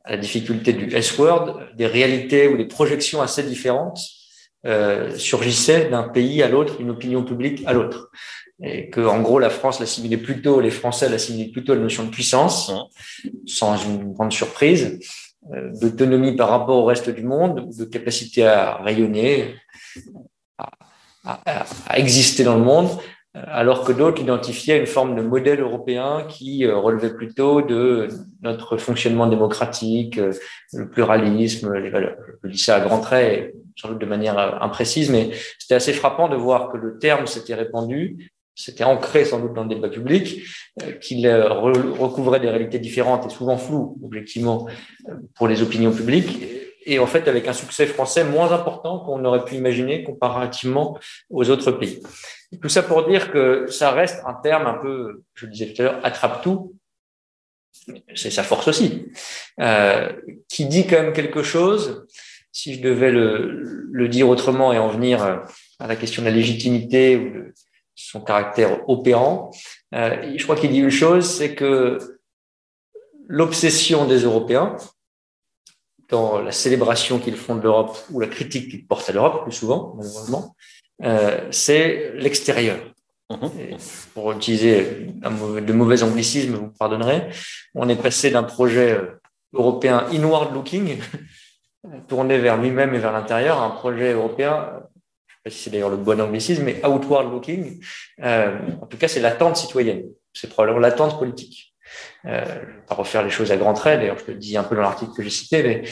la 0.09 0.16
difficulté 0.16 0.73
du 0.73 0.95
S-word, 0.95 1.61
des 1.77 1.87
réalités 1.87 2.49
ou 2.49 2.57
des 2.57 2.66
projections 2.66 3.21
assez 3.21 3.43
différentes 3.43 4.01
euh, 4.66 5.16
surgissaient 5.16 5.88
d'un 5.88 6.05
pays 6.05 6.43
à 6.43 6.49
l'autre, 6.49 6.77
d'une 6.79 6.90
opinion 6.90 7.25
publique 7.25 7.62
à 7.66 7.73
l'autre. 7.73 8.11
Et 8.62 8.90
que, 8.90 9.01
en 9.01 9.20
gros, 9.23 9.38
la 9.38 9.51
France 9.51 9.81
l'assimilait 9.81 10.18
plutôt, 10.18 10.61
les 10.61 10.70
Français 10.70 11.09
l'assimilaient 11.09 11.51
plutôt 11.51 11.73
à 11.73 11.77
la 11.77 11.83
notion 11.83 12.05
de 12.05 12.11
puissance, 12.11 12.73
sans 13.46 13.77
une 13.85 14.12
grande 14.12 14.33
surprise, 14.33 14.99
d'autonomie 15.81 16.37
par 16.37 16.51
rapport 16.51 16.77
au 16.77 16.85
reste 16.85 17.09
du 17.09 17.23
monde, 17.23 17.70
de 17.75 17.85
capacité 17.85 18.46
à 18.46 18.77
rayonner, 18.77 19.55
à, 21.25 21.99
exister 21.99 22.44
dans 22.44 22.57
le 22.57 22.64
monde, 22.64 22.88
alors 23.35 23.85
que 23.85 23.92
d'autres 23.92 24.20
identifiaient 24.20 24.79
une 24.79 24.87
forme 24.87 25.14
de 25.14 25.23
modèle 25.23 25.61
européen 25.61 26.27
qui 26.29 26.64
euh, 26.64 26.77
relevait 26.77 27.14
plutôt 27.14 27.62
de 27.62 28.09
notre 28.42 28.77
fonctionnement 28.77 29.29
démocratique, 29.29 30.18
euh, 30.18 30.33
le 30.73 30.88
pluralisme, 30.88 31.73
les 31.75 31.90
valeurs. 31.90 32.16
Je 32.42 32.49
dis 32.51 32.59
ça 32.59 32.77
à 32.77 32.81
grands 32.81 33.01
traits, 33.01 33.55
sans 33.77 33.90
doute 33.90 34.01
de 34.01 34.07
manière 34.07 34.37
euh, 34.37 34.59
imprécise, 34.61 35.11
mais 35.11 35.31
c'était 35.61 35.77
assez 35.77 35.92
frappant 35.92 36.29
de 36.29 36.35
voir 36.35 36.73
que 36.73 36.77
le 36.77 36.99
terme 36.99 37.29
s'était 37.29 37.55
répandu, 37.55 38.33
s'était 38.55 38.85
ancré 38.85 39.25
sans 39.25 39.41
doute 39.41 39.55
dans 39.55 39.63
le 39.63 39.69
débat 39.69 39.89
public, 39.89 40.43
qu'il 41.01 41.27
recouvrait 41.31 42.41
des 42.41 42.51
réalités 42.51 42.79
différentes 42.79 43.27
et 43.27 43.31
souvent 43.31 43.57
floues, 43.57 43.99
objectivement, 44.05 44.67
pour 45.35 45.49
les 45.49 45.63
opinions 45.63 45.93
publiques 45.93 46.43
et 46.87 46.99
en 46.99 47.07
fait 47.07 47.29
avec 47.29 47.47
un 47.49 47.53
succès 47.53 47.87
français 47.87 48.25
moins 48.25 48.53
important 48.53 49.01
qu'on 49.01 49.25
aurait 49.25 49.45
pu 49.45 49.55
imaginer 49.55 50.03
comparativement 50.03 50.99
aux 51.29 51.49
autres 51.51 51.73
pays. 51.73 52.03
tout 52.61 52.69
ça 52.69 52.83
pour 52.83 53.07
dire 53.07 53.31
que 53.31 53.67
ça 53.69 53.91
reste 53.91 54.23
un 54.27 54.35
terme 54.35 54.67
un 54.67 54.75
peu, 54.75 55.23
je 55.35 55.47
le 55.47 55.53
disais 55.53 55.73
tout 55.73 55.83
à 55.83 55.85
l'heure, 55.85 56.01
attrape-tout. 56.03 56.75
C'est 58.15 58.31
sa 58.31 58.43
force 58.43 58.69
aussi, 58.69 59.07
euh, 59.61 60.13
qui 60.49 60.67
dit 60.67 60.87
quand 60.87 61.01
même 61.03 61.13
quelque 61.13 61.43
chose. 61.43 62.07
Si 62.53 62.75
je 62.75 62.83
devais 62.83 63.13
le, 63.13 63.87
le, 63.91 64.09
dire 64.09 64.29
autrement 64.29 64.73
et 64.73 64.79
en 64.79 64.89
venir 64.89 65.23
à 65.23 65.87
la 65.87 65.97
question 65.97 66.23
de 66.23 66.29
la 66.29 66.35
légitimité 66.35 67.17
ou 67.17 67.31
de 67.31 67.55
son 68.01 68.21
caractère 68.21 68.89
opérant, 68.89 69.51
euh, 69.95 70.35
je 70.37 70.43
crois 70.43 70.57
qu'il 70.57 70.71
dit 70.71 70.79
une 70.79 70.91
chose, 70.91 71.29
c'est 71.29 71.55
que 71.55 71.99
l'obsession 73.29 74.07
des 74.07 74.21
Européens, 74.21 74.77
dans 76.09 76.41
la 76.41 76.51
célébration 76.51 77.19
qu'ils 77.19 77.37
font 77.37 77.55
de 77.55 77.63
l'Europe 77.63 77.97
ou 78.11 78.19
la 78.19 78.27
critique 78.27 78.71
qu'ils 78.71 78.87
portent 78.87 79.09
à 79.09 79.13
l'Europe, 79.13 79.45
plus 79.45 79.53
souvent, 79.53 79.95
malheureusement, 79.97 80.57
euh, 81.05 81.49
c'est 81.51 82.13
l'extérieur. 82.15 82.79
Mhm. 83.31 83.77
pour 84.13 84.33
utiliser 84.33 85.07
de 85.15 85.73
mauvais 85.73 86.03
anglicismes, 86.03 86.55
vous 86.55 86.67
me 86.67 86.73
pardonnerez, 86.73 87.29
on 87.77 87.89
est 87.89 87.95
passé 87.95 88.33
d'un 88.33 88.43
projet 88.43 88.91
euh, 88.91 89.21
européen 89.53 90.05
inward 90.13 90.53
looking, 90.53 90.99
tourné 92.09 92.39
vers 92.39 92.57
lui-même 92.57 92.93
et 92.93 92.99
vers 92.99 93.13
l'intérieur, 93.13 93.61
à 93.61 93.67
un 93.67 93.71
projet 93.71 94.15
européen, 94.15 94.80
sais 95.40 95.44
pas 95.44 95.50
si 95.50 95.62
c'est 95.62 95.70
d'ailleurs 95.70 95.90
le 95.90 95.96
bon 95.96 96.20
anglicisme, 96.20 96.64
mais 96.64 96.85
outward 96.85 97.31
looking. 97.31 97.83
Euh, 98.22 98.59
en 98.81 98.87
tout 98.87 98.96
cas, 98.96 99.09
c'est 99.09 99.20
l'attente 99.20 99.57
citoyenne. 99.57 100.05
C'est 100.33 100.50
probablement 100.50 100.81
l'attente 100.81 101.18
politique. 101.18 101.74
Euh, 102.26 102.44
je 102.44 102.66
vais 102.66 102.83
pas 102.87 102.94
refaire 102.94 103.22
les 103.22 103.31
choses 103.31 103.50
à 103.50 103.57
grands 103.57 103.74
traits, 103.74 103.98
d'ailleurs, 103.98 104.18
je 104.18 104.33
le 104.33 104.38
dis 104.38 104.57
un 104.57 104.62
peu 104.62 104.76
dans 104.76 104.83
l'article 104.83 105.12
que 105.12 105.22
j'ai 105.22 105.31
cité, 105.31 105.62
mais 105.62 105.83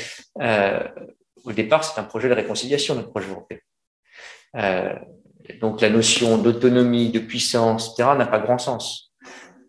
euh, 0.40 0.80
au 1.44 1.52
départ, 1.52 1.82
c'est 1.82 1.98
un 2.00 2.04
projet 2.04 2.28
de 2.28 2.34
réconciliation, 2.34 2.94
notre 2.94 3.11
projet 3.11 3.28
européen. 3.30 3.58
Euh, 4.56 4.94
donc 5.61 5.80
la 5.80 5.90
notion 5.90 6.38
d'autonomie, 6.38 7.11
de 7.11 7.18
puissance, 7.18 7.92
etc., 7.92 8.11
n'a 8.16 8.26
pas 8.26 8.38
grand 8.38 8.58
sens. 8.58 9.12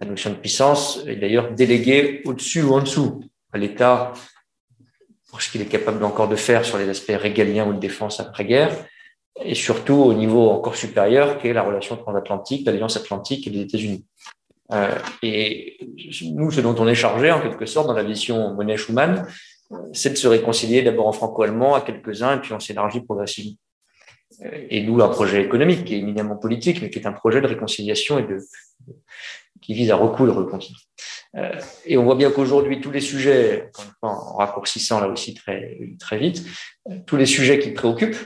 La 0.01 0.07
notion 0.07 0.29
de 0.29 0.35
puissance 0.35 0.99
est 1.07 1.15
d'ailleurs 1.15 1.51
déléguée 1.51 2.21
au-dessus 2.25 2.61
ou 2.61 2.73
en 2.73 2.81
dessous 2.81 3.23
à 3.51 3.57
l'État 3.57 4.13
pour 5.29 5.41
ce 5.41 5.49
qu'il 5.49 5.61
est 5.61 5.65
capable 5.65 6.03
encore 6.03 6.27
de 6.27 6.35
faire 6.35 6.65
sur 6.65 6.77
les 6.77 6.89
aspects 6.89 7.15
régaliens 7.15 7.67
ou 7.67 7.73
de 7.73 7.79
défense 7.79 8.19
après-guerre, 8.19 8.71
et 9.43 9.55
surtout 9.55 9.95
au 9.95 10.13
niveau 10.13 10.49
encore 10.49 10.75
supérieur, 10.75 11.37
qui 11.39 11.47
est 11.47 11.53
la 11.53 11.63
relation 11.63 11.95
transatlantique, 11.95 12.65
l'Alliance 12.65 12.97
atlantique 12.97 13.47
et 13.47 13.49
les 13.49 13.61
États-Unis. 13.61 14.05
Euh, 14.71 14.95
et 15.23 15.77
nous, 16.23 16.51
ce 16.51 16.61
dont 16.61 16.75
on 16.77 16.87
est 16.87 16.95
chargé, 16.95 17.31
en 17.31 17.41
quelque 17.41 17.65
sorte, 17.65 17.87
dans 17.87 17.93
la 17.93 18.03
vision 18.03 18.53
Monet-Schumann, 18.53 19.27
c'est 19.93 20.11
de 20.11 20.15
se 20.15 20.27
réconcilier 20.27 20.81
d'abord 20.81 21.07
en 21.07 21.11
franco-allemand 21.11 21.75
à 21.75 21.81
quelques-uns, 21.81 22.37
et 22.37 22.41
puis 22.41 22.53
on 22.53 22.59
s'élargit 22.59 23.01
progressivement. 23.01 23.57
Euh, 24.43 24.67
et 24.69 24.83
nous, 24.83 25.01
un 25.01 25.09
projet 25.09 25.41
économique 25.41 25.85
qui 25.85 25.95
est 25.95 25.99
éminemment 25.99 26.35
politique, 26.35 26.81
mais 26.81 26.89
qui 26.89 26.99
est 26.99 27.07
un 27.07 27.13
projet 27.13 27.41
de 27.41 27.47
réconciliation 27.47 28.19
et 28.19 28.23
de, 28.23 28.39
qui 29.61 29.73
vise 29.73 29.91
à 29.91 29.95
recoudre 29.95 30.39
le 30.39 30.45
continent. 30.45 30.77
Euh, 31.35 31.59
et 31.85 31.97
on 31.97 32.03
voit 32.03 32.15
bien 32.15 32.31
qu'aujourd'hui, 32.31 32.81
tous 32.81 32.91
les 32.91 33.01
sujets, 33.01 33.71
en 34.01 34.37
raccourcissant 34.37 34.99
là 34.99 35.07
aussi 35.07 35.33
très, 35.33 35.79
très 35.99 36.17
vite, 36.17 36.43
tous 37.05 37.17
les 37.17 37.27
sujets 37.27 37.59
qui 37.59 37.71
préoccupent 37.71 38.17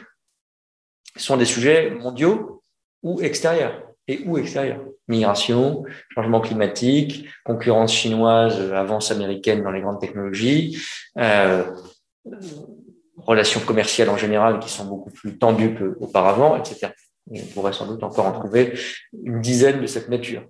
sont 1.15 1.37
des 1.37 1.45
sujets 1.45 1.91
mondiaux 1.91 2.61
ou 3.01 3.21
extérieurs. 3.21 3.81
Et 4.07 4.23
ou 4.25 4.37
extérieurs. 4.37 4.81
Migration, 5.07 5.83
changement 6.13 6.41
climatique, 6.41 7.27
concurrence 7.43 7.93
chinoise, 7.93 8.59
avance 8.73 9.11
américaine 9.11 9.63
dans 9.63 9.71
les 9.71 9.81
grandes 9.81 9.99
technologies, 9.99 10.77
euh, 11.17 11.63
relations 13.17 13.59
commerciales 13.61 14.09
en 14.09 14.17
général 14.17 14.59
qui 14.59 14.69
sont 14.69 14.85
beaucoup 14.85 15.11
plus 15.11 15.37
tendues 15.37 15.75
qu'auparavant, 15.75 16.57
etc. 16.57 16.91
on 17.29 17.37
pourrait 17.53 17.73
sans 17.73 17.87
doute 17.87 18.03
encore 18.03 18.25
en 18.25 18.31
trouver 18.31 18.73
une 19.23 19.41
dizaine 19.41 19.81
de 19.81 19.87
cette 19.87 20.09
nature. 20.09 20.43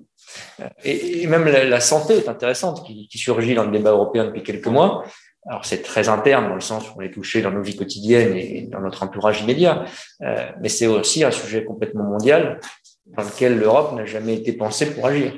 Et, 0.84 1.28
même 1.28 1.46
la, 1.46 1.80
santé 1.80 2.18
est 2.18 2.30
intéressante, 2.30 2.86
qui, 2.86 3.18
surgit 3.18 3.56
dans 3.56 3.66
le 3.66 3.72
débat 3.72 3.92
européen 3.92 4.26
depuis 4.26 4.44
quelques 4.44 4.68
mois. 4.68 5.04
Alors 5.46 5.66
c'est 5.66 5.82
très 5.82 6.08
interne 6.08 6.48
dans 6.48 6.56
le 6.56 6.62
sens 6.62 6.90
où 6.90 6.94
on 6.98 7.02
est 7.02 7.12
touché 7.12 7.42
dans 7.42 7.52
nos 7.52 7.62
vies 7.62 7.76
quotidiennes 7.76 8.36
et 8.36 8.68
dans 8.72 8.80
notre 8.80 9.04
entourage 9.04 9.42
immédiat, 9.42 9.86
euh, 10.22 10.50
mais 10.62 10.70
c'est 10.70 10.88
aussi 10.88 11.24
un 11.24 11.32
sujet 11.32 11.66
complètement 11.66 12.04
mondial 12.04 12.60
dans 13.06 13.24
lequel 13.24 13.60
l'Europe 13.60 13.94
n'a 13.94 14.06
jamais 14.06 14.36
été 14.36 14.54
pensée 14.54 14.94
pour 14.94 15.06
agir. 15.08 15.34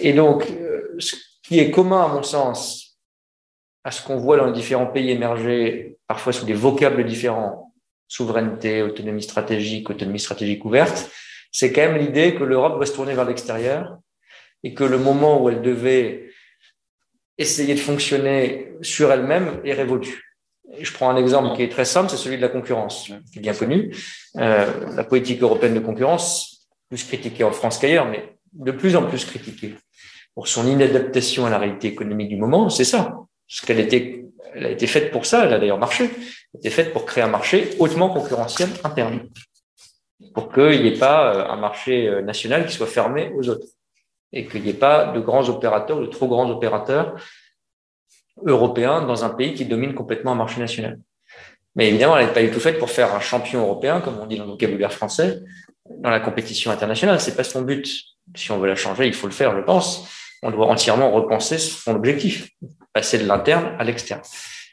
Et 0.00 0.14
donc, 0.14 0.50
euh, 0.50 0.94
ce 0.98 1.16
qui 1.42 1.58
est 1.58 1.70
commun 1.70 2.04
à 2.04 2.08
mon 2.08 2.22
sens 2.22 2.98
à 3.84 3.90
ce 3.90 4.02
qu'on 4.02 4.16
voit 4.16 4.38
dans 4.38 4.46
les 4.46 4.52
différents 4.52 4.86
pays 4.86 5.10
émergés, 5.10 5.98
parfois 6.06 6.32
sous 6.32 6.46
des 6.46 6.54
vocables 6.54 7.04
différents, 7.04 7.74
souveraineté, 8.08 8.80
autonomie 8.80 9.22
stratégique, 9.22 9.90
autonomie 9.90 10.18
stratégique 10.18 10.64
ouverte, 10.64 11.10
c'est 11.52 11.72
quand 11.72 11.82
même 11.82 11.98
l'idée 11.98 12.34
que 12.34 12.44
l'Europe 12.44 12.76
doit 12.76 12.86
se 12.86 12.94
tourner 12.94 13.14
vers 13.14 13.26
l'extérieur 13.26 13.98
et 14.62 14.72
que 14.72 14.84
le 14.84 14.98
moment 14.98 15.42
où 15.42 15.50
elle 15.50 15.60
devait 15.60 16.30
essayer 17.38 17.74
de 17.74 17.80
fonctionner 17.80 18.72
sur 18.82 19.12
elle-même 19.12 19.60
est 19.64 19.72
révolu. 19.72 20.22
je 20.78 20.92
prends 20.92 21.10
un 21.10 21.16
exemple 21.16 21.56
qui 21.56 21.62
est 21.62 21.68
très 21.68 21.84
simple, 21.84 22.10
c'est 22.10 22.16
celui 22.16 22.36
de 22.36 22.42
la 22.42 22.48
concurrence, 22.48 23.10
qui 23.32 23.38
est 23.38 23.42
bien 23.42 23.54
connu. 23.54 23.94
Euh, 24.36 24.94
la 24.94 25.04
politique 25.04 25.42
européenne 25.42 25.74
de 25.74 25.80
concurrence, 25.80 26.68
plus 26.88 27.04
critiquée 27.04 27.44
en 27.44 27.52
France 27.52 27.78
qu'ailleurs, 27.78 28.08
mais 28.08 28.36
de 28.52 28.72
plus 28.72 28.96
en 28.96 29.06
plus 29.08 29.24
critiquée 29.24 29.74
pour 30.34 30.48
son 30.48 30.66
inadaptation 30.66 31.46
à 31.46 31.50
la 31.50 31.58
réalité 31.58 31.88
économique 31.88 32.28
du 32.28 32.36
moment, 32.36 32.68
c'est 32.68 32.84
ça. 32.84 33.16
Parce 33.48 33.60
qu'elle 33.60 33.80
était, 33.80 34.24
elle 34.54 34.66
a 34.66 34.70
été 34.70 34.86
faite 34.86 35.10
pour 35.10 35.26
ça, 35.26 35.44
elle 35.44 35.54
a 35.54 35.58
d'ailleurs 35.58 35.78
marché. 35.78 36.04
Elle 36.04 36.56
a 36.56 36.58
été 36.58 36.70
faite 36.70 36.92
pour 36.92 37.06
créer 37.06 37.22
un 37.22 37.28
marché 37.28 37.70
hautement 37.78 38.10
concurrentiel 38.10 38.68
interne. 38.82 39.28
Pour 40.34 40.52
qu'il 40.52 40.82
n'y 40.82 40.88
ait 40.88 40.98
pas 40.98 41.34
euh, 41.34 41.48
un 41.48 41.56
marché 41.56 42.08
euh, 42.08 42.22
national 42.22 42.66
qui 42.66 42.74
soit 42.74 42.86
fermé 42.86 43.30
aux 43.36 43.48
autres. 43.48 43.66
Et 44.34 44.46
qu'il 44.46 44.62
n'y 44.62 44.70
ait 44.70 44.74
pas 44.74 45.12
de 45.12 45.20
grands 45.20 45.48
opérateurs, 45.48 46.00
de 46.00 46.06
trop 46.06 46.28
grands 46.28 46.50
opérateurs 46.50 47.14
européens 48.44 49.00
dans 49.06 49.24
un 49.24 49.30
pays 49.30 49.54
qui 49.54 49.64
domine 49.64 49.94
complètement 49.94 50.32
un 50.32 50.34
marché 50.34 50.60
national. 50.60 50.98
Mais 51.76 51.88
évidemment, 51.88 52.18
elle 52.18 52.26
n'est 52.26 52.32
pas 52.32 52.42
du 52.42 52.50
tout 52.50 52.60
faite 52.60 52.78
pour 52.78 52.90
faire 52.90 53.14
un 53.14 53.20
champion 53.20 53.62
européen, 53.62 54.00
comme 54.00 54.18
on 54.20 54.26
dit 54.26 54.36
dans 54.36 54.44
le 54.44 54.50
vocabulaire 54.50 54.92
français, 54.92 55.40
dans 55.88 56.10
la 56.10 56.20
compétition 56.20 56.70
internationale. 56.70 57.20
C'est 57.20 57.36
pas 57.36 57.44
son 57.44 57.62
but. 57.62 57.88
Si 58.34 58.50
on 58.50 58.58
veut 58.58 58.68
la 58.68 58.76
changer, 58.76 59.06
il 59.06 59.14
faut 59.14 59.26
le 59.28 59.32
faire, 59.32 59.56
je 59.56 59.62
pense. 59.62 60.08
On 60.42 60.50
doit 60.50 60.66
entièrement 60.66 61.10
repenser 61.10 61.58
son 61.58 61.94
objectif 61.94 62.50
passer 62.92 63.18
de 63.18 63.26
l'interne 63.26 63.76
à 63.78 63.84
l'externe. 63.84 64.22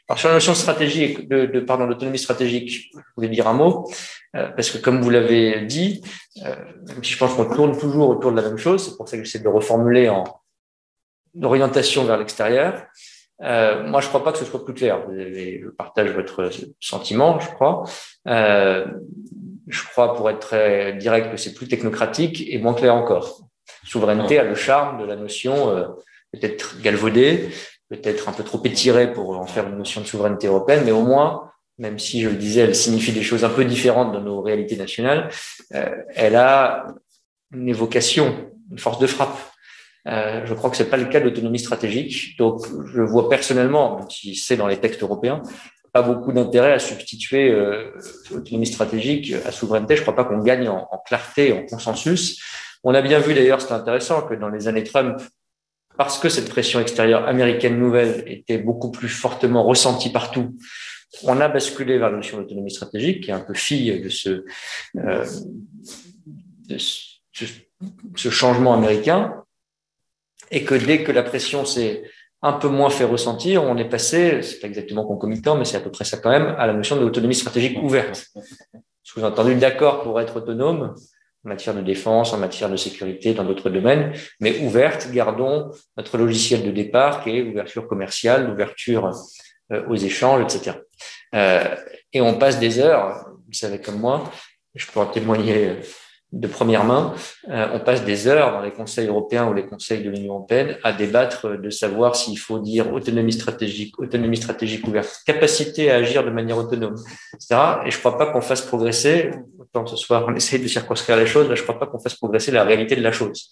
Alors 0.08 0.18
sur 0.18 0.28
la 0.28 0.34
notion 0.34 0.54
stratégique, 0.54 1.28
de, 1.28 1.46
de 1.46 1.60
pardon, 1.60 1.86
d'autonomie 1.86 2.18
stratégique, 2.18 2.90
je 2.94 3.00
voulais 3.16 3.28
dire 3.28 3.46
un 3.46 3.54
mot, 3.54 3.90
euh, 4.36 4.48
parce 4.48 4.70
que 4.70 4.78
comme 4.78 5.00
vous 5.00 5.10
l'avez 5.10 5.62
dit, 5.62 6.02
euh, 6.44 6.54
même 6.88 7.04
si 7.04 7.12
je 7.12 7.18
pense 7.18 7.34
qu'on 7.34 7.52
tourne 7.54 7.78
toujours 7.78 8.08
autour 8.10 8.32
de 8.32 8.36
la 8.36 8.48
même 8.48 8.58
chose, 8.58 8.84
c'est 8.84 8.96
pour 8.96 9.08
ça 9.08 9.16
que 9.16 9.24
j'essaie 9.24 9.42
de 9.42 9.48
reformuler 9.48 10.08
en 10.08 10.24
orientation 11.40 12.04
vers 12.04 12.18
l'extérieur. 12.18 12.86
Euh, 13.42 13.82
moi, 13.84 14.00
je 14.00 14.08
crois 14.08 14.22
pas 14.22 14.32
que 14.32 14.38
ce 14.38 14.44
soit 14.44 14.64
plus 14.64 14.74
clair. 14.74 15.00
je 15.10 15.68
partage 15.70 16.10
votre 16.10 16.50
sentiment, 16.80 17.40
je 17.40 17.48
crois. 17.48 17.84
Euh, 18.28 18.86
je 19.66 19.84
crois, 19.84 20.14
pour 20.14 20.30
être 20.30 20.40
très 20.40 20.92
direct, 20.94 21.30
que 21.30 21.36
c'est 21.36 21.54
plus 21.54 21.68
technocratique 21.68 22.44
et 22.48 22.58
moins 22.58 22.74
clair 22.74 22.94
encore. 22.94 23.40
Souveraineté 23.84 24.38
a 24.38 24.44
le 24.44 24.54
charme 24.54 25.00
de 25.00 25.04
la 25.04 25.16
notion 25.16 25.70
euh, 25.70 25.88
peut-être 26.32 26.80
galvaudée, 26.80 27.48
peut-être 27.96 28.28
un 28.28 28.32
peu 28.32 28.42
trop 28.42 28.60
étirée 28.64 29.12
pour 29.12 29.38
en 29.38 29.46
faire 29.46 29.68
une 29.68 29.76
notion 29.76 30.00
de 30.00 30.06
souveraineté 30.06 30.46
européenne, 30.46 30.82
mais 30.84 30.92
au 30.92 31.02
moins, 31.02 31.50
même 31.78 31.98
si 31.98 32.22
je 32.22 32.28
le 32.28 32.36
disais, 32.36 32.62
elle 32.62 32.74
signifie 32.74 33.12
des 33.12 33.22
choses 33.22 33.44
un 33.44 33.50
peu 33.50 33.64
différentes 33.64 34.12
dans 34.12 34.20
nos 34.20 34.40
réalités 34.40 34.76
nationales, 34.76 35.28
euh, 35.74 35.90
elle 36.14 36.36
a 36.36 36.86
une 37.52 37.68
évocation, 37.68 38.50
une 38.70 38.78
force 38.78 38.98
de 38.98 39.06
frappe. 39.06 39.38
Euh, 40.08 40.42
je 40.46 40.54
crois 40.54 40.70
que 40.70 40.76
c'est 40.76 40.88
pas 40.88 40.96
le 40.96 41.04
cas 41.04 41.20
de 41.20 41.26
l'autonomie 41.26 41.58
stratégique. 41.58 42.36
Donc, 42.38 42.66
je 42.92 43.02
vois 43.02 43.28
personnellement, 43.28 43.98
même 43.98 44.10
si 44.10 44.34
c'est 44.34 44.56
dans 44.56 44.66
les 44.66 44.78
textes 44.78 45.02
européens, 45.02 45.42
pas 45.92 46.02
beaucoup 46.02 46.32
d'intérêt 46.32 46.72
à 46.72 46.78
substituer 46.78 47.50
euh, 47.50 47.92
autonomie 48.34 48.66
stratégique 48.66 49.34
à 49.44 49.52
souveraineté. 49.52 49.96
Je 49.96 50.02
crois 50.02 50.14
pas 50.14 50.24
qu'on 50.24 50.38
gagne 50.38 50.68
en, 50.68 50.88
en, 50.90 50.98
clarté, 50.98 51.52
en 51.52 51.66
consensus. 51.66 52.42
On 52.84 52.94
a 52.94 53.02
bien 53.02 53.18
vu 53.18 53.34
d'ailleurs, 53.34 53.60
c'est 53.60 53.72
intéressant, 53.72 54.22
que 54.22 54.34
dans 54.34 54.48
les 54.48 54.66
années 54.66 54.82
Trump, 54.82 55.20
parce 55.96 56.18
que 56.18 56.28
cette 56.28 56.48
pression 56.48 56.80
extérieure 56.80 57.26
américaine 57.26 57.78
nouvelle 57.78 58.24
était 58.26 58.58
beaucoup 58.58 58.90
plus 58.90 59.08
fortement 59.08 59.64
ressentie 59.64 60.10
partout, 60.10 60.56
on 61.24 61.40
a 61.40 61.48
basculé 61.48 61.98
vers 61.98 62.10
la 62.10 62.16
notion 62.16 62.38
d'autonomie 62.38 62.70
stratégique, 62.70 63.24
qui 63.24 63.30
est 63.30 63.34
un 63.34 63.40
peu 63.40 63.54
fille 63.54 64.00
de 64.00 64.08
ce, 64.08 64.44
euh, 64.96 65.26
de 66.68 66.78
ce, 66.78 67.44
ce, 68.16 68.28
changement 68.30 68.74
américain, 68.74 69.44
et 70.50 70.64
que 70.64 70.74
dès 70.74 71.02
que 71.04 71.12
la 71.12 71.22
pression 71.22 71.64
s'est 71.64 72.02
un 72.40 72.52
peu 72.52 72.68
moins 72.68 72.90
fait 72.90 73.04
ressentir, 73.04 73.62
on 73.62 73.76
est 73.76 73.88
passé, 73.88 74.42
c'est 74.42 74.58
pas 74.58 74.66
exactement 74.66 75.04
concomitant, 75.04 75.56
mais 75.56 75.64
c'est 75.64 75.76
à 75.76 75.80
peu 75.80 75.90
près 75.90 76.04
ça 76.04 76.16
quand 76.16 76.30
même, 76.30 76.54
à 76.58 76.66
la 76.66 76.72
notion 76.72 76.96
de 76.96 77.02
l'autonomie 77.02 77.34
stratégique 77.34 77.78
ouverte. 77.82 78.26
Sous-entendu, 79.02 79.54
d'accord 79.56 80.02
pour 80.02 80.20
être 80.20 80.36
autonome, 80.36 80.94
en 81.44 81.48
matière 81.48 81.74
de 81.74 81.80
défense, 81.80 82.32
en 82.32 82.38
matière 82.38 82.70
de 82.70 82.76
sécurité, 82.76 83.34
dans 83.34 83.44
d'autres 83.44 83.70
domaines, 83.70 84.12
mais 84.40 84.60
ouverte, 84.60 85.10
gardons 85.12 85.70
notre 85.96 86.18
logiciel 86.18 86.64
de 86.64 86.70
départ 86.70 87.22
qui 87.22 87.30
est 87.30 87.42
ouverture 87.42 87.86
commerciale, 87.88 88.50
ouverture 88.50 89.10
euh, 89.72 89.82
aux 89.88 89.96
échanges, 89.96 90.42
etc. 90.42 90.78
Euh, 91.34 91.74
et 92.12 92.20
on 92.20 92.38
passe 92.38 92.58
des 92.58 92.78
heures, 92.78 93.26
vous 93.46 93.52
savez 93.52 93.80
comme 93.80 93.98
moi, 93.98 94.24
je 94.74 94.86
peux 94.86 95.00
en 95.00 95.06
témoigner 95.06 95.76
de 96.32 96.48
première 96.48 96.84
main, 96.84 97.14
euh, 97.50 97.68
on 97.74 97.80
passe 97.80 98.04
des 98.04 98.26
heures 98.26 98.52
dans 98.52 98.62
les 98.62 98.72
conseils 98.72 99.06
européens 99.06 99.46
ou 99.48 99.52
les 99.52 99.66
conseils 99.66 100.02
de 100.02 100.08
l'Union 100.08 100.34
européenne 100.34 100.78
à 100.82 100.92
débattre 100.94 101.60
de 101.60 101.70
savoir 101.70 102.16
s'il 102.16 102.38
faut 102.38 102.58
dire 102.58 102.90
autonomie 102.92 103.34
stratégique, 103.34 103.98
autonomie 103.98 104.38
stratégique 104.38 104.86
ouverte, 104.88 105.20
capacité 105.26 105.90
à 105.90 105.96
agir 105.96 106.24
de 106.24 106.30
manière 106.30 106.56
autonome, 106.56 106.96
etc. 107.34 107.60
Et 107.84 107.90
je 107.90 107.96
ne 107.96 108.00
crois 108.00 108.16
pas 108.16 108.32
qu'on 108.32 108.40
fasse 108.40 108.62
progresser, 108.62 109.30
autant 109.58 109.86
ce 109.86 109.96
soir 109.96 110.24
on 110.26 110.34
essaie 110.34 110.58
de 110.58 110.66
circonscrire 110.66 111.18
les 111.18 111.26
choses, 111.26 111.48
là, 111.50 111.54
je 111.54 111.60
ne 111.60 111.66
crois 111.66 111.78
pas 111.78 111.86
qu'on 111.86 111.98
fasse 111.98 112.14
progresser 112.14 112.50
la 112.50 112.64
réalité 112.64 112.96
de 112.96 113.02
la 113.02 113.12
chose. 113.12 113.50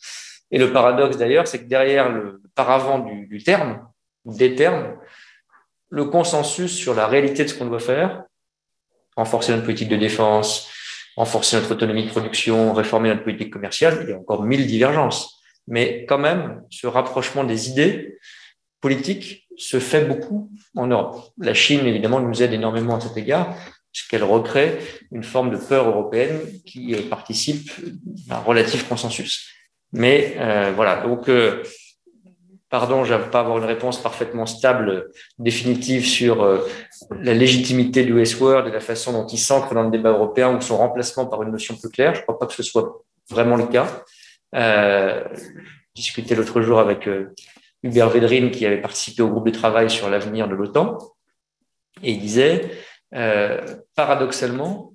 Et 0.51 0.59
le 0.59 0.73
paradoxe 0.73 1.19
d'ailleurs, 1.19 1.47
c'est 1.47 1.59
que 1.59 1.69
derrière 1.69 2.11
le 2.11 2.40
paravent 2.55 2.99
du, 3.01 3.27
du 3.27 3.43
terme, 3.43 3.87
des 4.25 4.55
termes, 4.55 4.97
le 5.90 6.07
consensus 6.07 6.75
sur 6.75 6.95
la 6.95 7.07
réalité 7.07 7.45
de 7.45 7.49
ce 7.49 7.55
qu'on 7.55 7.66
doit 7.66 7.79
faire, 7.79 8.23
renforcer 9.16 9.53
notre 9.53 9.64
politique 9.64 9.88
de 9.88 9.97
défense, 9.97 10.71
renforcer 11.16 11.57
notre 11.57 11.73
autonomie 11.73 12.05
de 12.05 12.11
production, 12.11 12.73
réformer 12.73 13.09
notre 13.09 13.25
politique 13.25 13.53
commerciale. 13.53 14.01
Il 14.03 14.11
y 14.11 14.12
a 14.12 14.18
encore 14.18 14.44
mille 14.44 14.66
divergences. 14.66 15.40
Mais 15.66 16.05
quand 16.07 16.18
même, 16.18 16.62
ce 16.70 16.87
rapprochement 16.87 17.44
des 17.44 17.68
idées 17.68 18.18
politiques 18.81 19.46
se 19.57 19.79
fait 19.79 20.05
beaucoup 20.05 20.51
en 20.75 20.87
Europe. 20.87 21.33
La 21.38 21.55
Chine, 21.55 21.87
évidemment, 21.87 22.20
nous 22.20 22.42
aide 22.42 22.53
énormément 22.53 22.96
à 22.96 23.01
cet 23.01 23.16
égard, 23.16 23.55
puisqu'elle 23.92 24.25
recrée 24.25 24.79
une 25.12 25.23
forme 25.23 25.51
de 25.51 25.57
peur 25.57 25.88
européenne 25.88 26.40
qui 26.64 26.94
participe 27.09 27.70
d'un 28.27 28.38
relatif 28.38 28.88
consensus. 28.88 29.51
Mais 29.92 30.37
euh, 30.38 30.73
voilà, 30.75 31.03
donc 31.03 31.29
euh, 31.29 31.62
pardon, 32.71 33.05
je 33.05 33.13
ne 33.13 33.25
pas 33.25 33.41
avoir 33.41 33.59
une 33.59 33.65
réponse 33.65 34.01
parfaitement 34.01 34.47
stable, 34.47 35.11
définitive 35.39 36.07
sur 36.07 36.43
euh, 36.43 36.61
la 37.11 37.35
légitimité 37.35 38.05
du 38.05 38.15
Westworld 38.15 38.69
et 38.69 38.73
la 38.73 38.81
façon 38.81 39.13
dont 39.13 39.27
il 39.27 39.39
s'ancre 39.39 39.75
dans 39.75 39.83
le 39.83 39.91
débat 39.91 40.11
européen 40.11 40.57
ou 40.57 40.61
son 40.61 40.79
remplacement 40.79 41.27
par 41.27 41.43
une 41.43 41.51
notion 41.51 41.77
plus 41.77 41.91
claire. 41.91 42.15
Je 42.15 42.21
ne 42.21 42.23
crois 42.23 42.39
pas 42.39 42.47
que 42.47 42.55
ce 42.55 42.63
soit 42.63 43.03
vraiment 43.29 43.57
le 43.57 43.67
cas. 43.67 44.05
Euh, 44.55 45.25
discuté 45.95 46.35
l'autre 46.35 46.61
jour 46.63 46.79
avec 46.79 47.07
euh, 47.09 47.35
Hubert 47.83 48.09
Védrine 48.09 48.51
qui 48.51 48.65
avait 48.65 48.81
participé 48.81 49.23
au 49.23 49.29
groupe 49.29 49.47
de 49.47 49.53
travail 49.53 49.91
sur 49.91 50.09
l'avenir 50.09 50.49
de 50.49 50.55
l'OTAN 50.55 50.99
et 52.03 52.13
il 52.13 52.21
disait, 52.21 52.71
euh, 53.15 53.61
paradoxalement, 53.95 54.95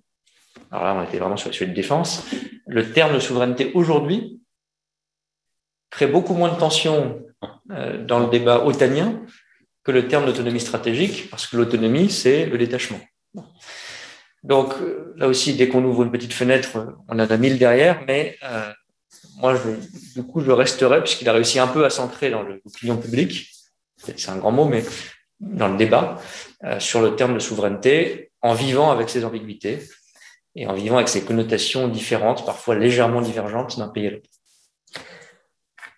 alors 0.72 0.86
là 0.86 0.96
on 0.96 1.04
était 1.04 1.20
vraiment 1.20 1.38
sur 1.38 1.50
le 1.50 1.54
sujet 1.54 1.70
de 1.70 1.76
défense, 1.76 2.26
le 2.68 2.92
terme 2.92 3.14
de 3.14 3.20
souveraineté 3.20 3.72
aujourd'hui 3.74 4.42
crée 5.90 6.08
beaucoup 6.08 6.34
moins 6.34 6.52
de 6.52 6.60
tensions 6.60 7.22
dans 7.70 8.20
le 8.20 8.30
débat 8.30 8.66
otanien 8.66 9.22
que 9.84 9.92
le 9.92 10.08
terme 10.08 10.26
d'autonomie 10.26 10.60
stratégique, 10.60 11.30
parce 11.30 11.48
que 11.48 11.58
l'autonomie, 11.58 12.10
c'est 12.10 12.48
le 12.48 12.58
détachement. 12.58 13.00
Donc 14.44 14.74
euh, 14.82 15.14
là 15.16 15.28
aussi, 15.28 15.54
dès 15.54 15.68
qu'on 15.68 15.84
ouvre 15.84 16.04
une 16.04 16.12
petite 16.12 16.34
fenêtre, 16.34 16.96
on 17.08 17.20
en 17.20 17.20
a 17.20 17.38
mille 17.38 17.58
derrière, 17.58 18.04
mais 18.08 18.38
euh, 18.44 18.72
moi, 19.38 19.56
du 20.16 20.24
coup, 20.24 20.42
je 20.42 20.52
resterai, 20.52 21.02
puisqu'il 21.02 21.30
a 21.30 21.34
réussi 21.34 21.60
un 21.60 21.68
peu 21.68 21.86
à 21.86 21.90
s'ancrer 21.90 22.30
dans 22.30 22.44
l'opinion 22.44 22.98
publique, 22.98 23.52
c'est 23.98 24.30
un 24.30 24.38
grand 24.38 24.52
mot, 24.52 24.66
mais 24.66 24.84
dans 25.40 25.68
le 25.68 25.78
débat, 25.78 26.22
sur 26.80 27.02
le 27.02 27.16
terme 27.16 27.34
de 27.34 27.40
souveraineté, 27.40 28.32
en 28.42 28.54
vivant 28.54 28.92
avec 28.92 29.10
ses 29.10 29.26
ambiguïtés 29.26 29.80
et 30.56 30.68
en 30.68 30.74
vivant 30.74 30.98
avec 30.98 31.10
ses 31.10 31.26
connotations 31.26 31.88
différentes, 31.88 32.46
parfois 32.46 32.76
légèrement 32.76 33.22
divergentes 33.22 33.78
d'un 33.78 33.90
pays 33.90 34.08
à 34.08 34.12
l'autre. 34.12 34.30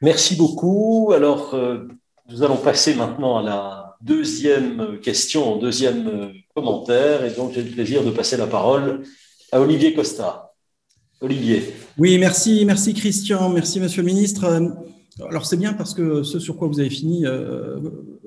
Merci 0.02 0.36
beaucoup. 0.36 1.12
Alors, 1.16 1.56
euh, 1.56 1.88
nous 2.30 2.44
allons 2.44 2.58
passer 2.58 2.94
maintenant 2.94 3.40
à 3.40 3.44
la 3.44 3.98
deuxième 4.02 5.00
question, 5.02 5.58
deuxième 5.58 6.08
euh, 6.08 6.28
commentaire. 6.56 7.26
Et 7.26 7.32
donc, 7.32 7.54
j'ai 7.54 7.64
le 7.64 7.72
plaisir 7.72 8.04
de 8.04 8.12
passer 8.12 8.38
la 8.38 8.46
parole 8.46 9.02
à 9.52 9.60
Olivier 9.60 9.96
Costa. 9.96 10.54
Olivier. 11.20 11.74
Oui, 11.98 12.20
merci, 12.20 12.64
merci 12.64 12.94
Christian, 12.94 13.50
merci 13.50 13.80
Monsieur 13.80 14.04
le 14.04 14.06
Ministre. 14.06 14.44
Euh, 14.44 14.70
alors, 15.28 15.48
c'est 15.48 15.58
bien 15.58 15.74
parce 15.74 15.96
que 15.96 16.22
ce 16.22 16.38
sur 16.38 16.58
quoi 16.58 16.68
vous 16.68 16.80
avez 16.80 16.92
fini 16.92 17.26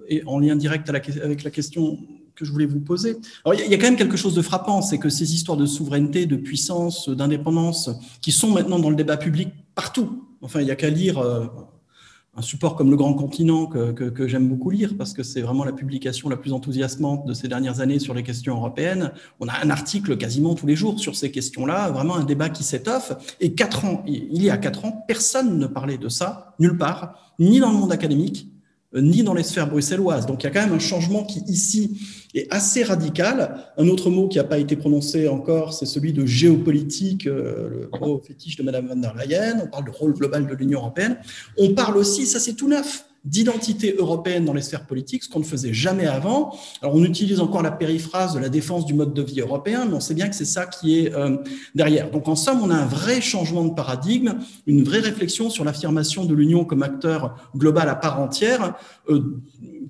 est 0.08 0.24
en 0.26 0.40
lien 0.40 0.56
direct 0.56 0.90
avec 0.90 1.44
la 1.44 1.50
question 1.52 1.98
que 2.34 2.44
je 2.44 2.50
voulais 2.50 2.66
vous 2.66 2.80
poser. 2.80 3.16
Alors, 3.44 3.60
il 3.60 3.70
y 3.70 3.74
a 3.74 3.76
quand 3.76 3.84
même 3.84 3.96
quelque 3.96 4.16
chose 4.16 4.34
de 4.34 4.42
frappant, 4.42 4.82
c'est 4.82 4.98
que 4.98 5.08
ces 5.08 5.34
histoires 5.34 5.56
de 5.56 5.66
souveraineté, 5.66 6.26
de 6.26 6.34
puissance, 6.34 7.08
d'indépendance, 7.08 7.90
qui 8.22 8.32
sont 8.32 8.48
maintenant 8.48 8.80
dans 8.80 8.90
le 8.90 8.96
débat 8.96 9.16
public 9.16 9.50
partout, 9.76 10.29
Enfin, 10.42 10.60
il 10.60 10.64
n'y 10.64 10.70
a 10.70 10.76
qu'à 10.76 10.90
lire 10.90 11.18
euh, 11.18 11.46
un 12.36 12.42
support 12.42 12.76
comme 12.76 12.90
Le 12.90 12.96
Grand 12.96 13.14
Continent 13.14 13.66
que, 13.66 14.26
j'aime 14.26 14.48
beaucoup 14.48 14.70
lire 14.70 14.94
parce 14.96 15.12
que 15.12 15.22
c'est 15.22 15.42
vraiment 15.42 15.64
la 15.64 15.72
publication 15.72 16.28
la 16.28 16.36
plus 16.36 16.52
enthousiasmante 16.52 17.26
de 17.26 17.34
ces 17.34 17.48
dernières 17.48 17.80
années 17.80 17.98
sur 17.98 18.14
les 18.14 18.22
questions 18.22 18.56
européennes. 18.56 19.12
On 19.40 19.48
a 19.48 19.54
un 19.62 19.70
article 19.70 20.16
quasiment 20.16 20.54
tous 20.54 20.66
les 20.66 20.76
jours 20.76 21.00
sur 21.00 21.16
ces 21.16 21.30
questions-là, 21.30 21.90
vraiment 21.90 22.16
un 22.16 22.24
débat 22.24 22.48
qui 22.48 22.62
s'étoffe. 22.62 23.12
Et 23.40 23.54
quatre 23.54 23.84
ans, 23.84 24.04
il 24.06 24.42
y 24.42 24.48
a 24.48 24.56
quatre 24.56 24.84
ans, 24.84 25.04
personne 25.06 25.58
ne 25.58 25.66
parlait 25.66 25.98
de 25.98 26.08
ça, 26.08 26.54
nulle 26.58 26.78
part, 26.78 27.34
ni 27.38 27.58
dans 27.58 27.72
le 27.72 27.76
monde 27.76 27.92
académique, 27.92 28.48
ni 28.94 29.22
dans 29.22 29.34
les 29.34 29.42
sphères 29.42 29.68
bruxelloises. 29.68 30.26
Donc 30.26 30.42
il 30.42 30.46
y 30.46 30.46
a 30.48 30.50
quand 30.50 30.62
même 30.62 30.74
un 30.74 30.80
changement 30.80 31.24
qui 31.24 31.40
ici 31.46 32.00
est 32.34 32.52
assez 32.52 32.82
radical. 32.82 33.72
Un 33.76 33.88
autre 33.88 34.10
mot 34.10 34.28
qui 34.28 34.38
n'a 34.38 34.44
pas 34.44 34.58
été 34.58 34.76
prononcé 34.76 35.28
encore, 35.28 35.72
c'est 35.72 35.86
celui 35.86 36.12
de 36.12 36.26
géopolitique, 36.26 37.26
euh, 37.26 37.68
le 37.70 37.88
gros 37.88 38.20
fétiche 38.20 38.56
de 38.56 38.62
Madame 38.62 38.88
van 38.88 38.96
der 38.96 39.14
Leyen. 39.14 39.60
On 39.62 39.68
parle 39.68 39.84
de 39.84 39.90
rôle 39.90 40.14
global 40.14 40.46
de 40.46 40.54
l'Union 40.54 40.80
européenne. 40.80 41.18
On 41.56 41.74
parle 41.74 41.96
aussi, 41.96 42.26
ça 42.26 42.40
c'est 42.40 42.54
tout 42.54 42.68
neuf, 42.68 43.04
d'identité 43.24 43.94
européenne 43.98 44.44
dans 44.44 44.54
les 44.54 44.62
sphères 44.62 44.86
politiques, 44.86 45.24
ce 45.24 45.28
qu'on 45.28 45.40
ne 45.40 45.44
faisait 45.44 45.74
jamais 45.74 46.06
avant. 46.06 46.56
Alors 46.80 46.94
on 46.94 47.04
utilise 47.04 47.40
encore 47.40 47.62
la 47.62 47.70
périphrase 47.70 48.34
de 48.34 48.38
la 48.38 48.48
défense 48.48 48.86
du 48.86 48.94
mode 48.94 49.12
de 49.12 49.22
vie 49.22 49.40
européen, 49.40 49.84
mais 49.86 49.94
on 49.94 50.00
sait 50.00 50.14
bien 50.14 50.28
que 50.28 50.34
c'est 50.34 50.44
ça 50.44 50.66
qui 50.66 51.00
est 51.00 51.14
euh, 51.14 51.36
derrière. 51.74 52.10
Donc 52.10 52.28
en 52.28 52.36
somme, 52.36 52.60
on 52.62 52.70
a 52.70 52.74
un 52.74 52.86
vrai 52.86 53.20
changement 53.20 53.64
de 53.64 53.74
paradigme, 53.74 54.38
une 54.66 54.82
vraie 54.82 55.00
réflexion 55.00 55.50
sur 55.50 55.64
l'affirmation 55.64 56.24
de 56.24 56.34
l'Union 56.34 56.64
comme 56.64 56.82
acteur 56.82 57.50
global 57.56 57.88
à 57.88 57.94
part 57.94 58.20
entière, 58.20 58.74
euh, 59.08 59.40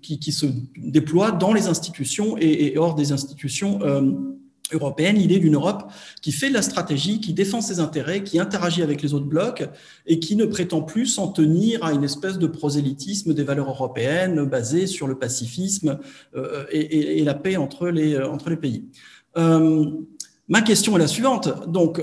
qui, 0.02 0.32
se 0.32 0.46
déploie 0.76 1.30
dans 1.30 1.52
les 1.52 1.66
institutions 1.66 2.36
et, 2.38 2.72
et 2.72 2.78
hors 2.78 2.94
des 2.94 3.12
institutions. 3.12 3.80
Euh, 3.82 4.12
européenne, 4.72 5.16
l'idée 5.16 5.38
d'une 5.38 5.54
Europe 5.54 5.90
qui 6.22 6.32
fait 6.32 6.48
de 6.48 6.54
la 6.54 6.62
stratégie, 6.62 7.20
qui 7.20 7.32
défend 7.32 7.60
ses 7.60 7.80
intérêts, 7.80 8.22
qui 8.22 8.38
interagit 8.38 8.82
avec 8.82 9.02
les 9.02 9.14
autres 9.14 9.26
blocs 9.26 9.68
et 10.06 10.18
qui 10.18 10.36
ne 10.36 10.44
prétend 10.44 10.82
plus 10.82 11.06
s'en 11.06 11.28
tenir 11.28 11.84
à 11.84 11.92
une 11.92 12.04
espèce 12.04 12.38
de 12.38 12.46
prosélytisme 12.46 13.34
des 13.34 13.44
valeurs 13.44 13.68
européennes 13.68 14.44
basées 14.44 14.86
sur 14.86 15.06
le 15.06 15.18
pacifisme 15.18 15.98
euh, 16.36 16.64
et, 16.70 17.22
la 17.24 17.34
paix 17.34 17.56
entre 17.56 17.88
les, 17.88 18.14
euh, 18.14 18.28
entre 18.28 18.50
les 18.50 18.56
pays. 18.56 18.84
Euh, 19.36 19.84
ma 20.48 20.62
question 20.62 20.96
est 20.96 21.00
la 21.00 21.06
suivante. 21.06 21.68
Donc, 21.68 22.02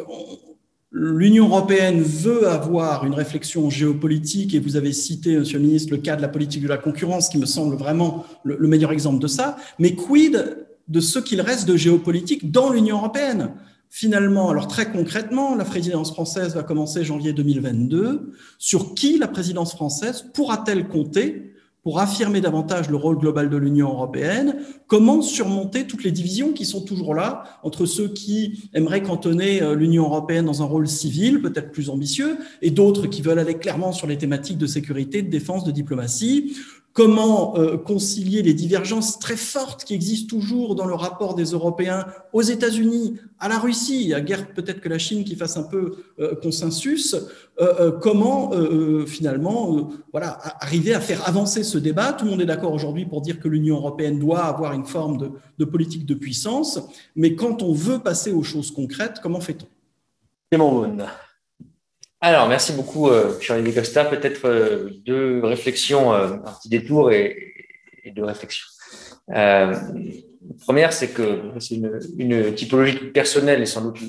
L'Union 0.90 1.50
européenne 1.50 2.02
veut 2.02 2.48
avoir 2.48 3.06
une 3.06 3.14
réflexion 3.14 3.70
géopolitique 3.70 4.56
et 4.56 4.60
vous 4.60 4.78
avez 4.78 4.94
cité, 4.94 5.38
Monsieur 5.38 5.60
le 5.60 5.66
Ministre, 5.66 5.92
le 5.92 5.98
cas 5.98 6.16
de 6.16 6.22
la 6.22 6.30
politique 6.30 6.64
de 6.64 6.68
la 6.68 6.78
concurrence 6.78 7.28
qui 7.28 7.38
me 7.38 7.46
semble 7.46 7.76
vraiment 7.76 8.26
le, 8.46 8.56
le 8.58 8.68
meilleur 8.70 8.94
exemple 8.94 9.20
de 9.20 9.28
ça. 9.28 9.58
Mais 9.80 9.96
quid 9.96 10.67
de 10.88 11.00
ce 11.00 11.20
qu'il 11.20 11.42
reste 11.42 11.68
de 11.68 11.76
géopolitique 11.76 12.52
dans 12.52 12.72
l'Union 12.72 12.98
européenne. 12.98 13.52
Finalement, 13.90 14.50
alors 14.50 14.68
très 14.68 14.92
concrètement, 14.92 15.56
la 15.56 15.64
présidence 15.64 16.12
française 16.12 16.56
va 16.56 16.64
commencer 16.64 17.04
janvier 17.04 17.34
2022. 17.34 18.34
Sur 18.58 18.94
qui 18.94 19.18
la 19.18 19.28
présidence 19.28 19.72
française 19.72 20.26
pourra-t-elle 20.34 20.88
compter 20.88 21.54
pour 21.84 22.00
affirmer 22.00 22.42
davantage 22.42 22.90
le 22.90 22.98
rôle 22.98 23.18
global 23.18 23.50
de 23.50 23.56
l'Union 23.56 23.88
européenne? 23.88 24.58
Comment 24.88 25.22
surmonter 25.22 25.88
toutes 25.88 26.04
les 26.04 26.12
divisions 26.12 26.52
qui 26.52 26.66
sont 26.66 26.82
toujours 26.82 27.16
là 27.16 27.46
entre 27.64 27.86
ceux 27.86 28.10
qui 28.10 28.70
aimeraient 28.74 29.04
cantonner 29.04 29.62
euh, 29.62 29.74
l'Union 29.74 30.04
européenne 30.04 30.46
dans 30.46 30.62
un 30.62 30.66
rôle 30.66 30.90
civil, 30.90 31.42
peut-être 31.42 31.72
plus 31.72 31.90
ambitieux, 31.90 32.38
et 32.62 32.72
d'autres 32.72 33.08
qui 33.08 33.22
veulent 33.22 33.40
aller 33.40 33.58
clairement 33.58 33.94
sur 33.94 34.06
les 34.06 34.18
thématiques 34.18 34.58
de 34.58 34.68
sécurité, 34.68 35.22
de 35.22 35.30
défense, 35.30 35.64
de 35.64 35.72
diplomatie? 35.72 36.58
Comment 36.98 37.56
euh, 37.60 37.78
concilier 37.78 38.42
les 38.42 38.56
divergences 38.56 39.20
très 39.20 39.38
fortes 39.38 39.84
qui 39.84 39.94
existent 39.94 40.36
toujours 40.36 40.74
dans 40.74 40.88
le 40.88 40.96
rapport 40.96 41.36
des 41.36 41.44
Européens 41.44 42.08
aux 42.34 42.42
États-Unis, 42.42 43.20
à 43.38 43.48
la 43.48 43.60
Russie, 43.60 44.16
à 44.16 44.22
guerre 44.22 44.52
peut-être 44.52 44.82
que 44.82 44.90
la 44.90 44.98
Chine 44.98 45.24
qui 45.24 45.36
fasse 45.36 45.58
un 45.58 45.64
peu 45.64 45.98
euh, 46.20 46.34
consensus, 46.42 47.16
euh, 47.62 47.92
comment 47.92 48.50
finalement 49.06 49.92
voilà, 50.12 50.40
arriver 50.60 50.96
à 50.96 51.00
faire 51.00 51.30
avancer 51.30 51.62
ce 51.62 51.78
débat. 51.78 52.14
Tout 52.14 52.26
le 52.26 52.32
monde 52.32 52.42
est 52.42 52.48
d'accord 52.48 52.74
aujourd'hui 52.74 53.06
pour 53.06 53.22
dire 53.22 53.40
que 53.40 53.48
l'Union 53.48 53.76
européenne 53.76 54.18
doit 54.18 54.46
avoir 54.46 54.74
une 54.74 54.86
forme 54.86 55.20
de, 55.20 55.30
de, 55.60 55.66
politique 55.66 56.08
de 56.08 56.16
puissance, 56.16 56.80
mais 57.16 57.36
quand 57.36 57.62
on 57.62 57.74
veut 57.74 58.00
passer 58.00 58.32
aux 58.32 58.42
choses 58.42 58.72
concrètes, 58.72 59.20
comment 59.22 59.40
fait-on? 59.40 59.68
Alors, 62.20 62.48
merci 62.48 62.74
beaucoup, 62.74 63.10
euh, 63.10 63.40
Charlie 63.42 63.74
Costa. 63.74 64.04
Peut-être 64.04 64.46
euh, 64.46 64.90
deux 65.06 65.42
réflexions, 65.44 66.14
euh, 66.14 66.34
un 66.44 66.54
petit 66.54 66.70
détour 66.70 67.12
et, 67.12 67.54
deux 68.16 68.24
réflexions. 68.24 68.66
Première, 70.66 70.94
c'est 70.94 71.10
que 71.10 71.52
c'est 71.60 71.76
une, 71.76 72.56
typologie 72.56 72.96
personnelle 73.12 73.62
et 73.62 73.66
sans 73.66 73.82
doute 73.82 74.00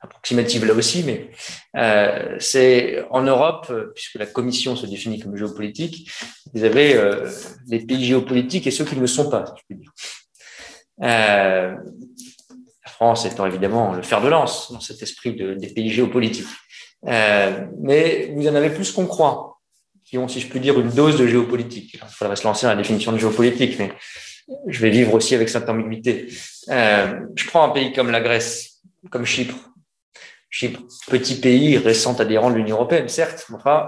approximative 0.00 0.66
là 0.66 0.74
aussi, 0.74 1.02
mais 1.02 1.30
c'est 2.38 3.02
en 3.10 3.22
Europe, 3.22 3.72
puisque 3.94 4.16
la 4.16 4.26
Commission 4.26 4.76
se 4.76 4.84
définit 4.84 5.18
comme 5.18 5.34
géopolitique, 5.34 6.10
vous 6.52 6.62
avez 6.62 6.94
les 7.68 7.78
pays 7.80 8.04
géopolitiques 8.04 8.66
et 8.66 8.70
ceux 8.70 8.84
qui 8.84 8.96
ne 8.96 9.00
le 9.00 9.06
sont 9.06 9.30
pas, 9.30 9.46
si 9.46 9.52
je 9.56 9.62
puis 9.66 9.76
dire. 9.76 9.92
la 10.98 11.78
France 12.84 13.24
étant 13.24 13.46
évidemment 13.46 13.94
le 13.94 14.02
fer 14.02 14.20
de 14.20 14.28
lance 14.28 14.70
dans 14.70 14.80
cet 14.80 15.02
esprit 15.02 15.34
de, 15.34 15.54
des 15.54 15.68
pays 15.68 15.88
géopolitiques. 15.88 16.48
Euh, 17.06 17.66
mais 17.80 18.32
vous 18.34 18.46
en 18.48 18.54
avez 18.54 18.70
plus 18.70 18.92
qu'on 18.92 19.06
croit, 19.06 19.58
qui 20.04 20.18
ont, 20.18 20.28
si 20.28 20.40
je 20.40 20.48
puis 20.48 20.60
dire, 20.60 20.78
une 20.78 20.90
dose 20.90 21.18
de 21.18 21.26
géopolitique. 21.26 21.94
Il 21.94 22.00
faudrait 22.08 22.36
se 22.36 22.44
lancer 22.44 22.66
dans 22.66 22.72
la 22.72 22.76
définition 22.76 23.12
de 23.12 23.18
géopolitique, 23.18 23.78
mais 23.78 23.92
je 24.66 24.80
vais 24.80 24.90
vivre 24.90 25.14
aussi 25.14 25.34
avec 25.34 25.48
cette 25.48 25.68
ambiguïté. 25.68 26.28
Euh, 26.68 27.20
je 27.34 27.46
prends 27.46 27.64
un 27.64 27.70
pays 27.70 27.92
comme 27.92 28.10
la 28.10 28.20
Grèce, 28.20 28.80
comme 29.10 29.24
Chypre. 29.24 29.56
Chypre, 30.50 30.80
petit 31.08 31.36
pays 31.36 31.78
récent 31.78 32.18
adhérent 32.18 32.50
de 32.50 32.56
l'Union 32.56 32.76
européenne, 32.76 33.08
certes, 33.08 33.46
mais 33.50 33.56
enfin, 33.56 33.86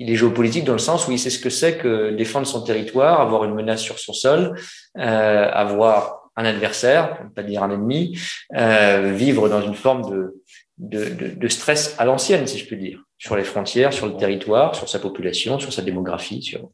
il 0.00 0.10
est 0.10 0.16
géopolitique 0.16 0.64
dans 0.64 0.72
le 0.72 0.78
sens 0.78 1.06
où 1.06 1.12
il 1.12 1.18
sait 1.18 1.30
ce 1.30 1.38
que 1.38 1.50
c'est 1.50 1.78
que 1.78 2.10
défendre 2.10 2.46
son 2.46 2.62
territoire, 2.62 3.20
avoir 3.20 3.44
une 3.44 3.54
menace 3.54 3.80
sur 3.80 3.98
son 3.98 4.12
sol, 4.12 4.58
euh, 4.98 5.50
avoir 5.52 6.30
un 6.36 6.44
adversaire, 6.46 7.18
pas 7.36 7.42
dire 7.42 7.62
un 7.62 7.70
ennemi, 7.70 8.18
euh, 8.56 9.12
vivre 9.12 9.48
dans 9.48 9.60
une 9.60 9.74
forme 9.74 10.10
de, 10.10 10.42
de, 10.80 11.34
de, 11.36 11.48
stress 11.48 11.94
à 11.98 12.04
l'ancienne, 12.06 12.46
si 12.46 12.58
je 12.58 12.66
puis 12.66 12.76
dire, 12.76 13.04
sur 13.18 13.36
les 13.36 13.44
frontières, 13.44 13.92
sur 13.92 14.06
le 14.06 14.16
territoire, 14.16 14.74
sur 14.74 14.88
sa 14.88 14.98
population, 14.98 15.58
sur 15.58 15.72
sa 15.72 15.82
démographie. 15.82 16.42
Sur 16.42 16.70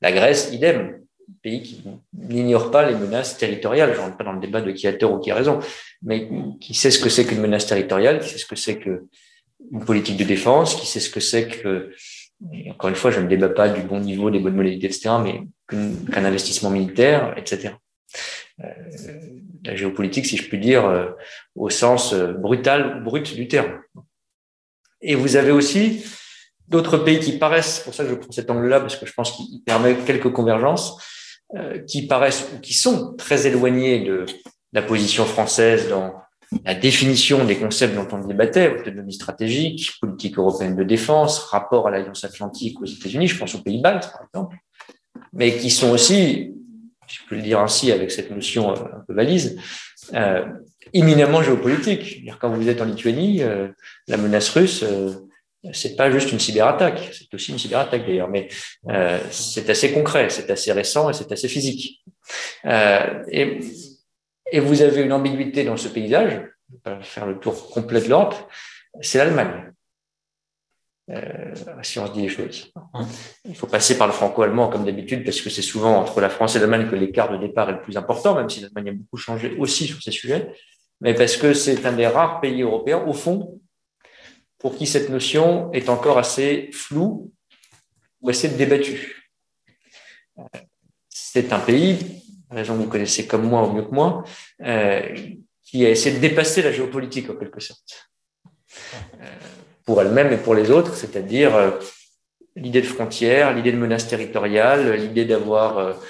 la 0.00 0.12
Grèce, 0.12 0.50
idem, 0.52 1.00
pays 1.42 1.62
qui 1.62 1.82
n'ignore 2.14 2.70
pas 2.70 2.88
les 2.88 2.96
menaces 2.96 3.36
territoriales. 3.36 3.94
Je 3.94 4.00
rentre 4.00 4.16
pas 4.16 4.24
dans 4.24 4.32
le 4.32 4.40
débat 4.40 4.60
de 4.60 4.70
qui 4.70 4.86
a 4.86 4.92
tort 4.92 5.12
ou 5.12 5.18
qui 5.18 5.32
a 5.32 5.34
raison, 5.34 5.58
mais 6.02 6.28
qui 6.60 6.72
sait 6.72 6.92
ce 6.92 7.00
que 7.00 7.08
c'est 7.08 7.24
qu'une 7.26 7.40
menace 7.40 7.66
territoriale, 7.66 8.20
qui 8.20 8.28
sait 8.28 8.38
ce 8.38 8.46
que 8.46 8.56
c'est 8.56 8.78
qu'une 8.78 9.84
politique 9.84 10.16
de 10.16 10.24
défense, 10.24 10.76
qui 10.76 10.86
sait 10.86 11.00
ce 11.00 11.10
que 11.10 11.20
c'est 11.20 11.48
que 11.48 11.90
encore 12.70 12.90
une 12.90 12.96
fois, 12.96 13.10
je 13.10 13.18
ne 13.18 13.26
débat 13.26 13.48
pas 13.48 13.68
du 13.68 13.82
bon 13.82 13.98
niveau, 13.98 14.30
des 14.30 14.38
bonnes 14.38 14.54
modalités, 14.54 14.86
etc., 14.86 15.10
mais 15.22 15.42
qu'un 15.68 16.24
investissement 16.24 16.70
militaire, 16.70 17.34
etc. 17.36 17.74
Euh, 18.60 18.66
la 19.64 19.74
géopolitique, 19.74 20.26
si 20.26 20.36
je 20.36 20.48
puis 20.48 20.58
dire, 20.58 20.84
euh, 20.86 21.10
au 21.58 21.70
sens 21.70 22.12
euh, 22.12 22.32
brutal, 22.32 23.02
brut 23.04 23.34
du 23.34 23.48
terme. 23.48 23.80
Et 25.00 25.14
vous 25.14 25.36
avez 25.36 25.52
aussi 25.52 26.04
d'autres 26.66 26.98
pays 26.98 27.20
qui 27.20 27.38
paraissent, 27.38 27.80
pour 27.80 27.94
ça 27.94 28.04
que 28.04 28.10
je 28.10 28.14
prends 28.14 28.32
cet 28.32 28.50
angle-là, 28.50 28.80
parce 28.80 28.96
que 28.96 29.06
je 29.06 29.12
pense 29.12 29.32
qu'il 29.32 29.62
permet 29.64 29.96
quelques 29.96 30.32
convergences, 30.32 31.00
qui 31.86 32.06
paraissent 32.06 32.46
ou 32.54 32.60
qui 32.60 32.74
sont 32.74 33.14
très 33.14 33.46
éloignés 33.46 34.04
de 34.04 34.26
la 34.74 34.82
position 34.82 35.24
française 35.24 35.88
dans 35.88 36.12
la 36.64 36.74
définition 36.74 37.44
des 37.44 37.56
concepts 37.56 37.94
dont 37.94 38.08
on 38.12 38.26
débattait, 38.26 38.80
autonomie 38.80 39.12
stratégique, 39.12 39.92
politique 40.00 40.38
européenne 40.38 40.76
de 40.76 40.84
défense, 40.84 41.38
rapport 41.40 41.86
à 41.86 41.90
l'Alliance 41.90 42.24
Atlantique 42.24 42.80
aux 42.80 42.86
États-Unis, 42.86 43.28
je 43.28 43.38
pense 43.38 43.54
aux 43.54 43.62
pays 43.62 43.80
baltes, 43.80 44.10
par 44.10 44.22
exemple, 44.22 44.56
mais 45.32 45.56
qui 45.56 45.70
sont 45.70 45.90
aussi, 45.90 46.54
je 47.06 47.18
peux 47.28 47.36
le 47.36 47.42
dire 47.42 47.60
ainsi 47.60 47.92
avec 47.92 48.10
cette 48.10 48.30
notion 48.30 48.70
euh, 48.70 48.96
un 48.96 49.04
peu 49.06 49.14
valise, 49.14 49.60
euh, 50.14 50.46
imminemment 50.92 51.42
géopolitique. 51.42 52.24
Quand 52.40 52.50
vous 52.50 52.68
êtes 52.68 52.80
en 52.80 52.84
Lituanie, 52.84 53.42
euh, 53.42 53.68
la 54.06 54.16
menace 54.16 54.50
russe, 54.50 54.82
euh, 54.82 55.10
c'est 55.72 55.96
pas 55.96 56.10
juste 56.10 56.32
une 56.32 56.38
cyberattaque, 56.38 57.10
c'est 57.12 57.32
aussi 57.34 57.52
une 57.52 57.58
cyberattaque 57.58 58.06
d'ailleurs, 58.06 58.28
mais 58.28 58.48
euh, 58.88 59.18
c'est 59.30 59.68
assez 59.68 59.92
concret, 59.92 60.30
c'est 60.30 60.50
assez 60.50 60.72
récent 60.72 61.10
et 61.10 61.12
c'est 61.12 61.30
assez 61.32 61.48
physique. 61.48 62.04
Euh, 62.64 63.24
et 64.50 64.60
vous 64.60 64.82
avez 64.82 65.02
une 65.02 65.12
ambiguïté 65.12 65.64
dans 65.64 65.76
ce 65.76 65.88
paysage, 65.88 66.32
je 66.32 66.74
vais 66.74 66.80
pas 66.82 67.02
faire 67.02 67.26
le 67.26 67.38
tour 67.38 67.70
complet 67.70 68.00
de 68.00 68.08
l'Europe, 68.08 68.34
c'est 69.00 69.18
l'Allemagne. 69.18 69.72
Si 71.82 71.98
on 71.98 72.06
se 72.06 72.12
dit 72.12 72.20
les 72.20 72.28
choses. 72.28 72.70
Il 73.46 73.56
faut 73.56 73.66
passer 73.66 73.96
par 73.96 74.06
le 74.06 74.12
franco-allemand 74.12 74.68
comme 74.68 74.84
d'habitude 74.84 75.24
parce 75.24 75.40
que 75.40 75.48
c'est 75.48 75.62
souvent 75.62 75.96
entre 75.96 76.20
la 76.20 76.28
France 76.28 76.54
et 76.54 76.58
l'Allemagne 76.58 76.86
que 76.88 76.96
l'écart 76.96 77.32
de 77.32 77.38
départ 77.38 77.70
est 77.70 77.72
le 77.72 77.80
plus 77.80 77.96
important, 77.96 78.34
même 78.34 78.50
si 78.50 78.60
l'Allemagne 78.60 78.90
a 78.90 78.92
beaucoup 78.92 79.16
changé 79.16 79.56
aussi 79.58 79.86
sur 79.86 80.02
ces 80.02 80.10
sujets, 80.10 80.52
mais 81.00 81.14
parce 81.14 81.36
que 81.36 81.54
c'est 81.54 81.84
un 81.86 81.92
des 81.92 82.06
rares 82.06 82.40
pays 82.40 82.62
européens, 82.62 83.04
au 83.06 83.12
fond, 83.12 83.60
pour 84.58 84.76
qui 84.76 84.86
cette 84.86 85.08
notion 85.08 85.72
est 85.72 85.88
encore 85.88 86.18
assez 86.18 86.70
floue 86.72 87.32
ou 88.20 88.30
assez 88.30 88.48
débattue. 88.48 89.30
C'est 91.08 91.52
un 91.52 91.60
pays 91.60 92.18
raison 92.50 92.76
que 92.76 92.82
vous 92.82 92.88
connaissez 92.88 93.26
comme 93.26 93.46
moi 93.46 93.66
ou 93.66 93.72
mieux 93.72 93.82
que 93.82 93.94
moi, 93.94 94.24
euh, 94.62 95.16
qui 95.62 95.84
a 95.84 95.90
essayé 95.90 96.16
de 96.16 96.20
dépasser 96.20 96.62
la 96.62 96.72
géopolitique 96.72 97.28
en 97.30 97.34
quelque 97.34 97.60
sorte, 97.60 98.10
euh, 99.20 99.26
pour 99.84 100.00
elle-même 100.00 100.32
et 100.32 100.38
pour 100.38 100.54
les 100.54 100.70
autres, 100.70 100.94
c'est-à-dire 100.94 101.54
euh, 101.54 101.70
l'idée 102.56 102.80
de 102.80 102.86
frontière, 102.86 103.54
l'idée 103.54 103.72
de 103.72 103.76
menace 103.76 104.08
territoriale, 104.08 104.94
l'idée 104.94 105.24
d'avoir 105.24 106.00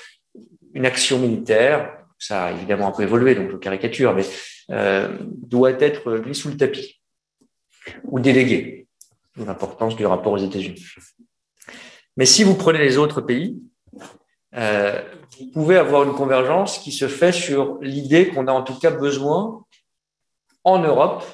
une 0.75 0.87
action 0.87 1.19
militaire, 1.19 1.99
ça 2.19 2.47
a 2.47 2.53
évidemment 2.53 2.89
un 2.89 2.93
peu 2.93 3.03
évolué, 3.03 3.35
donc 3.35 3.51
je 3.51 3.57
caricature, 3.57 4.15
mais 4.15 4.25
doit 4.69 5.73
être 5.81 6.19
mis 6.19 6.35
sous 6.35 6.49
le 6.51 6.57
tapis 6.57 7.01
ou 8.05 8.21
délégué, 8.21 8.87
l'importance 9.37 9.97
du 9.97 10.07
rapport 10.07 10.33
aux 10.33 10.39
États-Unis. 10.39 10.85
Mais 12.17 12.27
si 12.27 12.45
vous 12.45 12.55
prenez 12.55 12.81
les 12.81 12.99
autres 12.99 13.21
pays, 13.21 13.57
euh, 14.55 15.03
vous 15.39 15.51
pouvez 15.53 15.77
avoir 15.77 16.03
une 16.03 16.15
convergence 16.15 16.79
qui 16.79 16.91
se 16.91 17.07
fait 17.07 17.33
sur 17.33 17.79
l'idée 17.81 18.29
qu'on 18.29 18.47
a 18.49 18.53
en 18.53 18.63
tout 18.63 18.79
cas 18.79 18.91
besoin 18.91 19.65
en 20.65 20.79
Europe, 20.81 21.25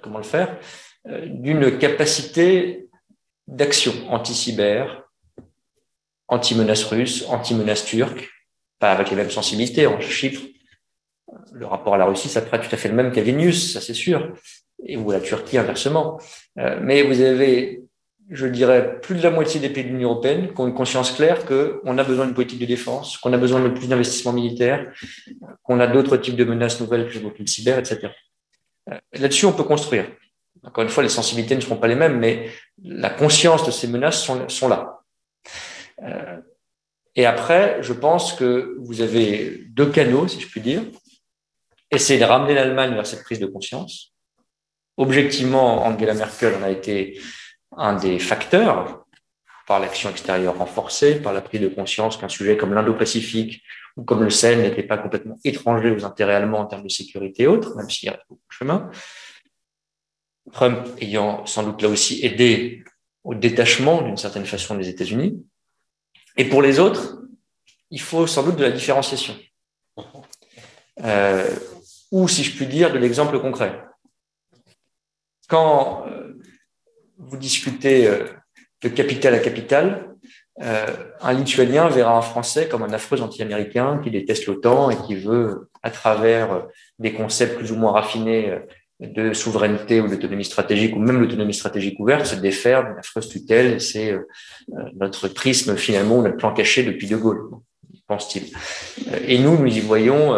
comment 0.00 0.18
le 0.18 0.24
faire, 0.24 0.58
euh, 1.08 1.26
d'une 1.26 1.78
capacité 1.78 2.88
d'action 3.46 3.92
anti-cyber, 4.08 5.04
anti-menace 6.28 6.84
russe, 6.84 7.26
anti-menace 7.28 7.84
turque, 7.84 8.30
pas 8.78 8.92
avec 8.92 9.10
les 9.10 9.16
mêmes 9.16 9.30
sensibilités 9.30 9.86
en 9.86 10.00
chiffres. 10.00 10.42
Le 11.52 11.66
rapport 11.66 11.94
à 11.94 11.98
la 11.98 12.06
Russie, 12.06 12.28
ça 12.28 12.40
pas 12.42 12.58
tout 12.58 12.72
à 12.72 12.76
fait 12.76 12.88
le 12.88 12.94
même 12.94 13.12
qu'à 13.12 13.22
Vilnius, 13.22 13.72
ça 13.72 13.80
c'est 13.80 13.94
sûr, 13.94 14.34
et 14.84 14.96
ou 14.96 15.10
à 15.10 15.14
la 15.14 15.20
Turquie 15.20 15.58
inversement. 15.58 16.20
Euh, 16.58 16.78
mais 16.82 17.02
vous 17.02 17.20
avez 17.20 17.82
je 18.30 18.46
dirais, 18.46 19.00
plus 19.00 19.16
de 19.16 19.22
la 19.22 19.30
moitié 19.30 19.60
des 19.60 19.68
pays 19.68 19.84
de 19.84 19.90
l'Union 19.90 20.10
européenne 20.10 20.52
qui 20.52 20.60
ont 20.60 20.66
une 20.66 20.74
conscience 20.74 21.12
claire 21.12 21.44
qu'on 21.44 21.98
a 21.98 22.04
besoin 22.04 22.24
d'une 22.24 22.34
politique 22.34 22.60
de 22.60 22.66
défense, 22.66 23.18
qu'on 23.18 23.32
a 23.32 23.36
besoin 23.36 23.60
de 23.60 23.68
plus 23.68 23.88
d'investissements 23.88 24.32
militaires, 24.32 24.90
qu'on 25.62 25.80
a 25.80 25.86
d'autres 25.86 26.16
types 26.16 26.36
de 26.36 26.44
menaces 26.44 26.80
nouvelles 26.80 27.08
que 27.10 27.18
le 27.18 27.46
cyber, 27.46 27.78
etc. 27.78 28.08
Euh, 28.90 28.98
là-dessus, 29.12 29.44
on 29.46 29.52
peut 29.52 29.64
construire. 29.64 30.06
Encore 30.64 30.84
une 30.84 30.90
fois, 30.90 31.02
les 31.02 31.08
sensibilités 31.08 31.56
ne 31.56 31.60
seront 31.60 31.76
pas 31.76 31.88
les 31.88 31.94
mêmes, 31.94 32.18
mais 32.18 32.48
la 32.82 33.10
conscience 33.10 33.66
de 33.66 33.70
ces 33.70 33.88
menaces 33.88 34.22
sont, 34.22 34.48
sont 34.48 34.68
là. 34.68 35.00
Euh, 36.02 36.38
et 37.14 37.26
après, 37.26 37.82
je 37.82 37.92
pense 37.92 38.32
que 38.32 38.76
vous 38.80 39.02
avez 39.02 39.64
deux 39.68 39.90
canaux, 39.90 40.26
si 40.28 40.40
je 40.40 40.48
puis 40.48 40.60
dire. 40.60 40.82
Essayer 41.92 42.18
de 42.18 42.24
ramener 42.24 42.54
l'Allemagne 42.54 42.94
vers 42.94 43.06
cette 43.06 43.22
prise 43.22 43.38
de 43.38 43.46
conscience. 43.46 44.14
Objectivement, 44.96 45.84
Angela 45.84 46.14
Merkel 46.14 46.54
en 46.54 46.62
a 46.62 46.70
été 46.70 47.20
un 47.76 47.94
des 47.96 48.18
facteurs 48.18 49.04
par 49.66 49.78
l'action 49.78 50.10
extérieure 50.10 50.56
renforcée, 50.56 51.20
par 51.20 51.32
la 51.32 51.42
prise 51.42 51.60
de 51.60 51.68
conscience 51.68 52.16
qu'un 52.16 52.28
sujet 52.28 52.56
comme 52.56 52.74
l'Indo-Pacifique 52.74 53.62
ou 53.96 54.04
comme 54.04 54.22
le 54.22 54.30
Sahel 54.30 54.62
n'était 54.62 54.82
pas 54.82 54.98
complètement 54.98 55.38
étranger 55.44 55.90
aux 55.90 56.04
intérêts 56.04 56.34
allemands 56.34 56.60
en 56.60 56.66
termes 56.66 56.82
de 56.82 56.88
sécurité 56.88 57.44
et 57.44 57.46
autres, 57.46 57.76
même 57.76 57.88
s'il 57.90 58.08
y 58.08 58.12
a 58.12 58.18
beaucoup 58.28 58.42
de 58.48 58.54
chemin. 58.54 58.90
Trump 60.50 60.86
ayant 61.00 61.46
sans 61.46 61.62
doute 61.62 61.82
là 61.82 61.88
aussi 61.88 62.24
aidé 62.24 62.84
au 63.22 63.34
détachement 63.34 64.02
d'une 64.02 64.16
certaine 64.16 64.46
façon 64.46 64.76
des 64.76 64.88
États-Unis. 64.88 65.44
Et 66.36 66.46
pour 66.46 66.62
les 66.62 66.80
autres, 66.80 67.18
il 67.90 68.00
faut 68.00 68.26
sans 68.26 68.42
doute 68.42 68.56
de 68.56 68.64
la 68.64 68.70
différenciation. 68.70 69.36
Euh, 71.00 71.54
ou, 72.12 72.28
si 72.28 72.44
je 72.44 72.54
puis 72.54 72.66
dire, 72.66 72.92
de 72.92 72.98
l'exemple 72.98 73.40
concret. 73.40 73.82
Quand 75.48 76.04
euh, 76.06 76.38
vous 77.18 77.36
discutez 77.38 78.06
euh, 78.06 78.24
de 78.82 78.88
capital 78.88 79.34
à 79.34 79.38
capital, 79.38 80.14
euh, 80.60 80.86
un 81.22 81.32
Lituanien 81.32 81.88
verra 81.88 82.16
un 82.16 82.22
Français 82.22 82.68
comme 82.68 82.82
un 82.82 82.92
affreux 82.92 83.22
anti-américain 83.22 84.00
qui 84.04 84.10
déteste 84.10 84.46
l'OTAN 84.46 84.90
et 84.90 84.96
qui 85.06 85.14
veut, 85.14 85.70
à 85.82 85.90
travers 85.90 86.66
des 86.98 87.14
concepts 87.14 87.56
plus 87.56 87.72
ou 87.72 87.76
moins 87.76 87.92
raffinés 87.92 88.58
de 89.00 89.32
souveraineté 89.32 90.00
ou 90.00 90.08
d'autonomie 90.08 90.44
stratégique, 90.44 90.94
ou 90.94 90.98
même 90.98 91.18
l'autonomie 91.18 91.54
stratégique 91.54 91.98
ouverte, 91.98 92.26
se 92.26 92.36
défaire 92.36 92.84
d'une 92.84 92.98
affreuse 92.98 93.28
tutelle. 93.28 93.80
C'est 93.80 94.14
notre 94.94 95.28
prisme, 95.28 95.76
finalement, 95.76 96.22
notre 96.22 96.36
plan 96.36 96.52
caché 96.52 96.84
depuis 96.84 97.08
De 97.08 97.16
Gaulle, 97.16 97.48
pense-t-il. 98.06 98.52
Et 99.26 99.38
nous, 99.38 99.58
nous 99.58 99.66
y 99.66 99.80
voyons 99.80 100.34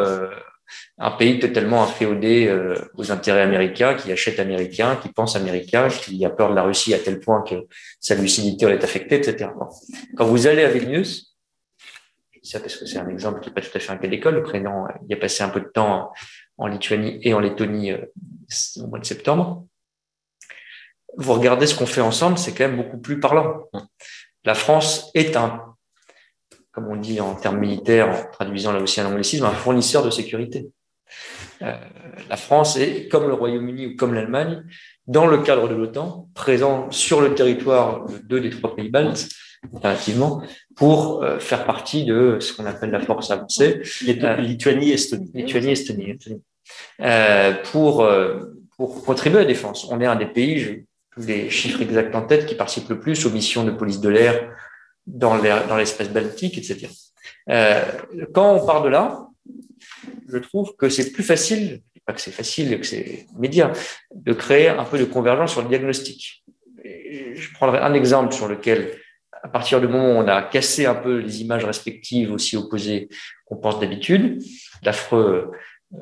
un 0.98 1.10
pays 1.12 1.38
totalement 1.38 1.82
inféodé 1.82 2.46
euh, 2.46 2.74
aux 2.96 3.10
intérêts 3.10 3.42
américains, 3.42 3.94
qui 3.94 4.12
achète 4.12 4.38
américain, 4.38 4.96
qui 4.96 5.08
pense 5.08 5.36
américain, 5.36 5.88
qui 5.88 6.24
a 6.24 6.30
peur 6.30 6.50
de 6.50 6.54
la 6.54 6.62
Russie 6.62 6.94
à 6.94 6.98
tel 6.98 7.20
point 7.20 7.42
que 7.42 7.66
sa 8.00 8.14
lucidité 8.14 8.66
en 8.66 8.70
est 8.70 8.84
affectée, 8.84 9.16
etc. 9.16 9.50
Quand 10.16 10.26
vous 10.26 10.46
allez 10.46 10.64
à 10.64 10.68
Vilnius, 10.68 11.34
ça 12.42 12.60
parce 12.60 12.76
que 12.76 12.86
c'est 12.86 12.98
un 12.98 13.08
exemple 13.08 13.40
qui 13.40 13.48
n'est 13.48 13.54
pas 13.54 13.62
tout 13.62 13.70
à 13.74 13.80
fait 13.80 13.90
un 13.90 13.96
cas 13.96 14.08
d'école, 14.08 14.34
le 14.34 14.42
président 14.42 14.86
il 15.08 15.14
a 15.14 15.16
passé 15.16 15.42
un 15.42 15.48
peu 15.48 15.60
de 15.60 15.68
temps 15.68 16.12
en 16.58 16.66
Lituanie 16.66 17.18
et 17.22 17.32
en 17.34 17.40
Lettonie 17.40 17.92
euh, 17.92 18.04
au 18.76 18.86
mois 18.86 18.98
de 18.98 19.06
septembre. 19.06 19.66
Vous 21.16 21.32
regardez 21.32 21.66
ce 21.66 21.74
qu'on 21.74 21.86
fait 21.86 22.00
ensemble, 22.00 22.38
c'est 22.38 22.52
quand 22.52 22.68
même 22.68 22.76
beaucoup 22.76 22.98
plus 22.98 23.18
parlant. 23.18 23.68
La 24.44 24.54
France 24.54 25.10
est 25.14 25.36
un, 25.36 25.73
comme 26.74 26.88
on 26.88 26.96
dit 26.96 27.20
en 27.20 27.34
termes 27.34 27.58
militaires, 27.58 28.08
en 28.08 28.32
traduisant 28.32 28.72
là 28.72 28.80
aussi 28.80 29.00
un 29.00 29.06
anglicisme, 29.06 29.44
un 29.44 29.52
fournisseur 29.52 30.04
de 30.04 30.10
sécurité. 30.10 30.66
Euh, 31.62 31.72
la 32.28 32.36
France 32.36 32.76
est, 32.76 33.08
comme 33.08 33.28
le 33.28 33.34
Royaume-Uni 33.34 33.86
ou 33.86 33.96
comme 33.96 34.12
l'Allemagne, 34.12 34.64
dans 35.06 35.26
le 35.26 35.38
cadre 35.38 35.68
de 35.68 35.74
l'OTAN, 35.74 36.28
présent 36.34 36.90
sur 36.90 37.20
le 37.20 37.34
territoire 37.34 38.06
de 38.06 38.18
deux 38.18 38.40
des 38.40 38.50
trois 38.50 38.74
pays 38.74 38.88
baltes, 38.88 39.28
alternativement, 39.72 40.42
pour 40.74 41.22
euh, 41.22 41.38
faire 41.38 41.64
partie 41.64 42.04
de 42.04 42.38
ce 42.40 42.52
qu'on 42.52 42.66
appelle 42.66 42.90
la 42.90 43.00
force 43.00 43.30
avancée. 43.30 43.82
Euh, 44.08 44.36
Lituanie, 44.36 44.90
Estonie. 44.90 45.30
Lituanie, 45.32 45.70
Estonie. 45.70 46.10
Estonie. 46.10 46.42
pour, 47.70 48.08
pour 48.76 49.04
contribuer 49.04 49.38
à 49.38 49.42
la 49.42 49.48
défense. 49.48 49.86
On 49.90 50.00
est 50.00 50.06
un 50.06 50.16
des 50.16 50.26
pays, 50.26 50.58
j'ai 50.58 50.86
les 51.16 51.50
chiffres 51.50 51.82
exacts 51.82 52.14
en 52.16 52.22
tête, 52.22 52.46
qui 52.46 52.56
participe 52.56 52.88
le 52.88 52.98
plus 52.98 53.24
aux 53.26 53.30
missions 53.30 53.62
de 53.62 53.70
police 53.70 54.00
de 54.00 54.08
l'air 54.08 54.50
dans 55.06 55.36
l'espace 55.76 56.08
baltique, 56.10 56.58
etc. 56.58 56.88
quand 58.32 58.54
on 58.54 58.66
part 58.66 58.82
de 58.82 58.88
là, 58.88 59.28
je 60.28 60.38
trouve 60.38 60.74
que 60.76 60.88
c'est 60.88 61.12
plus 61.12 61.22
facile, 61.22 61.82
pas 62.06 62.12
que 62.12 62.20
c'est 62.20 62.30
facile, 62.30 62.78
que 62.80 62.86
c'est 62.86 63.26
de 63.34 64.32
créer 64.32 64.68
un 64.68 64.84
peu 64.84 64.98
de 64.98 65.04
convergence 65.04 65.52
sur 65.52 65.62
le 65.62 65.68
diagnostic. 65.68 66.44
je 66.84 67.52
prendrai 67.54 67.78
un 67.78 67.94
exemple 67.94 68.34
sur 68.34 68.48
lequel, 68.48 68.90
à 69.42 69.48
partir 69.48 69.80
du 69.80 69.88
moment 69.88 70.18
où 70.18 70.22
on 70.22 70.28
a 70.28 70.42
cassé 70.42 70.86
un 70.86 70.94
peu 70.94 71.18
les 71.18 71.42
images 71.42 71.64
respectives 71.64 72.32
aussi 72.32 72.56
opposées 72.56 73.08
qu'on 73.46 73.56
pense 73.56 73.80
d'habitude, 73.80 74.42
l'affreux 74.82 75.52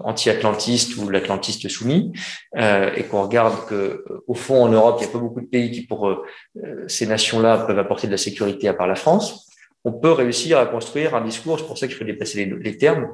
anti-atlantiste 0.01 0.97
ou 0.97 1.09
l'atlantiste 1.09 1.69
soumis, 1.69 2.13
euh, 2.57 2.91
et 2.97 3.05
qu'on 3.05 3.23
regarde 3.23 3.67
que 3.67 4.05
au 4.27 4.35
fond 4.35 4.65
en 4.65 4.69
Europe, 4.69 4.97
il 4.99 5.05
n'y 5.05 5.11
a 5.11 5.13
pas 5.13 5.19
beaucoup 5.19 5.41
de 5.41 5.47
pays 5.47 5.71
qui 5.71 5.83
pour 5.83 6.09
euh, 6.09 6.25
ces 6.89 7.07
nations-là 7.07 7.59
peuvent 7.59 7.79
apporter 7.79 8.07
de 8.07 8.13
la 8.13 8.19
sécurité 8.19 8.69
à 8.69 8.75
part 8.75 8.87
la 8.87 8.95
France, 8.95 9.49
on 9.85 9.93
peut 9.93 10.13
réussir 10.13 10.59
à 10.59 10.67
construire 10.67 11.15
un 11.15 11.25
discours, 11.25 11.59
c'est 11.59 11.67
pour 11.67 11.79
ça 11.79 11.87
qu'il 11.87 11.97
faut 11.97 12.05
dépasser 12.05 12.45
les, 12.45 12.79
termes, 12.79 13.13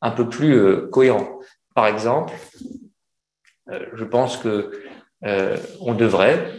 un 0.00 0.10
peu 0.10 0.28
plus 0.28 0.54
euh, 0.54 0.88
cohérent. 0.90 1.38
Par 1.74 1.86
exemple, 1.86 2.32
euh, 3.70 3.86
je 3.94 4.04
pense 4.04 4.36
que 4.36 4.72
euh, 5.24 5.56
on 5.80 5.94
devrait, 5.94 6.52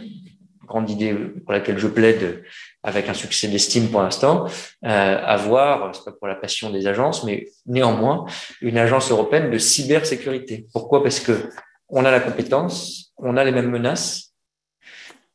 grande 0.66 0.88
idée 0.88 1.14
pour 1.14 1.52
laquelle 1.52 1.78
je 1.78 1.88
plaide 1.88 2.44
avec 2.82 3.08
un 3.08 3.14
succès 3.14 3.48
d'estime 3.48 3.88
pour 3.88 4.02
l'instant, 4.02 4.46
avoir, 4.82 5.94
c'est 5.94 6.04
pas 6.04 6.12
pour 6.12 6.28
la 6.28 6.34
passion 6.34 6.70
des 6.70 6.86
agences, 6.86 7.24
mais 7.24 7.46
néanmoins, 7.66 8.24
une 8.60 8.78
agence 8.78 9.10
européenne 9.10 9.50
de 9.50 9.58
cybersécurité. 9.58 10.66
Pourquoi? 10.72 11.02
Parce 11.02 11.20
que 11.20 11.50
on 11.88 12.04
a 12.04 12.10
la 12.10 12.20
compétence, 12.20 13.12
on 13.16 13.36
a 13.36 13.44
les 13.44 13.52
mêmes 13.52 13.70
menaces, 13.70 14.32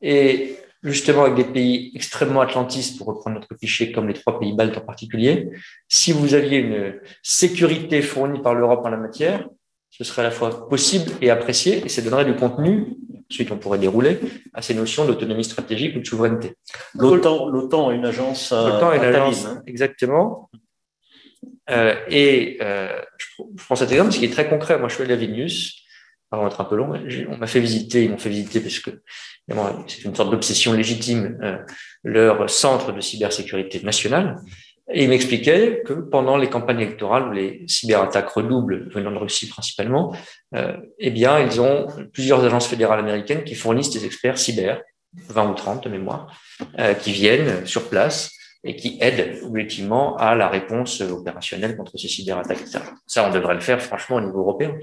et 0.02 0.58
justement 0.82 1.24
avec 1.24 1.36
des 1.36 1.43
pays 1.43 1.91
extrêmement 1.96 2.41
atlantistes, 2.41 2.98
pour 2.98 3.08
reprendre 3.08 3.36
notre 3.36 3.54
cliché, 3.56 3.91
comme 3.91 4.08
les 4.08 4.14
trois 4.14 4.39
pays 4.39 4.54
baltes 4.54 4.78
en 4.78 4.82
particulier, 4.82 5.50
si 5.88 6.12
vous 6.12 6.34
aviez 6.34 6.60
une 6.60 7.00
sécurité 7.22 8.02
fournie 8.02 8.41
par 8.41 8.56
l'Europe 8.56 8.86
en 8.86 8.89
la 8.89 8.98
matière, 8.98 9.48
ce 9.89 10.03
serait 10.03 10.21
à 10.21 10.25
la 10.25 10.31
fois 10.31 10.67
possible 10.67 11.11
et 11.21 11.29
apprécié, 11.29 11.81
et 11.86 11.89
ça 11.89 12.01
donnerait 12.01 12.25
du 12.25 12.36
contenu, 12.36 12.97
ensuite 13.29 13.51
on 13.51 13.57
pourrait 13.57 13.79
dérouler, 13.79 14.19
à 14.53 14.61
ces 14.61 14.73
notions 14.73 15.05
d'autonomie 15.05 15.43
stratégique 15.43 15.95
ou 15.95 15.99
de 15.99 16.05
souveraineté. 16.05 16.53
L'OTAN, 16.95 17.91
est 17.91 17.95
une 17.95 18.05
agence. 18.05 18.51
L'OTAN 18.51 18.93
est 18.93 18.97
une 18.97 19.03
agence, 19.03 19.45
hein. 19.45 19.63
exactement. 19.67 20.49
Euh, 21.69 21.95
et 22.07 22.57
euh, 22.61 23.01
je, 23.17 23.43
prends 23.65 23.75
cet 23.75 23.91
exemple, 23.91 24.11
ce 24.11 24.19
qui 24.19 24.25
est 24.25 24.33
très 24.33 24.47
concret. 24.47 24.77
Moi, 24.77 24.89
je 24.89 24.95
suis 24.95 25.03
allé 25.03 25.13
à 25.13 25.17
Vilnius, 25.17 25.86
va 26.31 26.47
être 26.47 26.61
un 26.61 26.65
peu 26.65 26.75
long, 26.75 26.93
on 27.29 27.38
m'a 27.38 27.47
fait 27.47 27.59
visiter, 27.59 28.03
ils 28.03 28.11
m'ont 28.11 28.17
fait 28.17 28.29
visiter 28.29 28.59
parce 28.59 28.79
que 28.79 28.91
c'est 29.88 30.03
une 30.03 30.15
sorte 30.15 30.31
d'obsession 30.31 30.73
légitime, 30.73 31.38
euh, 31.41 31.57
leur 32.03 32.49
centre 32.49 32.91
de 32.91 33.01
cybersécurité 33.01 33.81
nationale. 33.81 34.38
Et 34.91 35.03
ils 35.03 35.09
m'expliquaient 35.09 35.81
que 35.83 35.93
pendant 35.93 36.38
les 36.38 36.47
campagnes 36.47 36.81
électorales 36.81 37.29
où 37.29 37.31
les 37.31 37.63
cyberattaques 37.67 38.29
redoublent 38.29 38.88
venant 38.91 39.11
de 39.11 39.17
Russie 39.17 39.49
principalement, 39.49 40.15
euh, 40.53 40.77
eh 40.99 41.09
bien, 41.09 41.39
ils 41.39 41.59
ont 41.59 41.88
plusieurs 42.13 42.43
agences 42.43 42.67
fédérales 42.67 42.99
américaines 42.99 43.43
qui 43.43 43.55
fournissent 43.55 43.89
des 43.89 44.05
experts 44.05 44.38
cyber, 44.38 44.81
20 45.29 45.49
ou 45.49 45.53
30 45.55 45.83
de 45.86 45.89
mémoire, 45.89 46.39
euh, 46.77 46.93
qui 46.93 47.11
viennent 47.11 47.65
sur 47.65 47.89
place 47.89 48.31
et 48.63 48.75
qui 48.75 48.97
aident 49.01 49.39
objectivement 49.43 50.17
à 50.17 50.36
la 50.36 50.49
réponse 50.49 51.01
opérationnelle 51.01 51.75
contre 51.75 51.97
ces 51.97 52.07
cyberattaques. 52.07 52.65
Ça, 53.07 53.27
on 53.27 53.31
devrait 53.31 53.55
le 53.55 53.61
faire 53.61 53.81
franchement 53.81 54.17
au 54.17 54.21
niveau 54.21 54.39
européen. 54.39 54.75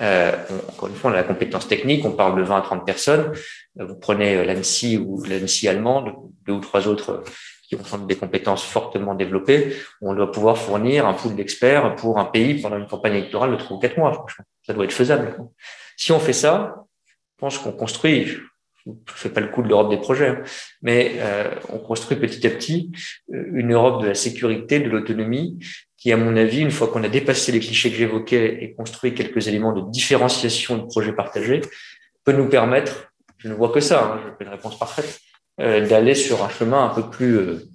Euh, 0.00 0.32
encore 0.68 0.88
une 0.88 0.94
fois, 0.94 1.10
on 1.10 1.14
a 1.14 1.16
la 1.16 1.24
compétence 1.24 1.66
technique, 1.66 2.04
on 2.04 2.12
parle 2.12 2.38
de 2.38 2.42
20 2.42 2.58
à 2.58 2.62
30 2.62 2.86
personnes. 2.86 3.32
Vous 3.74 3.96
prenez 3.96 4.44
l'ANSI 4.44 4.98
ou 4.98 5.22
l'ANSI 5.24 5.68
allemande, 5.68 6.12
deux 6.46 6.54
ou 6.54 6.60
trois 6.60 6.88
autres 6.88 7.24
euh, 7.72 7.76
qui 7.76 7.94
ont 7.94 7.98
des 7.98 8.16
compétences 8.16 8.64
fortement 8.64 9.14
développées. 9.14 9.76
On 10.00 10.14
doit 10.14 10.30
pouvoir 10.30 10.58
fournir 10.58 11.06
un 11.06 11.14
pool 11.14 11.34
d'experts 11.34 11.94
pour 11.96 12.18
un 12.18 12.24
pays 12.24 12.60
pendant 12.60 12.76
une 12.76 12.86
campagne 12.86 13.14
électorale 13.14 13.52
de 13.52 13.56
trois 13.56 13.76
ou 13.76 13.80
quatre 13.80 13.96
mois, 13.96 14.12
franchement. 14.12 14.44
Ça 14.66 14.72
doit 14.72 14.84
être 14.84 14.92
faisable. 14.92 15.36
Si 15.96 16.12
on 16.12 16.18
fait 16.18 16.32
ça, 16.32 16.84
je 17.06 17.14
pense 17.38 17.58
qu'on 17.58 17.72
construit, 17.72 18.26
je 18.26 18.38
ne 18.86 18.94
fais 19.06 19.30
pas 19.30 19.40
le 19.40 19.48
coup 19.48 19.62
de 19.62 19.68
l'Europe 19.68 19.90
des 19.90 19.98
projets, 19.98 20.38
mais 20.82 21.12
euh, 21.16 21.54
on 21.68 21.78
construit 21.78 22.18
petit 22.18 22.46
à 22.46 22.50
petit 22.50 22.92
une 23.28 23.72
Europe 23.72 24.02
de 24.02 24.08
la 24.08 24.14
sécurité, 24.14 24.80
de 24.80 24.88
l'autonomie, 24.88 25.58
qui, 26.00 26.12
à 26.12 26.16
mon 26.16 26.34
avis, 26.36 26.60
une 26.60 26.70
fois 26.70 26.88
qu'on 26.88 27.04
a 27.04 27.08
dépassé 27.08 27.52
les 27.52 27.60
clichés 27.60 27.90
que 27.90 27.96
j'évoquais 27.96 28.64
et 28.64 28.74
construit 28.74 29.14
quelques 29.14 29.48
éléments 29.48 29.74
de 29.74 29.90
différenciation 29.90 30.78
de 30.78 30.86
projets 30.86 31.12
partagés, 31.12 31.60
peut 32.24 32.32
nous 32.32 32.48
permettre, 32.48 33.12
je 33.38 33.48
ne 33.48 33.54
vois 33.54 33.70
que 33.70 33.80
ça, 33.80 34.04
hein, 34.04 34.20
je 34.24 34.30
fais 34.38 34.44
une 34.44 34.50
réponse 34.50 34.78
parfaite, 34.78 35.20
euh, 35.24 35.29
d'aller 35.60 36.14
sur 36.14 36.44
un 36.44 36.48
chemin 36.48 36.84
un 36.84 36.88
peu 36.88 37.08
plus 37.08 37.36
euh, 37.38 37.68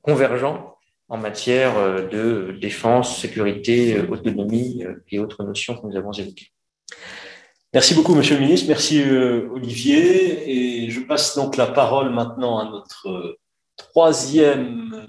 convergent 0.00 0.76
en 1.08 1.18
matière 1.18 1.78
euh, 1.78 2.08
de 2.08 2.58
défense, 2.60 3.20
sécurité, 3.20 4.00
autonomie 4.00 4.84
et 5.10 5.18
autres 5.18 5.44
notions 5.44 5.76
que 5.76 5.86
nous 5.86 5.96
avons 5.96 6.12
évoquées. 6.12 6.48
Merci 7.74 7.94
beaucoup, 7.94 8.14
Monsieur 8.14 8.36
le 8.36 8.42
Ministre. 8.42 8.68
Merci, 8.68 9.02
Olivier. 9.02 10.84
Et 10.84 10.90
je 10.90 11.00
passe 11.00 11.34
donc 11.36 11.56
la 11.56 11.66
parole 11.66 12.10
maintenant 12.10 12.58
à 12.58 12.70
notre 12.70 13.38
troisième 13.76 15.08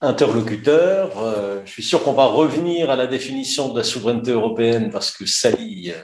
interlocuteur. 0.00 1.18
Euh, 1.18 1.60
je 1.64 1.70
suis 1.70 1.82
sûr 1.82 2.02
qu'on 2.02 2.12
va 2.12 2.26
revenir 2.26 2.90
à 2.90 2.96
la 2.96 3.06
définition 3.06 3.68
de 3.68 3.78
la 3.78 3.84
souveraineté 3.84 4.30
européenne 4.30 4.90
parce 4.90 5.10
que 5.10 5.26
Sally 5.26 5.90
euh, 5.90 6.00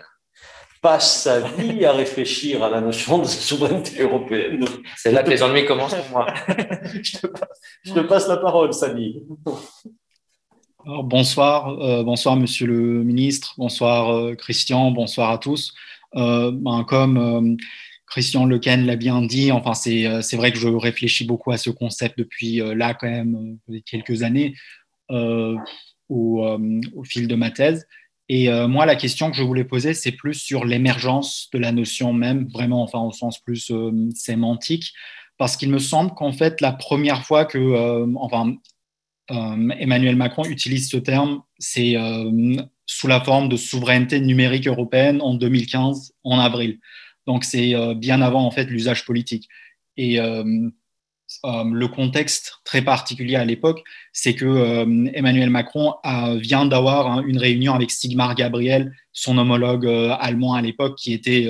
passe 0.84 1.22
sa 1.22 1.40
vie 1.40 1.84
à 1.84 1.92
réfléchir 1.92 2.62
à 2.62 2.68
la 2.68 2.80
notion 2.80 3.18
de 3.18 3.24
souveraineté 3.24 4.02
européenne. 4.02 4.64
C'est 4.96 5.12
là 5.12 5.22
que 5.22 5.30
les 5.30 5.42
ennuis 5.42 5.64
commencent 5.64 5.94
pour 5.94 6.10
moi. 6.10 6.26
je, 7.02 7.92
te 7.92 8.00
passe, 8.00 8.28
la 8.28 8.36
parole, 8.36 8.72
Sally. 8.74 9.22
bonsoir, 10.84 11.70
euh, 11.80 12.02
bonsoir 12.04 12.36
Monsieur 12.36 12.66
le 12.66 13.02
Ministre, 13.02 13.54
bonsoir 13.56 14.36
Christian, 14.36 14.90
bonsoir 14.90 15.30
à 15.30 15.38
tous. 15.38 15.72
Ben, 16.14 16.84
comme 16.86 17.56
Christian 18.14 18.46
Lequen 18.46 18.86
l'a 18.86 18.94
bien 18.94 19.22
dit. 19.22 19.50
Enfin, 19.50 19.72
euh, 19.88 20.22
c'est 20.22 20.36
vrai 20.36 20.52
que 20.52 20.58
je 20.58 20.68
réfléchis 20.68 21.26
beaucoup 21.26 21.50
à 21.50 21.56
ce 21.56 21.70
concept 21.70 22.16
depuis 22.16 22.60
euh, 22.60 22.72
là, 22.72 22.94
quand 22.94 23.10
même, 23.10 23.58
euh, 23.68 23.80
quelques 23.84 24.22
années, 24.22 24.54
au, 25.10 26.46
fil 27.04 27.26
de 27.26 27.34
ma 27.34 27.50
thèse. 27.50 27.88
Et 28.28 28.48
moi, 28.66 28.86
la 28.86 28.96
question 28.96 29.30
que 29.30 29.36
je 29.36 29.42
voulais 29.42 29.64
poser, 29.64 29.92
c'est 29.92 30.12
plus 30.12 30.32
sur 30.32 30.64
l'émergence 30.64 31.48
de 31.52 31.58
la 31.58 31.72
notion 31.72 32.14
même, 32.14 32.48
vraiment, 32.48 32.82
enfin, 32.82 33.00
au 33.00 33.12
sens 33.12 33.38
plus 33.38 33.70
sémantique, 34.14 34.94
parce 35.36 35.58
qu'il 35.58 35.68
me 35.68 35.78
semble 35.78 36.14
qu'en 36.14 36.32
fait, 36.32 36.62
la 36.62 36.72
première 36.72 37.26
fois 37.26 37.44
que, 37.44 38.06
enfin, 38.16 38.56
Emmanuel 39.28 40.16
Macron 40.16 40.44
utilise 40.46 40.88
ce 40.88 40.96
terme, 40.96 41.42
c'est 41.58 41.96
sous 42.86 43.06
la 43.06 43.20
forme 43.20 43.48
de 43.48 43.56
souveraineté 43.56 44.20
numérique 44.20 44.66
européenne 44.66 45.20
en 45.22 45.34
2015, 45.34 46.14
en 46.24 46.38
avril. 46.38 46.78
Donc 47.26 47.44
c'est 47.44 47.74
euh, 47.74 47.94
bien 47.94 48.20
avant 48.20 48.44
en 48.44 48.50
fait 48.50 48.64
l'usage 48.64 49.04
politique. 49.04 49.48
Et 49.96 50.20
euh, 50.20 50.44
euh, 50.44 50.70
le 51.44 51.86
contexte 51.86 52.60
très 52.64 52.82
particulier 52.82 53.36
à 53.36 53.44
l'époque, 53.44 53.82
c'est 54.12 54.34
que 54.34 54.84
Emmanuel 55.14 55.50
Macron 55.50 55.94
vient 56.36 56.66
d'avoir 56.66 57.10
hein, 57.10 57.24
une 57.26 57.38
réunion 57.38 57.74
avec 57.74 57.90
Sigmar 57.90 58.34
Gabriel, 58.34 58.92
son 59.12 59.38
homologue 59.38 59.86
allemand 60.20 60.54
à 60.54 60.62
l'époque, 60.62 60.96
qui 60.96 61.12
était 61.12 61.46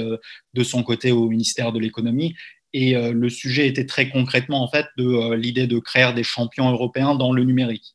de 0.54 0.64
son 0.64 0.82
côté 0.82 1.12
au 1.12 1.28
ministère 1.28 1.72
de 1.72 1.78
l'économie. 1.78 2.34
Et 2.72 2.94
le 2.94 3.28
sujet 3.28 3.68
était 3.68 3.86
très 3.86 4.08
concrètement 4.08 4.62
en 4.62 4.68
fait 4.68 4.86
de 4.98 5.34
l'idée 5.34 5.66
de 5.66 5.78
créer 5.78 6.12
des 6.12 6.24
champions 6.24 6.70
européens 6.70 7.14
dans 7.14 7.32
le 7.32 7.44
numérique. 7.44 7.94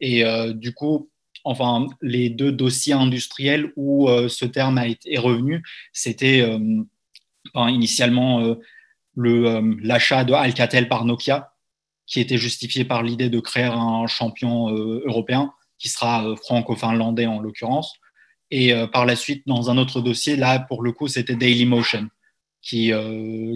Et 0.00 0.24
du 0.54 0.74
coup, 0.74 1.10
enfin, 1.44 1.86
les 2.02 2.28
deux 2.28 2.52
dossiers 2.52 2.94
industriels 2.94 3.72
où 3.76 4.08
ce 4.28 4.44
terme 4.44 4.78
a 4.78 4.86
été, 4.88 5.14
est 5.14 5.18
revenu, 5.18 5.62
c'était 5.92 6.44
initialement 7.54 8.40
euh, 8.40 8.50
euh, 8.50 8.54
l'achat 9.16 10.24
de 10.24 10.32
Alcatel 10.32 10.88
par 10.88 11.04
Nokia, 11.04 11.52
qui 12.06 12.20
était 12.20 12.38
justifié 12.38 12.84
par 12.84 13.02
l'idée 13.02 13.30
de 13.30 13.40
créer 13.40 13.64
un 13.64 14.06
champion 14.06 14.70
euh, 14.70 15.02
européen, 15.06 15.52
qui 15.78 15.88
sera 15.88 16.34
franco-finlandais 16.36 17.26
en 17.26 17.40
l'occurrence. 17.40 17.94
Et 18.50 18.72
par 18.92 19.06
la 19.06 19.16
suite, 19.16 19.42
dans 19.46 19.70
un 19.70 19.76
autre 19.76 20.00
dossier, 20.00 20.36
là, 20.36 20.60
pour 20.60 20.82
le 20.82 20.92
coup, 20.92 21.08
c'était 21.08 21.34
Dailymotion, 21.34 22.08
qui, 22.62 22.92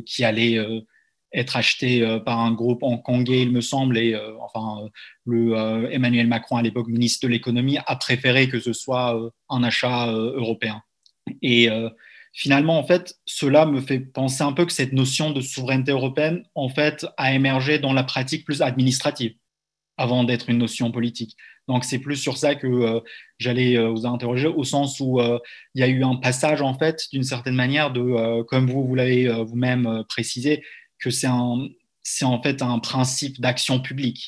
qui 0.04 0.24
allait 0.24 0.58
être 1.32 1.56
acheté 1.56 2.18
par 2.26 2.40
un 2.40 2.50
groupe 2.50 2.82
hongkongais, 2.82 3.42
il 3.42 3.52
me 3.52 3.60
semble, 3.60 3.96
et 3.96 4.20
enfin, 4.40 4.88
le, 5.24 5.88
Emmanuel 5.92 6.26
Macron, 6.26 6.56
à 6.56 6.62
l'époque 6.62 6.88
ministre 6.88 7.24
de 7.24 7.30
l'économie, 7.30 7.78
a 7.86 7.94
préféré 7.94 8.48
que 8.48 8.58
ce 8.58 8.72
soit 8.72 9.16
un 9.48 9.62
achat 9.62 10.08
européen. 10.10 10.82
Et 11.40 11.68
finalement, 12.32 12.78
en 12.78 12.84
fait, 12.86 13.18
cela 13.24 13.66
me 13.66 13.80
fait 13.80 14.00
penser 14.00 14.42
un 14.42 14.52
peu 14.52 14.64
que 14.64 14.72
cette 14.72 14.92
notion 14.92 15.30
de 15.30 15.40
souveraineté 15.40 15.92
européenne, 15.92 16.44
en 16.54 16.68
fait, 16.68 17.06
a 17.16 17.34
émergé 17.34 17.78
dans 17.78 17.92
la 17.92 18.04
pratique 18.04 18.44
plus 18.44 18.62
administrative 18.62 19.34
avant 19.96 20.24
d'être 20.24 20.48
une 20.48 20.58
notion 20.58 20.90
politique. 20.90 21.36
Donc, 21.68 21.84
c'est 21.84 21.98
plus 21.98 22.16
sur 22.16 22.36
ça 22.36 22.54
que 22.54 22.66
euh, 22.66 23.00
j'allais 23.38 23.76
euh, 23.76 23.90
vous 23.90 24.06
interroger, 24.06 24.48
au 24.48 24.64
sens 24.64 24.98
où 25.00 25.20
euh, 25.20 25.38
il 25.74 25.80
y 25.80 25.84
a 25.84 25.88
eu 25.88 26.02
un 26.02 26.16
passage, 26.16 26.62
en 26.62 26.76
fait, 26.78 27.06
d'une 27.12 27.22
certaine 27.22 27.54
manière, 27.54 27.92
de, 27.92 28.42
comme 28.42 28.70
vous, 28.70 28.86
vous 28.86 28.94
l'avez 28.94 29.28
vous-même 29.44 30.04
précisé, 30.08 30.64
que 30.98 31.10
c'est 31.10 31.28
en 31.28 32.42
fait 32.42 32.62
un 32.62 32.78
principe 32.78 33.40
d'action 33.40 33.80
publique 33.80 34.26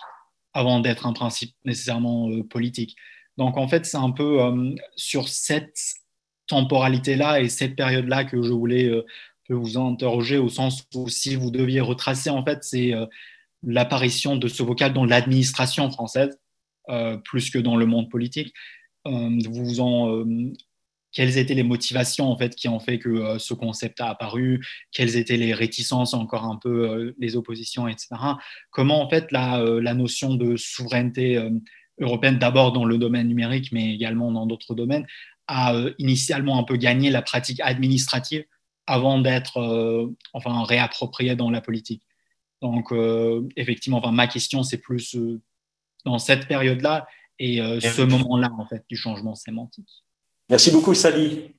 avant 0.55 0.81
d'être 0.81 1.07
un 1.07 1.13
principe 1.13 1.55
nécessairement 1.65 2.31
politique. 2.43 2.97
Donc 3.39 3.57
en 3.57 3.67
fait, 3.67 3.87
c'est 3.87 3.97
un 3.97 4.11
peu 4.11 4.39
sur 4.97 5.29
cette 5.29 5.79
temporalité-là 6.47 7.41
et 7.41 7.49
cette 7.49 7.77
période-là 7.77 8.25
que 8.25 8.43
je 8.43 8.53
voulais 8.53 8.91
vous 9.49 9.79
interroger 9.79 10.39
au 10.39 10.49
sens 10.49 10.85
où 10.95 11.09
si 11.09 11.35
vous 11.35 11.51
deviez 11.51 11.81
retracer, 11.81 12.31
en 12.31 12.45
fait, 12.45 12.63
c'est 12.63 12.93
l'apparition 13.63 14.37
de 14.37 14.49
ce 14.49 14.63
vocal 14.63 14.93
dans 14.93 15.05
l'administration 15.05 15.91
française, 15.91 16.39
plus 17.25 17.51
que 17.51 17.59
dans 17.59 17.77
le 17.77 17.87
monde 17.87 18.11
politique. 18.11 18.53
vous 19.05 19.81
en 19.81 20.25
quelles 21.13 21.39
étaient 21.39 21.55
les 21.55 21.63
motivations 21.63 22.31
en 22.31 22.37
fait 22.37 22.57
qui 22.57 22.69
ont 22.69 22.81
fait 22.81 22.99
que 22.99 23.09
euh, 23.09 23.39
ce 23.39 23.55
concept 23.55 24.01
a 24.01 24.09
apparu, 24.09 24.67
quelles 24.91 25.17
étaient 25.17 25.37
les 25.37 25.55
réticences, 25.55 26.15
encore 26.15 26.45
un 26.45 26.57
peu 26.57 26.89
euh, 26.89 27.15
les 27.19 27.37
oppositions, 27.37 27.87
etc. 27.87 28.09
Comment 28.71 29.03
en 29.03 29.09
fait 29.09 29.31
la, 29.31 29.61
euh, 29.61 29.81
la 29.81 29.95
notion 29.95 30.35
de 30.35 30.57
souveraineté 30.57 31.39
européenne, 32.01 32.39
d'abord 32.39 32.73
dans 32.73 32.85
le 32.85 32.99
domaine 32.99 33.29
numérique, 33.29 33.71
mais 33.73 33.95
également 33.95 34.33
dans 34.33 34.47
d'autres 34.47 34.75
domaines, 34.75 35.07
a 35.49 35.75
initialement 35.99 36.59
un 36.59 36.65
peu 36.65 36.77
gagné 36.77 37.11
la 37.11 37.23
pratique 37.23 37.61
administrative 37.61 38.45
avant 38.87 39.19
d'être 39.19 40.13
enfin 40.33 40.65
réappropriée 40.65 41.37
dans 41.37 41.51
la 41.51 41.61
politique. 41.61 42.03
Donc 42.61 42.93
effectivement, 43.57 43.99
enfin, 43.99 44.13
ma 44.13 44.27
question 44.27 44.63
c'est 44.63 44.79
plus 44.79 45.17
dans 46.05 46.19
cette 46.19 46.49
période-là 46.49 47.07
et 47.39 47.59
ce 47.81 48.03
moment-là 48.03 48.51
en 48.59 48.67
fait 48.67 48.85
du 48.89 48.97
changement 48.97 49.35
sémantique. 49.35 50.05
Merci 50.49 50.71
beaucoup, 50.71 50.95
Sally. 50.95 51.55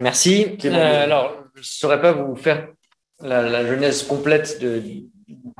Merci. 0.00 0.58
Euh, 0.64 1.04
alors, 1.04 1.32
je 1.54 1.60
ne 1.60 1.64
saurais 1.64 2.00
pas 2.00 2.12
vous 2.12 2.36
faire 2.36 2.68
la, 3.20 3.66
genèse 3.66 4.02
complète 4.02 4.60
de, 4.60 4.82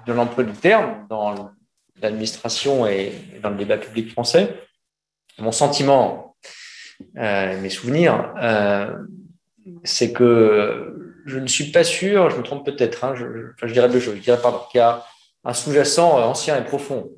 de 0.06 0.12
l'emploi 0.12 0.44
du 0.44 0.52
terme 0.52 1.06
dans 1.08 1.50
l'administration 2.02 2.86
et 2.86 3.12
dans 3.42 3.50
le 3.50 3.56
débat 3.56 3.78
public 3.78 4.10
français. 4.10 4.54
Mon 5.38 5.52
sentiment, 5.52 6.35
euh, 7.18 7.60
mes 7.60 7.70
souvenirs, 7.70 8.34
euh, 8.40 8.90
c'est 9.84 10.12
que 10.12 11.22
je 11.26 11.38
ne 11.38 11.46
suis 11.46 11.72
pas 11.72 11.84
sûr, 11.84 12.30
je 12.30 12.36
me 12.36 12.42
trompe 12.42 12.64
peut-être, 12.64 13.04
hein, 13.04 13.14
je, 13.16 13.72
dirais 13.72 13.88
deux 13.88 14.00
choses. 14.00 14.16
Je 14.16 14.22
dirais, 14.22 14.40
pardon, 14.40 14.60
qu'il 14.70 14.78
y 14.78 14.82
a 14.82 15.04
un 15.44 15.52
sous-jacent 15.52 16.18
ancien 16.24 16.56
et 16.56 16.64
profond 16.64 17.10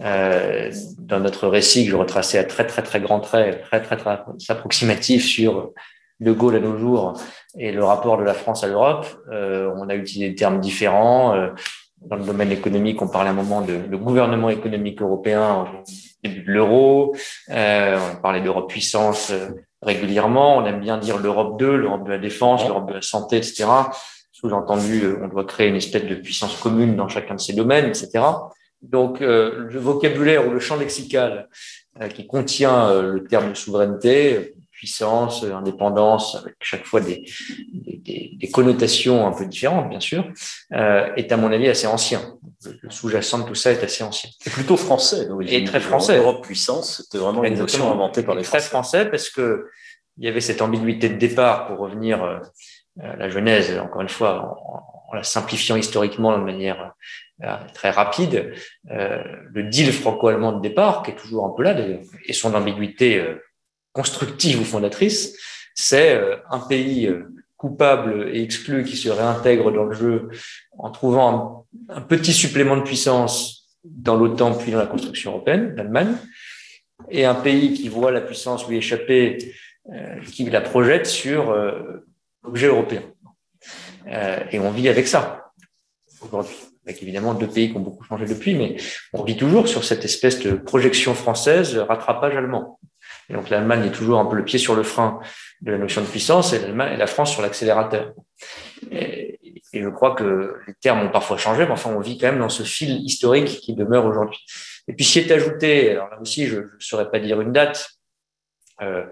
euh, 0.00 0.70
dans 0.98 1.20
notre 1.20 1.46
récit 1.46 1.84
que 1.84 1.90
je 1.90 1.96
retraçais 1.96 2.38
à 2.38 2.44
très 2.44 2.66
très 2.66 2.82
très 2.82 3.00
grands 3.00 3.20
traits, 3.20 3.62
très 3.62 3.82
très 3.82 3.96
très 3.96 4.18
approximatif 4.48 5.24
sur 5.24 5.72
De 6.20 6.32
Gaulle 6.32 6.56
à 6.56 6.60
nos 6.60 6.78
jours 6.78 7.20
et 7.58 7.72
le 7.72 7.84
rapport 7.84 8.16
de 8.16 8.22
la 8.22 8.34
France 8.34 8.64
à 8.64 8.68
l'Europe, 8.68 9.06
euh, 9.30 9.70
on 9.76 9.88
a 9.88 9.94
utilisé 9.94 10.30
des 10.30 10.34
termes 10.34 10.60
différents. 10.60 11.34
Euh, 11.34 11.50
dans 12.00 12.16
le 12.16 12.24
domaine 12.24 12.50
économique, 12.50 13.00
on 13.02 13.08
parlait 13.08 13.30
un 13.30 13.34
moment 13.34 13.60
de 13.60 13.74
le 13.88 13.98
gouvernement 13.98 14.50
économique 14.50 15.02
européen 15.02 15.66
début 16.22 16.42
de 16.42 16.52
l'euro. 16.52 17.14
Euh, 17.50 17.98
on 18.12 18.20
parlait 18.20 18.40
d'Europe 18.40 18.68
puissance 18.68 19.30
euh, 19.30 19.48
régulièrement. 19.82 20.58
On 20.58 20.66
aime 20.66 20.80
bien 20.80 20.98
dire 20.98 21.18
l'Europe 21.18 21.58
2, 21.58 21.76
l'Europe 21.76 22.04
de 22.04 22.10
la 22.10 22.18
défense, 22.18 22.66
l'Europe 22.66 22.88
de 22.88 22.94
la 22.94 23.02
santé, 23.02 23.38
etc. 23.38 23.66
Sous-entendu, 24.32 25.16
on 25.22 25.28
doit 25.28 25.44
créer 25.44 25.68
une 25.68 25.76
espèce 25.76 26.04
de 26.04 26.14
puissance 26.14 26.56
commune 26.56 26.96
dans 26.96 27.08
chacun 27.08 27.34
de 27.34 27.40
ces 27.40 27.52
domaines, 27.52 27.86
etc. 27.86 28.22
Donc, 28.82 29.20
euh, 29.20 29.66
le 29.68 29.78
vocabulaire 29.78 30.48
ou 30.48 30.50
le 30.50 30.58
champ 30.58 30.76
lexical 30.76 31.48
euh, 32.00 32.08
qui 32.08 32.26
contient 32.26 32.88
euh, 32.88 33.12
le 33.12 33.24
terme 33.24 33.50
de 33.50 33.54
souveraineté, 33.54 34.54
puissance, 34.80 35.44
indépendance, 35.44 36.36
avec 36.36 36.54
chaque 36.62 36.86
fois 36.86 37.02
des, 37.02 37.22
des, 38.08 38.32
des 38.40 38.50
connotations 38.50 39.26
un 39.26 39.32
peu 39.32 39.44
différentes, 39.44 39.90
bien 39.90 40.00
sûr, 40.00 40.24
est 40.72 41.30
à 41.30 41.36
mon 41.36 41.52
avis 41.52 41.68
assez 41.68 41.86
ancien. 41.86 42.20
Le 42.82 42.90
sous-jacent 42.90 43.40
de 43.40 43.44
tout 43.44 43.54
ça 43.54 43.72
est 43.72 43.84
assez 43.84 44.02
ancien. 44.02 44.30
C'est 44.40 44.52
plutôt 44.52 44.78
français, 44.78 45.28
Et 45.48 45.64
très 45.64 45.80
français. 45.80 46.16
L'Europe 46.16 46.42
puissance, 46.42 47.02
c'était 47.02 47.18
vraiment 47.18 47.44
une 47.44 47.58
notion 47.58 47.92
inventée 47.92 48.22
par 48.22 48.34
les 48.34 48.42
Français. 48.42 48.60
Très 48.60 48.68
français 48.68 49.04
parce 49.10 49.28
que 49.28 49.66
il 50.16 50.24
y 50.24 50.28
avait 50.28 50.40
cette 50.40 50.62
ambiguïté 50.62 51.10
de 51.10 51.18
départ 51.18 51.66
pour 51.66 51.78
revenir 51.78 52.24
à 52.24 53.16
la 53.16 53.28
Genèse, 53.28 53.78
encore 53.78 54.00
une 54.00 54.08
fois, 54.08 54.32
en, 54.66 55.12
en 55.12 55.14
la 55.14 55.22
simplifiant 55.22 55.76
historiquement 55.76 56.38
de 56.38 56.42
manière 56.42 56.94
très 57.74 57.90
rapide, 57.90 58.52
euh, 58.90 59.22
le 59.54 59.62
deal 59.64 59.92
franco-allemand 59.92 60.52
de 60.52 60.60
départ, 60.60 61.02
qui 61.02 61.10
est 61.12 61.16
toujours 61.16 61.46
un 61.46 61.54
peu 61.56 61.62
là 61.62 61.72
d'ailleurs, 61.72 62.02
et 62.26 62.34
son 62.34 62.54
ambiguïté 62.54 63.18
euh, 63.18 63.42
constructive 64.00 64.60
ou 64.60 64.64
fondatrice, 64.64 65.36
c'est 65.74 66.14
euh, 66.14 66.36
un 66.50 66.60
pays 66.60 67.10
coupable 67.56 68.30
et 68.32 68.42
exclu 68.42 68.84
qui 68.84 68.96
se 68.96 69.10
réintègre 69.10 69.70
dans 69.70 69.84
le 69.84 69.94
jeu 69.94 70.28
en 70.78 70.90
trouvant 70.90 71.66
un, 71.90 72.00
petit 72.00 72.32
supplément 72.32 72.78
de 72.78 72.82
puissance 72.82 73.68
dans 73.84 74.16
l'OTAN 74.16 74.54
puis 74.54 74.72
dans 74.72 74.78
la 74.78 74.86
construction 74.86 75.32
européenne, 75.32 75.74
l'Allemagne, 75.76 76.14
et 77.10 77.26
un 77.26 77.34
pays 77.34 77.74
qui 77.74 77.88
voit 77.88 78.10
la 78.10 78.22
puissance 78.22 78.66
lui 78.66 78.78
échapper, 78.78 79.54
qui 80.32 80.44
la 80.44 80.62
projette 80.62 81.06
sur 81.06 81.54
l'objet 82.44 82.68
européen. 82.68 83.02
et 84.52 84.58
on 84.58 84.70
vit 84.70 84.88
avec 84.88 85.06
ça 85.06 85.52
aujourd'hui 86.22 86.56
avec 86.86 87.02
évidemment 87.02 87.34
deux 87.34 87.46
pays 87.46 87.70
qui 87.70 87.76
ont 87.76 87.80
beaucoup 87.80 88.04
changé 88.04 88.26
depuis, 88.26 88.54
mais 88.54 88.76
on 89.12 89.22
vit 89.22 89.36
toujours 89.36 89.68
sur 89.68 89.84
cette 89.84 90.04
espèce 90.04 90.40
de 90.40 90.52
projection 90.52 91.14
française, 91.14 91.76
rattrapage 91.76 92.36
allemand. 92.36 92.78
Et 93.30 93.34
donc 93.34 93.48
l'Allemagne 93.48 93.86
est 93.86 93.92
toujours 93.92 94.18
un 94.18 94.26
peu 94.26 94.36
le 94.36 94.44
pied 94.44 94.58
sur 94.58 94.74
le 94.74 94.82
frein 94.82 95.20
de 95.62 95.70
la 95.70 95.78
notion 95.78 96.02
de 96.02 96.06
puissance 96.06 96.52
et, 96.52 96.60
la 96.72 97.06
France 97.06 97.32
sur 97.32 97.42
l'accélérateur. 97.42 98.12
Et, 98.90 99.38
je 99.72 99.88
crois 99.88 100.16
que 100.16 100.56
les 100.66 100.74
termes 100.74 101.00
ont 101.00 101.10
parfois 101.10 101.36
changé, 101.36 101.64
mais 101.64 101.70
enfin 101.70 101.90
on 101.94 102.00
vit 102.00 102.18
quand 102.18 102.26
même 102.26 102.40
dans 102.40 102.48
ce 102.48 102.64
fil 102.64 103.02
historique 103.04 103.60
qui 103.60 103.74
demeure 103.74 104.04
aujourd'hui. 104.04 104.40
Et 104.88 104.94
puis 104.94 105.04
si 105.04 105.20
est 105.20 105.30
ajouté, 105.30 105.92
alors 105.92 106.10
là 106.10 106.20
aussi 106.20 106.46
je 106.46 106.56
ne 106.56 106.66
saurais 106.80 107.08
pas 107.08 107.20
dire 107.20 107.40
une 107.40 107.52
date 107.52 107.88
euh, 108.82 109.04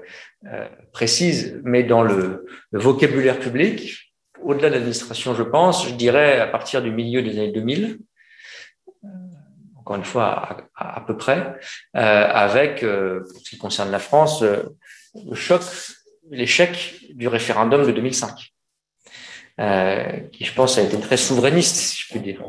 euh, 0.53 0.67
précise, 0.93 1.61
mais 1.63 1.85
dans 1.85 2.03
le, 2.03 2.47
vocabulaire 2.73 3.39
public, 3.39 4.15
au-delà 4.43 4.71
de 4.71 4.75
l'administration, 4.75 5.35
je 5.35 5.45
pense, 5.45 5.87
je 5.87 5.95
dirais 5.95 6.41
à 6.41 6.49
partir 6.49 6.83
du 6.83 6.91
milieu 6.91 7.23
des 7.23 7.39
années 7.39 7.53
2000, 7.53 7.85
euh, 7.85 7.97
encore 9.89 9.97
une 9.97 10.05
fois 10.05 10.67
à, 10.77 11.01
peu 11.01 11.17
près, 11.17 11.55
euh, 11.97 12.29
avec, 12.31 12.83
euh, 12.83 13.21
pour 13.21 13.41
ce 13.41 13.49
qui 13.49 13.57
concerne 13.57 13.91
la 13.91 13.99
France, 13.99 14.43
le 14.43 15.35
choc, 15.35 15.63
l'échec 16.31 17.01
du 17.15 17.27
référendum 17.27 17.87
de 17.87 17.93
2005. 17.93 18.53
qui, 20.31 20.45
je 20.45 20.53
pense, 20.53 20.77
a 20.77 20.83
été 20.83 21.01
très 21.01 21.17
souverainiste, 21.17 21.77
si 21.77 22.03
je 22.03 22.13
peux 22.13 22.21
dire. 22.21 22.45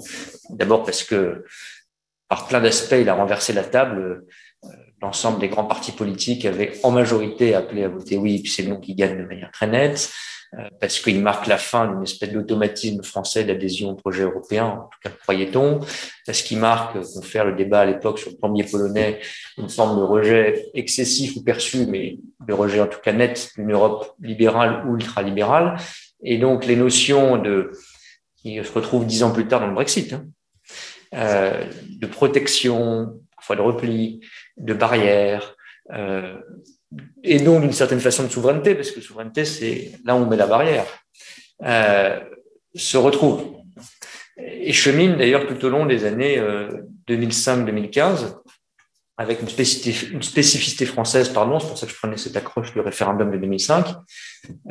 D'abord 0.49 0.83
parce 0.83 1.03
que, 1.03 1.45
par 2.27 2.45
plein 2.45 2.59
d'aspects, 2.59 2.97
il 2.99 3.07
a 3.07 3.13
renversé 3.13 3.53
la 3.53 3.63
table. 3.63 4.25
L'ensemble 5.01 5.39
des 5.39 5.47
grands 5.47 5.63
partis 5.63 5.93
politiques 5.93 6.43
avaient 6.43 6.73
en 6.83 6.91
majorité 6.91 7.55
appelé 7.55 7.85
à 7.85 7.87
voter 7.87 8.17
oui, 8.17 8.41
puis 8.41 8.51
c'est 8.51 8.63
nous 8.63 8.81
qui 8.81 8.95
gagne 8.95 9.17
de 9.17 9.23
manière 9.23 9.51
très 9.51 9.67
nette. 9.67 10.11
Euh, 10.57 10.67
parce 10.79 10.99
qu'il 10.99 11.21
marque 11.21 11.45
la 11.45 11.59
fin 11.59 11.87
d'une 11.87 12.01
espèce 12.01 12.31
d'automatisme 12.31 13.03
français 13.03 13.43
d'adhésion 13.43 13.91
au 13.91 13.95
projet 13.95 14.23
européen, 14.23 14.65
en 14.65 14.89
tout 14.89 14.97
cas 15.03 15.11
croyait-on, 15.11 15.79
parce 16.25 16.41
qu'il 16.41 16.57
marque, 16.57 16.93
pour 16.99 17.25
faire 17.25 17.45
le 17.45 17.53
débat 17.53 17.81
à 17.81 17.85
l'époque 17.85 18.17
sur 18.17 18.31
le 18.31 18.37
premier 18.37 18.63
polonais, 18.63 19.19
une 19.59 19.69
forme 19.69 19.99
de 19.99 20.03
rejet 20.03 20.65
excessif 20.73 21.35
ou 21.35 21.43
perçu, 21.43 21.85
mais 21.85 22.17
de 22.47 22.53
rejet 22.53 22.81
en 22.81 22.87
tout 22.87 22.99
cas 22.99 23.13
net 23.13 23.51
d'une 23.55 23.71
Europe 23.71 24.15
libérale 24.19 24.87
ou 24.87 24.95
ultralibérale, 24.95 25.77
et 26.23 26.39
donc 26.39 26.65
les 26.65 26.75
notions 26.75 27.37
de 27.37 27.71
qui 28.35 28.55
se 28.63 28.71
retrouvent 28.71 29.05
dix 29.05 29.21
ans 29.21 29.31
plus 29.31 29.47
tard 29.47 29.59
dans 29.59 29.67
le 29.67 29.75
Brexit, 29.75 30.13
hein, 30.13 30.25
euh, 31.13 31.63
de 31.89 32.07
protection, 32.07 33.19
parfois 33.35 33.55
de 33.55 33.61
repli, 33.61 34.21
de 34.57 34.73
barrières, 34.73 35.43
euh, 35.43 35.58
et 37.23 37.39
donc 37.39 37.61
d'une 37.61 37.73
certaine 37.73 37.99
façon 37.99 38.23
de 38.23 38.29
souveraineté, 38.29 38.75
parce 38.75 38.91
que 38.91 39.01
souveraineté, 39.01 39.45
c'est 39.45 39.91
là 40.05 40.15
où 40.15 40.19
on 40.19 40.25
met 40.25 40.37
la 40.37 40.47
barrière, 40.47 40.85
euh, 41.63 42.19
se 42.75 42.97
retrouve 42.97 43.55
et 44.37 44.71
chemine 44.71 45.17
d'ailleurs 45.17 45.47
tout 45.47 45.65
au 45.65 45.69
long 45.69 45.85
des 45.85 46.05
années 46.05 46.41
2005-2015 47.07 47.99
euh, 47.99 48.27
avec 49.17 49.41
une 49.41 49.49
spécificité, 49.49 50.85
française, 50.85 51.27
pardon, 51.27 51.59
c'est 51.59 51.67
pour 51.67 51.77
ça 51.77 51.85
que 51.85 51.91
je 51.91 51.97
prenais 51.97 52.15
cette 52.15 52.37
accroche 52.37 52.71
du 52.71 52.79
référendum 52.79 53.29
de 53.31 53.37
2005, 53.37 53.87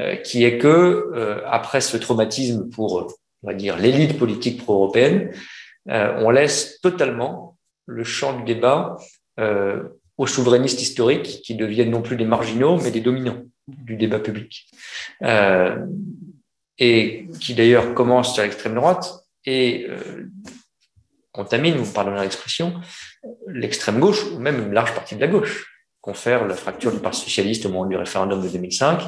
euh, 0.01 0.17
qui 0.17 0.43
est 0.45 0.57
que 0.57 1.11
euh, 1.15 1.43
après 1.47 1.83
ce 1.83 1.99
traumatisme 1.99 2.71
pour, 2.71 3.15
on 3.43 3.47
va 3.47 3.53
dire, 3.53 3.77
l'élite 3.77 4.19
politique 4.19 4.63
pro-européenne, 4.63 5.33
euh, 5.91 6.15
on 6.21 6.31
laisse 6.31 6.81
totalement 6.81 7.59
le 7.85 8.05
champ 8.05 8.39
du 8.39 8.45
débat 8.55 8.97
euh, 9.39 9.83
aux 10.19 10.27
souverainistes 10.27 10.83
historiques 10.83 11.43
qui 11.43 11.55
deviennent 11.55 11.91
non 11.91 12.03
plus 12.03 12.17
des 12.17 12.25
marginaux, 12.25 12.77
mais 12.83 12.91
des 12.91 13.01
dominants 13.01 13.43
du 13.69 13.97
débat 13.97 14.19
public. 14.19 14.69
Euh, 15.23 15.87
et 16.79 17.29
qui 17.41 17.55
d'ailleurs 17.55 17.95
commencent 17.95 18.39
à 18.39 18.43
l'extrême 18.43 18.75
droite 18.75 19.25
et 19.45 19.87
euh, 19.89 20.27
contamine, 21.33 21.77
vous 21.77 21.93
pardonnez 21.93 22.21
l'expression, 22.21 22.81
l'extrême 23.47 24.01
gauche 24.01 24.25
ou 24.33 24.39
même 24.39 24.61
une 24.61 24.73
large 24.73 24.95
partie 24.95 25.15
de 25.15 25.21
la 25.21 25.29
gauche, 25.29 25.67
confère 26.01 26.47
la 26.47 26.55
fracture 26.55 26.93
du 26.93 26.99
Parti 26.99 27.21
socialiste 27.21 27.67
au 27.67 27.71
moment 27.71 27.87
du 27.87 27.97
référendum 27.97 28.43
de 28.43 28.49
2005. 28.49 29.03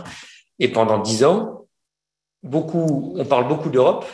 Et 0.59 0.69
pendant 0.69 0.99
dix 0.99 1.25
ans, 1.25 1.67
beaucoup, 2.43 3.15
on 3.17 3.25
parle 3.25 3.49
beaucoup 3.49 3.71
d'Europe, 3.71 4.07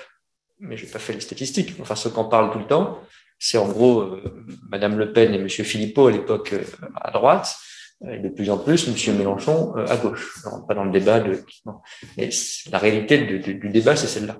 mais 0.61 0.77
je 0.77 0.85
n'ai 0.85 0.91
pas 0.91 0.99
fait 0.99 1.13
les 1.13 1.21
statistiques, 1.21 1.75
enfin 1.81 1.97
ceux 1.97 2.11
qu'on 2.11 2.29
parle 2.29 2.53
tout 2.53 2.59
le 2.59 2.67
temps, 2.67 3.01
c'est 3.39 3.59
en 3.59 3.69
gros 3.69 4.01
euh, 4.01 4.23
Madame 4.69 4.99
Le 4.99 5.13
Pen 5.13 5.35
et 5.35 5.39
Monsieur 5.39 5.65
Philippot 5.65 6.09
à 6.09 6.13
l'époque 6.13 6.53
euh, 6.53 6.65
à 7.01 7.11
droite, 7.11 7.57
et 8.11 8.19
de 8.19 8.29
plus 8.29 8.51
en 8.51 8.59
plus 8.59 8.89
Monsieur 8.89 9.15
Mélenchon 9.15 9.75
à 9.75 9.97
gauche. 9.97 10.39
Ne 10.45 10.51
rentre 10.51 10.67
pas 10.67 10.75
dans 10.75 10.85
le 10.85 10.91
débat 10.91 11.21
de. 11.21 11.43
Mais 12.19 12.29
la 12.71 12.79
réalité 12.79 13.19
du 13.19 13.71
débat, 13.71 13.97
c'est 13.97 14.07
celle-là. 14.07 14.39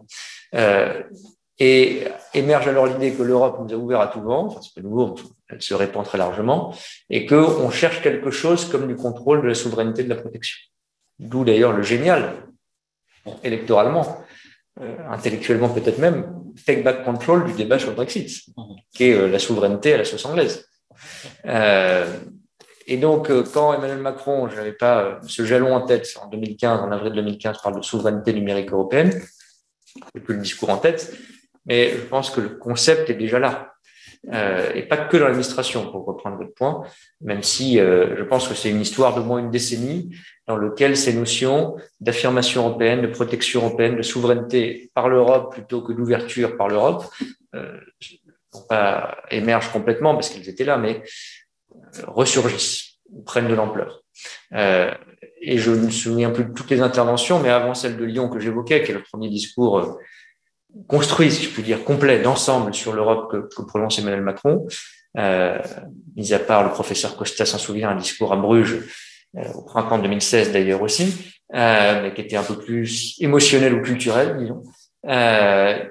et 1.59 2.05
émerge 2.35 2.69
alors 2.69 2.87
l'idée 2.87 3.13
que 3.13 3.23
l'Europe 3.23 3.59
nous 3.63 3.73
a 3.73 3.77
ouvert 3.79 4.01
à 4.01 4.09
tout 4.09 4.21
vent, 4.21 4.47
enfin 4.47 4.61
c'est 4.63 4.75
pas 4.75 4.87
nouveau, 4.87 5.15
elle 5.49 5.63
se 5.63 5.73
répand 5.73 6.05
très 6.05 6.19
largement, 6.19 6.75
et 7.09 7.25
qu'on 7.25 7.71
cherche 7.71 8.03
quelque 8.03 8.31
chose 8.31 8.67
comme 8.67 8.87
du 8.87 8.95
contrôle 8.95 9.41
de 9.43 9.49
la 9.49 9.55
souveraineté 9.55 10.05
de 10.05 10.11
la 10.11 10.17
protection. 10.17 10.59
D'où 11.19 11.45
d'ailleurs 11.45 11.73
le 11.73 11.83
génial, 11.83 12.35
électoralement, 13.43 14.19
euh, 14.81 14.97
intellectuellement 15.09 15.71
peut-être 15.71 15.99
même, 15.99 16.27
take 16.65 16.83
back 16.83 17.05
control 17.05 17.45
du 17.45 17.53
débat 17.53 17.79
sur 17.79 17.91
le 17.91 17.97
Brexit, 17.97 18.29
qui 18.95 19.05
est 19.05 19.15
euh, 19.15 19.29
la 19.29 19.39
souveraineté 19.39 19.95
à 19.95 19.99
la 19.99 20.05
sauce 20.05 20.25
anglaise. 20.25 20.67
Euh, 21.45 22.07
et 22.87 22.97
donc, 22.97 23.31
quand 23.53 23.75
Emmanuel 23.75 23.99
Macron, 23.99 24.49
je 24.49 24.57
n'avais 24.57 24.73
pas 24.73 25.19
ce 25.27 25.45
jalon 25.45 25.75
en 25.75 25.81
tête 25.85 26.09
en 26.23 26.29
2015, 26.29 26.81
en 26.81 26.93
avril 26.93 27.13
2015, 27.15 27.59
parle 27.61 27.77
de 27.77 27.83
souveraineté 27.83 28.33
numérique 28.33 28.73
européenne, 28.73 29.21
je 30.15 30.21
plus 30.21 30.37
le 30.37 30.43
discours 30.43 30.71
en 30.71 30.77
tête, 30.77 31.13
mais 31.65 31.91
je 31.91 32.03
pense 32.03 32.31
que 32.31 32.41
le 32.41 32.51
concept 32.51 33.11
est 33.11 33.15
déjà 33.15 33.41
là. 33.41 33.73
Euh, 34.33 34.73
et 34.75 34.83
pas 34.83 34.97
que 34.97 35.17
dans 35.17 35.27
l'administration, 35.27 35.91
pour 35.91 36.05
reprendre 36.05 36.37
votre 36.37 36.55
point, 36.55 36.83
même 37.21 37.43
si 37.43 37.79
euh, 37.79 38.17
je 38.17 38.25
pense 38.25 38.49
que 38.49 38.55
c'est 38.55 38.71
une 38.71 38.81
histoire 38.81 39.15
de 39.15 39.21
moins 39.21 39.39
une 39.39 39.51
décennie 39.51 40.15
dans 40.47 40.57
lequel 40.57 40.97
ces 40.97 41.13
notions 41.13 41.77
d'affirmation 42.01 42.67
européenne, 42.67 43.03
de 43.03 43.09
protection 43.09 43.63
européenne, 43.63 43.97
de 43.97 44.03
souveraineté 44.03 44.91
par 44.95 45.09
l'Europe 45.09 45.53
plutôt 45.53 45.83
que 45.83 45.93
d'ouverture 45.93 46.57
par 46.57 46.69
l'Europe, 46.69 47.05
euh, 47.55 47.81
émergent 49.31 49.71
complètement 49.73 50.15
parce 50.15 50.31
qu'elles 50.31 50.49
étaient 50.49 50.65
là, 50.65 50.79
mais 50.79 51.03
euh, 51.75 52.03
ressurgissent, 52.07 52.99
prennent 53.25 53.49
de 53.49 53.55
l'ampleur. 53.55 54.03
Euh, 54.55 54.91
et 55.41 55.59
je 55.59 55.71
ne 55.71 55.87
me 55.87 55.91
souviens 55.91 56.31
plus 56.31 56.45
de 56.45 56.53
toutes 56.53 56.71
les 56.71 56.81
interventions, 56.81 57.41
mais 57.41 57.51
avant 57.51 57.75
celle 57.75 57.97
de 57.97 58.05
Lyon 58.05 58.29
que 58.29 58.41
j'évoquais, 58.41 58.83
qui 58.83 58.93
est 58.93 58.95
le 58.95 59.03
premier 59.03 59.29
discours 59.29 59.99
construit, 60.89 61.31
si 61.31 61.45
je 61.45 61.51
puis 61.51 61.63
dire, 61.63 61.85
complet 61.85 62.21
d'ensemble 62.21 62.75
sur 62.75 62.93
l'Europe 62.93 63.31
que, 63.31 63.55
que, 63.55 63.63
prononce 63.63 63.99
Emmanuel 63.99 64.23
Macron, 64.23 64.67
euh, 65.17 65.59
mis 66.15 66.33
à 66.35 66.39
part 66.39 66.65
le 66.65 66.71
professeur 66.71 67.17
Costa 67.17 67.47
s'en 67.47 67.59
souvient, 67.59 67.91
un 67.91 67.97
discours 67.97 68.33
à 68.33 68.37
Bruges 68.37 68.75
euh, 68.75 68.87
au 69.55 69.63
printemps 69.63 69.99
2016 69.99 70.53
d'ailleurs 70.53 70.83
aussi, 70.83 71.35
euh, 71.55 72.03
mais 72.03 72.15
qui 72.15 72.21
était 72.21 72.37
un 72.37 72.43
peu 72.43 72.59
plus 72.59 73.17
émotionnel 73.21 73.75
ou 73.75 73.83
culturel, 73.83 74.37
disons. 74.39 74.63
Euh, 75.09 75.85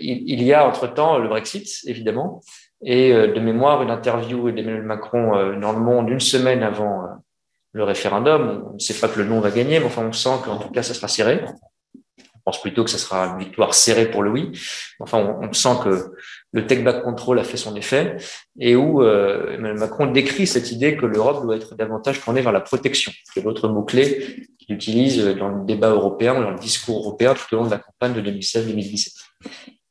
il, 0.00 0.30
il, 0.30 0.42
y 0.42 0.52
a 0.52 0.66
entre-temps 0.66 1.18
le 1.18 1.28
Brexit, 1.28 1.68
évidemment, 1.86 2.40
et 2.82 3.12
euh, 3.12 3.32
de 3.32 3.40
mémoire, 3.40 3.82
une 3.82 3.90
interview 3.90 4.50
d'Emmanuel 4.50 4.82
Macron 4.82 5.30
dans 5.60 5.72
Le 5.72 5.80
Monde 5.80 6.08
une 6.08 6.20
semaine 6.20 6.62
avant 6.62 7.02
le 7.72 7.84
référendum. 7.84 8.64
On 8.70 8.74
ne 8.74 8.78
sait 8.78 8.94
pas 8.94 9.08
que 9.08 9.20
le 9.20 9.26
non 9.26 9.40
va 9.40 9.50
gagner, 9.50 9.78
mais 9.78 9.86
enfin, 9.86 10.04
on 10.04 10.12
sent 10.12 10.40
qu'en 10.44 10.58
tout 10.58 10.70
cas, 10.70 10.82
ça 10.82 10.94
sera 10.94 11.08
serré 11.08 11.40
pense 12.48 12.62
plutôt 12.62 12.82
que 12.82 12.88
ce 12.88 12.96
sera 12.96 13.26
une 13.26 13.38
victoire 13.38 13.74
serrée 13.74 14.10
pour 14.10 14.22
le 14.22 14.30
oui. 14.30 14.58
Enfin, 15.00 15.36
on, 15.42 15.52
sent 15.52 15.76
que 15.84 16.12
le 16.52 16.66
take 16.66 16.82
back 16.82 17.02
control 17.02 17.38
a 17.38 17.44
fait 17.44 17.56
son 17.56 17.76
effet 17.76 18.16
et 18.58 18.74
où 18.74 19.02
euh, 19.02 19.54
Emmanuel 19.54 19.78
Macron 19.78 20.06
décrit 20.06 20.46
cette 20.46 20.72
idée 20.72 20.96
que 20.96 21.06
l'Europe 21.06 21.42
doit 21.42 21.56
être 21.56 21.74
davantage 21.74 22.22
tournée 22.22 22.40
vers 22.40 22.52
la 22.52 22.60
protection, 22.60 23.12
qui 23.32 23.40
est 23.40 23.42
l'autre 23.42 23.68
mot-clé 23.68 24.46
qu'il 24.58 24.74
utilise 24.74 25.24
dans 25.36 25.48
le 25.48 25.64
débat 25.66 25.90
européen 25.90 26.38
ou 26.38 26.42
dans 26.42 26.50
le 26.50 26.58
discours 26.58 27.00
européen 27.00 27.34
tout 27.34 27.54
au 27.54 27.58
long 27.58 27.66
de 27.66 27.70
la 27.70 27.78
campagne 27.78 28.14
de 28.14 28.30
2016-2017. 28.30 29.14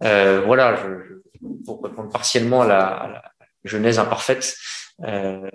Euh, 0.03 0.41
voilà, 0.45 0.75
je, 0.75 1.21
pour 1.65 1.83
répondre 1.83 2.09
partiellement 2.09 2.61
à 2.63 2.67
la, 2.67 2.85
à 2.85 3.07
la 3.07 3.23
genèse 3.63 3.99
imparfaite, 3.99 4.55
euh, 5.03 5.49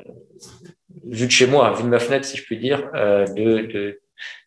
vue 1.05 1.27
de 1.27 1.33
chez 1.33 1.47
moi, 1.47 1.73
vue 1.73 1.83
de 1.83 1.89
ma 1.89 1.99
fenêtre, 1.99 2.25
si 2.25 2.37
je 2.37 2.45
puis 2.45 2.59
dire, 2.59 2.91
euh, 2.95 3.27
de, 3.27 3.67
de, 3.67 4.01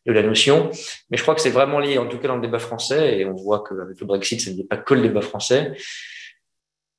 de 0.05 0.11
la 0.11 0.23
notion. 0.23 0.69
Mais 1.09 1.17
je 1.17 1.21
crois 1.21 1.35
que 1.35 1.41
c'est 1.41 1.49
vraiment 1.49 1.79
lié, 1.79 1.97
en 1.97 2.07
tout 2.07 2.17
cas 2.17 2.27
dans 2.27 2.35
le 2.35 2.41
débat 2.41 2.59
français, 2.59 3.19
et 3.19 3.25
on 3.25 3.33
voit 3.33 3.63
qu'avec 3.67 3.99
le 3.99 4.05
Brexit, 4.05 4.39
ce 4.39 4.49
n'est 4.49 4.63
pas 4.63 4.77
que 4.77 4.93
le 4.93 5.01
débat 5.01 5.21
français, 5.21 5.73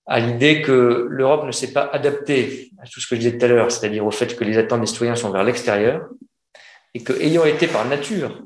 à 0.06 0.20
l'idée 0.20 0.62
que 0.62 1.06
l'Europe 1.10 1.44
ne 1.46 1.52
s'est 1.52 1.72
pas 1.72 1.88
adaptée 1.92 2.70
à 2.80 2.86
tout 2.86 3.00
ce 3.00 3.06
que 3.06 3.16
je 3.16 3.20
disais 3.20 3.38
tout 3.38 3.44
à 3.44 3.48
l'heure, 3.48 3.70
c'est-à-dire 3.72 4.06
au 4.06 4.10
fait 4.10 4.36
que 4.36 4.44
les 4.44 4.56
attentes 4.56 4.80
des 4.80 4.86
citoyens 4.86 5.16
sont 5.16 5.30
vers 5.30 5.42
l'extérieur, 5.42 6.08
et 6.94 7.02
que, 7.02 7.12
ayant 7.20 7.44
été 7.44 7.66
par 7.66 7.84
nature 7.86 8.42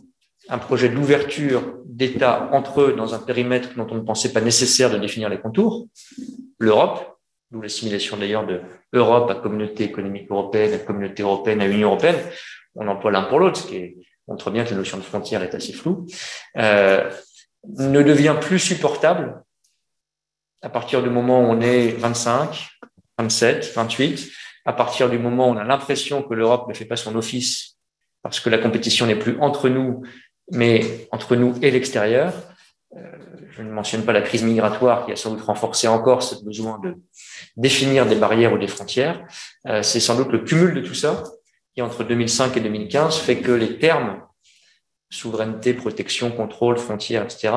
un 0.48 0.58
projet 0.58 0.88
d'ouverture 0.88 1.78
d'État 1.84 2.48
entre 2.52 2.80
eux 2.80 2.94
dans 2.96 3.14
un 3.14 3.18
périmètre 3.18 3.74
dont 3.76 3.86
on 3.90 3.94
ne 3.94 4.00
pensait 4.00 4.32
pas 4.32 4.40
nécessaire 4.40 4.90
de 4.90 4.98
définir 4.98 5.28
les 5.28 5.38
contours, 5.38 5.86
l'Europe, 6.58 7.18
d'où 7.50 7.60
l'assimilation 7.60 8.16
d'ailleurs 8.16 8.46
de 8.46 8.60
Europe 8.92 9.30
à 9.30 9.34
communauté 9.34 9.84
économique 9.84 10.30
européenne, 10.30 10.72
à 10.72 10.78
communauté 10.78 11.22
européenne, 11.22 11.60
à 11.60 11.68
Union 11.68 11.88
européenne, 11.88 12.16
on 12.74 12.88
emploie 12.88 13.10
l'un 13.10 13.22
pour 13.22 13.38
l'autre, 13.38 13.60
ce 13.60 13.66
qui 13.66 13.96
montre 14.26 14.50
bien 14.50 14.64
que 14.64 14.70
la 14.70 14.76
notion 14.76 14.96
de 14.96 15.02
frontière 15.02 15.42
est 15.42 15.54
assez 15.54 15.72
floue, 15.72 16.06
euh, 16.56 17.08
ne 17.64 18.02
devient 18.02 18.36
plus 18.40 18.58
supportable 18.58 19.42
à 20.62 20.68
partir 20.68 21.02
du 21.02 21.10
moment 21.10 21.40
où 21.40 21.44
on 21.44 21.60
est 21.60 21.90
25, 21.92 22.68
27, 23.18 23.72
28, 23.74 24.30
à 24.66 24.72
partir 24.72 25.08
du 25.08 25.18
moment 25.18 25.48
où 25.48 25.52
on 25.52 25.56
a 25.56 25.64
l'impression 25.64 26.22
que 26.22 26.34
l'Europe 26.34 26.68
ne 26.68 26.74
fait 26.74 26.84
pas 26.84 26.96
son 26.96 27.16
office 27.16 27.76
parce 28.22 28.40
que 28.40 28.50
la 28.50 28.58
compétition 28.58 29.06
n'est 29.06 29.16
plus 29.16 29.38
entre 29.40 29.68
nous, 29.68 30.02
mais 30.52 31.08
entre 31.10 31.36
nous 31.36 31.54
et 31.62 31.70
l'extérieur. 31.70 32.34
Euh, 32.96 33.00
je 33.50 33.62
ne 33.62 33.70
mentionne 33.70 34.04
pas 34.04 34.12
la 34.12 34.20
crise 34.20 34.42
migratoire 34.42 35.06
qui 35.06 35.12
a 35.12 35.16
sans 35.16 35.30
doute 35.30 35.42
renforcé 35.42 35.88
encore 35.88 36.22
ce 36.22 36.44
besoin 36.44 36.78
de 36.78 36.96
définir 37.56 38.06
des 38.06 38.16
barrières 38.16 38.52
ou 38.52 38.58
des 38.58 38.68
frontières. 38.68 39.24
Euh, 39.66 39.82
c'est 39.82 40.00
sans 40.00 40.16
doute 40.16 40.30
le 40.32 40.40
cumul 40.40 40.74
de 40.74 40.80
tout 40.80 40.94
ça 40.94 41.24
qui 41.74 41.82
entre 41.82 42.04
2005 42.04 42.56
et 42.56 42.60
2015 42.60 43.18
fait 43.18 43.38
que 43.38 43.52
les 43.52 43.78
termes 43.78 44.22
souveraineté, 45.10 45.74
protection, 45.74 46.30
contrôle, 46.30 46.78
frontières, 46.78 47.24
etc., 47.24 47.52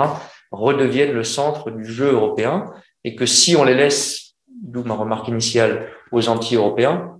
redeviennent 0.51 1.13
le 1.13 1.23
centre 1.23 1.71
du 1.71 1.85
jeu 1.85 2.11
européen 2.11 2.71
et 3.03 3.15
que 3.15 3.25
si 3.25 3.55
on 3.55 3.63
les 3.63 3.75
laisse, 3.75 4.35
d'où 4.47 4.83
ma 4.83 4.95
remarque 4.95 5.27
initiale, 5.27 5.89
aux 6.11 6.29
anti-européens, 6.29 7.19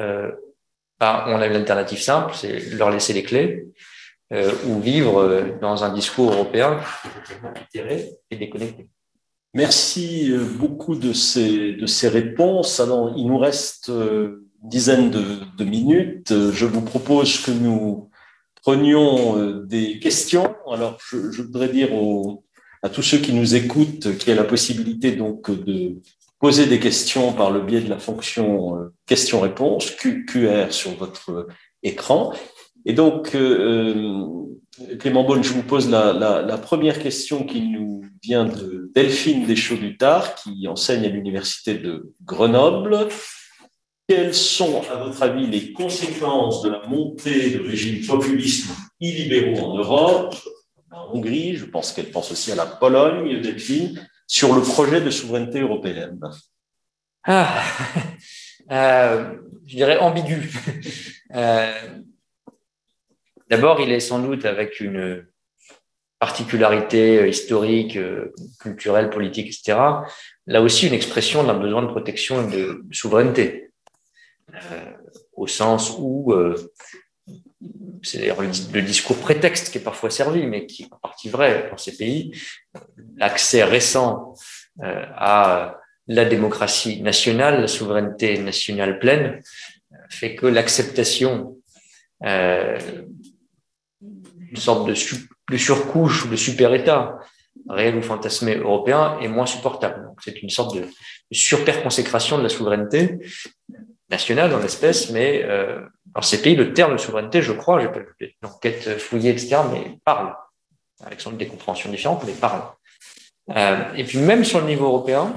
euh, 0.00 0.30
bah, 0.98 1.24
on 1.28 1.36
a 1.36 1.46
une 1.46 1.56
alternative 1.56 2.00
simple, 2.00 2.34
c'est 2.34 2.58
leur 2.74 2.90
laisser 2.90 3.12
les 3.12 3.22
clés 3.22 3.68
euh, 4.32 4.52
ou 4.66 4.80
vivre 4.80 5.20
euh, 5.20 5.58
dans 5.60 5.84
un 5.84 5.92
discours 5.92 6.32
européen 6.32 6.80
et 7.74 8.36
déconnecté. 8.36 8.88
Merci 9.54 10.34
beaucoup 10.58 10.94
de 10.94 11.12
ces, 11.12 11.72
de 11.72 11.86
ces 11.86 12.08
réponses. 12.08 12.80
Alors, 12.80 13.14
il 13.16 13.26
nous 13.26 13.38
reste 13.38 13.88
une 13.88 14.42
dizaine 14.62 15.10
de, 15.10 15.64
minutes. 15.64 16.32
Je 16.52 16.66
vous 16.66 16.82
propose 16.82 17.40
que 17.40 17.50
nous 17.50 18.10
prenions 18.62 19.62
des 19.64 19.98
questions. 20.00 20.54
Alors, 20.70 20.98
je, 21.00 21.32
je 21.32 21.42
voudrais 21.42 21.70
dire 21.70 21.94
aux, 21.94 22.44
à 22.88 22.90
tous 22.90 23.02
ceux 23.02 23.18
qui 23.18 23.34
nous 23.34 23.54
écoutent 23.54 24.16
qu'il 24.16 24.30
y 24.30 24.32
a 24.32 24.34
la 24.34 24.44
possibilité 24.44 25.12
donc 25.12 25.50
de 25.50 25.96
poser 26.40 26.64
des 26.64 26.80
questions 26.80 27.34
par 27.34 27.50
le 27.50 27.60
biais 27.60 27.82
de 27.82 27.90
la 27.90 27.98
fonction 27.98 28.76
euh, 28.76 28.94
question-réponse 29.04 29.90
QR 29.90 30.70
sur 30.70 30.92
votre 30.92 31.48
écran. 31.82 32.32
Et 32.86 32.94
donc, 32.94 33.34
euh, 33.34 34.24
Clément 35.00 35.24
Bonne, 35.24 35.44
je 35.44 35.52
vous 35.52 35.64
pose 35.64 35.90
la, 35.90 36.14
la, 36.14 36.40
la, 36.40 36.56
première 36.56 36.98
question 36.98 37.44
qui 37.44 37.60
nous 37.60 38.00
vient 38.22 38.46
de 38.46 38.90
Delphine 38.94 39.46
Deschaux-Dutard, 39.46 40.36
qui 40.36 40.66
enseigne 40.66 41.04
à 41.04 41.08
l'Université 41.08 41.74
de 41.74 42.14
Grenoble. 42.24 43.08
Quelles 44.08 44.34
sont, 44.34 44.80
à 44.90 44.96
votre 45.04 45.22
avis, 45.22 45.46
les 45.46 45.74
conséquences 45.74 46.62
de 46.62 46.70
la 46.70 46.86
montée 46.86 47.50
de 47.50 47.60
régimes 47.68 48.06
populistes 48.06 48.70
illibéraux 48.98 49.66
en 49.66 49.76
Europe, 49.76 50.34
Hongrie, 50.90 51.56
je 51.56 51.64
pense 51.64 51.92
qu'elle 51.92 52.10
pense 52.10 52.30
aussi 52.30 52.52
à 52.52 52.54
la 52.54 52.66
Pologne, 52.66 53.40
Delphine, 53.40 54.08
sur 54.26 54.54
le 54.54 54.62
projet 54.62 55.00
de 55.00 55.10
souveraineté 55.10 55.60
européenne 55.60 56.20
ah, 57.24 57.62
euh, 58.70 59.34
Je 59.66 59.76
dirais 59.76 59.98
ambigu. 59.98 60.50
Euh, 61.34 61.70
D'abord, 63.50 63.82
il 63.82 63.92
est 63.92 64.00
sans 64.00 64.18
doute 64.18 64.46
avec 64.46 64.80
une 64.80 65.26
particularité 66.18 67.28
historique, 67.28 67.98
culturelle, 68.58 69.10
politique, 69.10 69.48
etc. 69.48 69.78
Là 70.46 70.62
aussi, 70.62 70.86
une 70.86 70.94
expression 70.94 71.44
d'un 71.44 71.58
besoin 71.58 71.82
de 71.82 71.88
protection 71.88 72.48
et 72.48 72.50
de 72.50 72.82
souveraineté. 72.92 73.68
Euh, 74.54 74.92
au 75.34 75.46
sens 75.46 75.94
où 75.98 76.32
euh, 76.32 76.72
c'est 78.02 78.18
d'ailleurs 78.18 78.40
le, 78.40 78.82
discours 78.82 79.18
prétexte 79.18 79.70
qui 79.72 79.78
est 79.78 79.82
parfois 79.82 80.10
servi, 80.10 80.46
mais 80.46 80.66
qui 80.66 80.84
est 80.84 80.92
en 80.92 80.98
partie 80.98 81.28
vrai 81.28 81.68
dans 81.70 81.76
ces 81.76 81.96
pays. 81.96 82.32
L'accès 83.16 83.64
récent 83.64 84.34
euh, 84.82 85.04
à 85.16 85.78
la 86.06 86.24
démocratie 86.24 87.02
nationale, 87.02 87.60
la 87.60 87.68
souveraineté 87.68 88.38
nationale 88.38 88.98
pleine, 88.98 89.40
fait 90.08 90.34
que 90.34 90.46
l'acceptation 90.46 91.58
euh, 92.24 92.78
d'une 94.00 94.56
sorte 94.56 94.88
de, 94.88 94.94
surcouche 95.56 96.24
ou 96.24 96.28
de 96.28 96.36
super-État 96.36 97.18
réel 97.68 97.96
ou 97.96 98.02
fantasmé 98.02 98.56
européen 98.56 99.18
est 99.20 99.28
moins 99.28 99.46
supportable. 99.46 100.08
C'est 100.24 100.42
une 100.42 100.48
sorte 100.48 100.76
de, 100.76 100.84
surperconsécration 101.30 102.38
de 102.38 102.44
la 102.44 102.48
souveraineté 102.48 103.18
nationale 104.10 104.50
dans 104.50 104.58
l'espèce, 104.58 105.10
mais 105.10 105.44
euh, 105.44 105.80
dans 106.06 106.22
ces 106.22 106.40
pays, 106.40 106.56
le 106.56 106.72
terme 106.72 106.92
de 106.92 106.98
souveraineté, 106.98 107.42
je 107.42 107.52
crois, 107.52 107.80
j'ai 107.80 107.88
pas 107.88 108.00
l'enquête 108.42 108.98
fouillée, 108.98 109.30
etc., 109.30 109.58
mais 109.70 109.98
parle, 110.04 110.34
avec 111.04 111.20
sans 111.20 111.30
doute 111.30 111.40
des 111.40 111.46
compréhensions 111.46 111.90
différentes, 111.90 112.24
mais 112.26 112.32
parle. 112.32 112.62
Euh, 113.50 113.94
et 113.94 114.04
puis 114.04 114.18
même 114.18 114.44
sur 114.44 114.60
le 114.60 114.66
niveau 114.66 114.86
européen, 114.86 115.34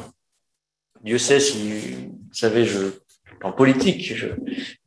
Dieu 1.04 1.18
sait 1.18 1.40
si, 1.40 2.06
vous 2.06 2.34
savez, 2.34 2.66
je, 2.66 2.88
en 3.44 3.52
politique, 3.52 4.16
je 4.16 4.28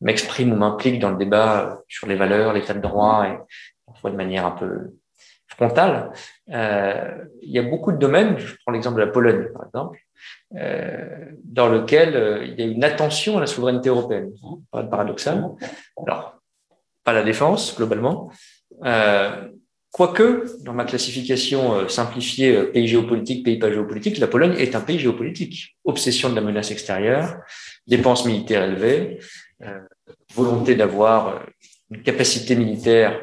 m'exprime 0.01 0.53
ou 0.53 0.57
m'implique 0.57 1.01
dans 1.01 1.11
le 1.11 1.17
débat 1.17 1.81
sur 1.89 2.07
les 2.07 2.17
valeurs, 2.17 2.53
l'état 2.53 2.75
de 2.75 2.81
droit, 2.81 3.27
et 3.27 3.39
parfois 3.87 4.11
de 4.11 4.17
manière 4.17 4.47
un 4.47 4.53
peu 4.53 4.93
frontale. 5.49 6.13
Euh, 6.51 7.25
il 7.43 7.51
y 7.51 7.59
a 7.59 7.63
beaucoup 7.63 7.93
de 7.93 7.99
domaines, 7.99 8.39
je 8.39 8.55
prends 8.65 8.73
l'exemple 8.73 8.97
de 8.97 9.05
la 9.05 9.11
Pologne 9.11 9.49
par 9.53 9.67
exemple, 9.67 9.99
dans 11.45 11.69
lequel 11.69 12.17
euh, 12.17 12.45
il 12.45 12.59
y 12.59 12.63
a 12.63 12.67
une 12.67 12.85
attention 12.85 13.39
à 13.39 13.41
la 13.41 13.47
souveraineté 13.47 13.89
européenne. 13.89 14.33
Pas 14.71 14.83
paradoxal. 14.85 15.45
Alors, 16.07 16.41
pas 17.03 17.13
la 17.13 17.23
défense 17.23 17.77
globalement. 17.77 18.31
Euh, 18.85 19.49
Quoique, 19.95 20.47
dans 20.65 20.73
ma 20.73 20.85
classification 20.85 21.77
euh, 21.77 21.87
simplifiée 21.87 22.57
euh, 22.57 22.73
pays 22.73 22.89
géopolitique, 22.89 23.45
pays 23.45 23.61
pas 23.61 23.71
géopolitique, 23.71 24.19
la 24.19 24.27
Pologne 24.27 24.57
est 24.59 24.75
un 24.75 24.81
pays 24.81 24.99
géopolitique. 24.99 25.77
Obsession 25.85 26.31
de 26.31 26.35
la 26.35 26.41
menace 26.41 26.73
extérieure, 26.73 27.37
dépenses 27.87 28.25
militaires 28.27 28.65
élevées, 28.65 29.21
euh, 29.63 29.79
volonté 30.35 30.75
d'avoir 30.75 31.45
une 31.93 32.03
capacité 32.03 32.57
militaire 32.57 33.23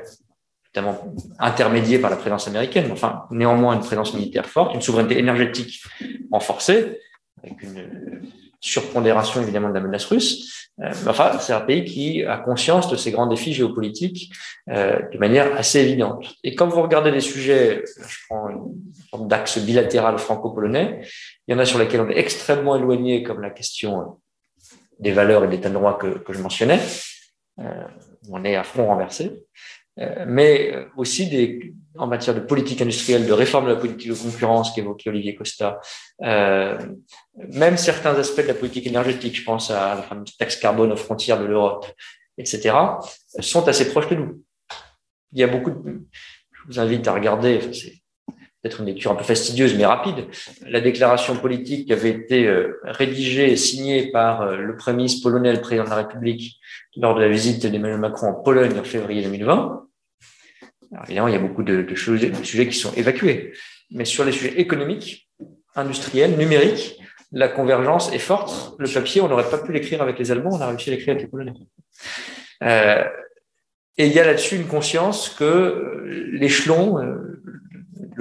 notamment 0.73 1.13
intermédiée 1.39 1.99
par 1.99 2.09
la 2.09 2.15
présence 2.15 2.47
américaine, 2.47 2.89
enfin 2.93 3.25
néanmoins 3.31 3.75
une 3.75 3.81
présence 3.81 4.13
militaire 4.13 4.45
forte, 4.45 4.73
une 4.73 4.81
souveraineté 4.81 5.19
énergétique 5.19 5.83
renforcée, 6.31 7.01
avec 7.43 7.61
une 7.63 8.21
surpondération 8.59 9.41
évidemment 9.41 9.69
de 9.69 9.73
la 9.73 9.81
menace 9.81 10.05
russe. 10.05 10.69
Euh, 10.81 10.91
enfin, 11.07 11.37
c'est 11.39 11.53
un 11.53 11.61
pays 11.61 11.83
qui 11.83 12.23
a 12.23 12.37
conscience 12.37 12.89
de 12.89 12.95
ces 12.95 13.11
grands 13.11 13.27
défis 13.27 13.53
géopolitiques 13.53 14.31
euh, 14.69 14.99
de 15.11 15.17
manière 15.17 15.55
assez 15.55 15.79
évidente. 15.79 16.33
Et 16.43 16.55
quand 16.55 16.67
vous 16.67 16.81
regardez 16.81 17.11
les 17.11 17.21
sujets, 17.21 17.83
je 17.85 18.17
prends 18.29 18.49
une 18.49 18.93
sorte 19.09 19.27
d'axe 19.27 19.57
bilatéral 19.59 20.17
franco-polonais, 20.17 21.01
il 21.47 21.53
y 21.53 21.55
en 21.55 21.59
a 21.59 21.65
sur 21.65 21.79
lesquels 21.79 22.01
on 22.01 22.09
est 22.09 22.17
extrêmement 22.17 22.75
éloigné, 22.75 23.23
comme 23.23 23.41
la 23.41 23.49
question 23.49 24.19
des 24.99 25.11
valeurs 25.11 25.43
et 25.43 25.47
de 25.47 25.51
l'état 25.51 25.69
de 25.69 25.73
droit 25.73 25.97
que, 25.97 26.19
que 26.19 26.31
je 26.31 26.41
mentionnais. 26.41 26.79
Euh, 27.59 27.83
on 28.29 28.43
est 28.45 28.55
à 28.55 28.63
front 28.63 28.85
renversé. 28.85 29.43
Euh, 29.99 30.25
mais 30.25 30.87
aussi 30.95 31.29
des, 31.29 31.73
en 31.97 32.07
matière 32.07 32.33
de 32.33 32.39
politique 32.39 32.81
industrielle, 32.81 33.27
de 33.27 33.33
réforme 33.33 33.65
de 33.65 33.71
la 33.71 33.75
politique 33.75 34.09
de 34.09 34.15
concurrence 34.15 34.73
qu'évoquait 34.73 35.09
Olivier 35.09 35.35
Costa, 35.35 35.81
euh, 36.23 36.77
même 37.35 37.77
certains 37.77 38.15
aspects 38.15 38.41
de 38.41 38.47
la 38.47 38.53
politique 38.53 38.87
énergétique, 38.87 39.35
je 39.35 39.43
pense 39.43 39.69
à 39.69 39.95
la 39.95 40.01
fameuse 40.01 40.37
taxe 40.37 40.55
carbone 40.55 40.93
aux 40.93 40.97
frontières 40.97 41.39
de 41.39 41.45
l'Europe, 41.45 41.85
etc., 42.37 42.73
sont 43.39 43.67
assez 43.67 43.89
proches 43.89 44.09
de 44.09 44.15
nous. 44.15 44.41
Il 45.33 45.39
y 45.39 45.43
a 45.43 45.47
beaucoup 45.47 45.71
de... 45.71 46.01
Je 46.53 46.59
vous 46.67 46.79
invite 46.79 47.07
à 47.07 47.13
regarder, 47.13 47.59
c'est 47.73 48.00
peut-être 48.61 48.79
une 48.79 48.85
lecture 48.85 49.11
un 49.11 49.15
peu 49.15 49.23
fastidieuse 49.23 49.75
mais 49.75 49.85
rapide, 49.85 50.27
la 50.67 50.81
déclaration 50.81 51.35
politique 51.35 51.87
qui 51.87 51.93
avait 51.93 52.11
été 52.11 52.47
euh, 52.47 52.79
rédigée 52.83 53.51
et 53.51 53.55
signée 53.55 54.11
par 54.11 54.41
euh, 54.41 54.57
le 54.57 54.75
Premier 54.75 55.07
polonais, 55.21 55.53
le 55.53 55.61
président 55.61 55.85
de 55.85 55.89
la 55.89 55.95
République, 55.95 56.59
lors 56.95 57.15
de 57.15 57.21
la 57.21 57.29
visite 57.29 57.65
d'Emmanuel 57.65 57.99
Macron 57.99 58.27
en 58.27 58.33
Pologne 58.33 58.77
en 58.77 58.83
février 58.83 59.23
2020. 59.23 59.87
Alors, 60.93 61.05
évidemment, 61.05 61.27
il 61.27 61.33
y 61.33 61.37
a 61.37 61.39
beaucoup 61.39 61.63
de, 61.63 61.81
de, 61.81 61.95
choses, 61.95 62.21
de 62.21 62.43
sujets 62.43 62.67
qui 62.67 62.77
sont 62.77 62.93
évacués, 62.93 63.53
mais 63.91 64.05
sur 64.05 64.25
les 64.25 64.31
sujets 64.31 64.59
économiques, 64.59 65.29
industriels, 65.75 66.37
numériques, 66.37 66.99
la 67.31 67.47
convergence 67.47 68.13
est 68.13 68.19
forte. 68.19 68.75
Le 68.77 68.89
papier, 68.89 69.21
on 69.21 69.29
n'aurait 69.29 69.49
pas 69.49 69.57
pu 69.57 69.71
l'écrire 69.71 70.01
avec 70.01 70.19
les 70.19 70.31
Allemands, 70.31 70.51
on 70.53 70.61
a 70.61 70.67
réussi 70.67 70.89
à 70.89 70.93
l'écrire 70.93 71.13
avec 71.13 71.23
les 71.23 71.29
Polonais. 71.29 71.53
Euh, 72.63 73.03
et 73.97 74.07
il 74.07 74.13
y 74.13 74.19
a 74.19 74.25
là-dessus 74.25 74.55
une 74.55 74.67
conscience 74.67 75.29
que 75.29 75.43
euh, 75.43 76.27
l'échelon, 76.31 76.99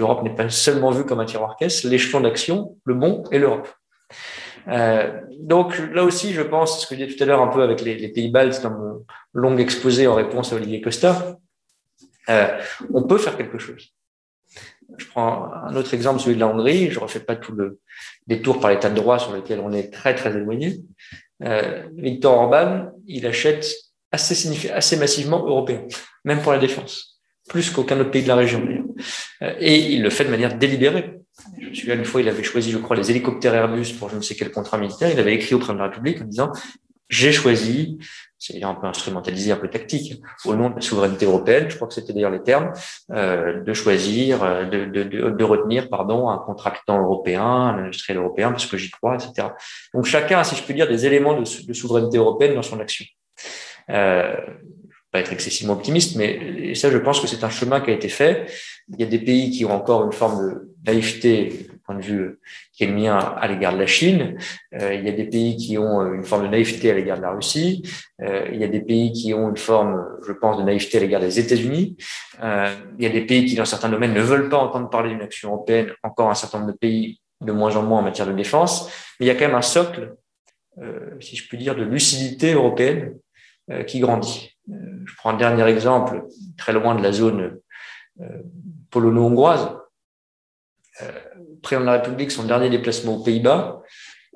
l'Europe 0.00 0.22
n'est 0.22 0.34
pas 0.34 0.48
seulement 0.48 0.90
vue 0.90 1.04
comme 1.04 1.20
un 1.20 1.24
tiroir 1.24 1.56
caisse, 1.56 1.84
l'échelon 1.84 2.20
d'action, 2.20 2.76
le 2.84 2.94
bon 2.94 3.22
est 3.30 3.38
l'Europe. 3.38 3.68
Euh, 4.68 5.20
donc 5.38 5.78
là 5.92 6.04
aussi, 6.04 6.32
je 6.32 6.42
pense, 6.42 6.82
ce 6.82 6.86
que 6.86 6.94
je 6.94 7.04
disais 7.04 7.16
tout 7.16 7.22
à 7.22 7.26
l'heure 7.26 7.42
un 7.42 7.48
peu 7.48 7.62
avec 7.62 7.80
les, 7.82 8.08
pays 8.08 8.30
baltes 8.30 8.62
dans 8.62 8.70
mon 8.70 9.06
long 9.32 9.56
exposé 9.58 10.06
en 10.06 10.14
réponse 10.14 10.52
à 10.52 10.56
Olivier 10.56 10.80
Costa, 10.80 11.36
euh, 12.28 12.58
on 12.92 13.02
peut 13.04 13.18
faire 13.18 13.36
quelque 13.36 13.58
chose. 13.58 13.94
Je 14.98 15.06
prends 15.06 15.52
un 15.52 15.76
autre 15.76 15.94
exemple, 15.94 16.20
celui 16.20 16.34
de 16.34 16.40
la 16.40 16.48
Hongrie. 16.48 16.90
Je 16.90 16.98
ne 16.98 17.04
refais 17.04 17.20
pas 17.20 17.36
tout 17.36 17.52
le 17.52 17.78
détour 18.26 18.60
par 18.60 18.70
l'état 18.70 18.90
de 18.90 18.96
droit 18.96 19.18
sur 19.18 19.32
lequel 19.32 19.60
on 19.60 19.72
est 19.72 19.92
très 19.92 20.14
très 20.14 20.36
éloigné. 20.36 20.80
Euh, 21.44 21.84
Victor 21.94 22.36
Orban, 22.36 22.90
il 23.06 23.26
achète 23.26 23.66
assez 24.10 24.96
massivement 24.96 25.46
européen, 25.46 25.86
même 26.24 26.42
pour 26.42 26.52
la 26.52 26.58
défense, 26.58 27.19
plus 27.50 27.70
qu'aucun 27.70 27.98
autre 27.98 28.12
pays 28.12 28.22
de 28.22 28.28
la 28.28 28.36
région 28.36 28.62
euh, 29.42 29.54
et 29.58 29.76
il 29.92 30.02
le 30.02 30.10
fait 30.10 30.24
de 30.24 30.30
manière 30.30 30.56
délibérée. 30.56 31.18
Je 31.60 31.68
me 31.68 31.74
souviens 31.74 31.96
une 31.96 32.04
fois, 32.04 32.20
il 32.20 32.28
avait 32.28 32.44
choisi, 32.44 32.70
je 32.70 32.78
crois, 32.78 32.96
les 32.96 33.10
hélicoptères 33.10 33.54
Airbus 33.54 33.92
pour 33.98 34.08
je 34.08 34.16
ne 34.16 34.20
sais 34.20 34.36
quel 34.36 34.52
contrat 34.52 34.78
militaire. 34.78 35.10
Il 35.12 35.18
avait 35.18 35.34
écrit 35.34 35.54
au 35.54 35.58
président 35.58 35.74
de 35.74 35.78
la 35.80 35.88
République 35.88 36.22
en 36.22 36.24
disant 36.24 36.52
j'ai 37.08 37.32
choisi, 37.32 37.98
c'est 38.38 38.62
un 38.62 38.74
peu 38.74 38.86
instrumentalisé, 38.86 39.50
un 39.50 39.56
peu 39.56 39.68
tactique, 39.68 40.22
au 40.44 40.54
nom 40.54 40.70
de 40.70 40.76
la 40.76 40.80
souveraineté 40.80 41.26
européenne, 41.26 41.68
je 41.68 41.74
crois 41.74 41.88
que 41.88 41.94
c'était 41.94 42.12
d'ailleurs 42.12 42.30
les 42.30 42.42
termes, 42.44 42.72
euh, 43.10 43.64
de 43.64 43.72
choisir, 43.72 44.44
euh, 44.44 44.64
de, 44.64 44.84
de, 44.84 45.02
de, 45.02 45.30
de, 45.30 45.44
retenir, 45.44 45.88
pardon, 45.88 46.28
un 46.28 46.38
contractant 46.38 47.02
européen, 47.02 47.42
un 47.42 47.78
industriel 47.78 48.18
européen, 48.18 48.52
parce 48.52 48.66
que 48.66 48.76
j'y 48.76 48.92
crois, 48.92 49.16
etc. 49.16 49.48
Donc 49.92 50.04
chacun 50.04 50.38
a, 50.38 50.44
si 50.44 50.54
je 50.54 50.62
peux 50.62 50.72
dire, 50.72 50.86
des 50.86 51.04
éléments 51.04 51.40
de 51.40 51.72
souveraineté 51.72 52.16
européenne 52.16 52.54
dans 52.54 52.62
son 52.62 52.78
action. 52.78 53.04
Euh, 53.90 54.36
pas 55.10 55.20
être 55.20 55.32
excessivement 55.32 55.74
optimiste, 55.74 56.16
mais 56.16 56.74
ça, 56.74 56.90
je 56.90 56.98
pense 56.98 57.20
que 57.20 57.26
c'est 57.26 57.42
un 57.42 57.50
chemin 57.50 57.80
qui 57.80 57.90
a 57.90 57.94
été 57.94 58.08
fait. 58.08 58.46
Il 58.88 59.00
y 59.00 59.02
a 59.02 59.06
des 59.06 59.18
pays 59.18 59.50
qui 59.50 59.64
ont 59.64 59.72
encore 59.72 60.04
une 60.04 60.12
forme 60.12 60.48
de 60.48 60.70
naïveté, 60.86 61.68
du 61.70 61.78
point 61.84 61.96
de 61.96 62.02
vue 62.02 62.38
qui 62.72 62.84
est 62.84 62.86
le 62.86 62.94
mien, 62.94 63.18
à 63.18 63.48
l'égard 63.48 63.74
de 63.74 63.78
la 63.78 63.86
Chine. 63.86 64.38
Euh, 64.74 64.94
il 64.94 65.04
y 65.04 65.08
a 65.08 65.12
des 65.12 65.24
pays 65.24 65.56
qui 65.56 65.76
ont 65.78 66.14
une 66.14 66.24
forme 66.24 66.44
de 66.44 66.48
naïveté 66.48 66.90
à 66.90 66.94
l'égard 66.94 67.16
de 67.16 67.22
la 67.22 67.32
Russie. 67.32 67.82
Euh, 68.22 68.48
il 68.52 68.60
y 68.60 68.64
a 68.64 68.68
des 68.68 68.80
pays 68.80 69.12
qui 69.12 69.34
ont 69.34 69.50
une 69.50 69.56
forme, 69.56 70.00
je 70.26 70.32
pense, 70.32 70.58
de 70.58 70.62
naïveté 70.62 70.98
à 70.98 71.00
l'égard 71.00 71.20
des 71.20 71.38
États-Unis. 71.40 71.96
Euh, 72.42 72.72
il 72.98 73.04
y 73.04 73.06
a 73.06 73.10
des 73.10 73.22
pays 73.22 73.44
qui, 73.46 73.56
dans 73.56 73.64
certains 73.64 73.88
domaines, 73.88 74.14
ne 74.14 74.22
veulent 74.22 74.48
pas 74.48 74.58
entendre 74.58 74.88
parler 74.88 75.10
d'une 75.10 75.22
action 75.22 75.50
européenne. 75.50 75.92
Encore 76.02 76.30
un 76.30 76.34
certain 76.34 76.60
nombre 76.60 76.72
de 76.72 76.78
pays, 76.78 77.20
de 77.40 77.52
moins 77.52 77.74
en 77.76 77.82
moins 77.82 78.00
en 78.00 78.02
matière 78.02 78.26
de 78.26 78.32
défense. 78.32 78.90
Mais 79.18 79.26
il 79.26 79.28
y 79.28 79.32
a 79.32 79.34
quand 79.34 79.46
même 79.46 79.56
un 79.56 79.62
socle, 79.62 80.14
euh, 80.80 81.10
si 81.20 81.36
je 81.36 81.48
puis 81.48 81.58
dire, 81.58 81.74
de 81.74 81.82
lucidité 81.82 82.52
européenne 82.52 83.16
euh, 83.70 83.82
qui 83.84 84.00
grandit. 84.00 84.56
Euh, 84.72 84.76
je 85.04 85.14
prends 85.16 85.30
un 85.30 85.36
dernier 85.36 85.64
exemple, 85.64 86.24
très 86.56 86.72
loin 86.72 86.94
de 86.94 87.02
la 87.02 87.12
zone 87.12 87.60
euh, 88.20 88.42
polono-hongroise. 88.90 89.76
Le 91.00 91.60
président 91.62 91.80
de 91.80 91.86
la 91.86 91.92
République, 91.92 92.30
son 92.30 92.44
dernier 92.44 92.68
déplacement 92.68 93.16
aux 93.16 93.22
Pays-Bas, 93.22 93.82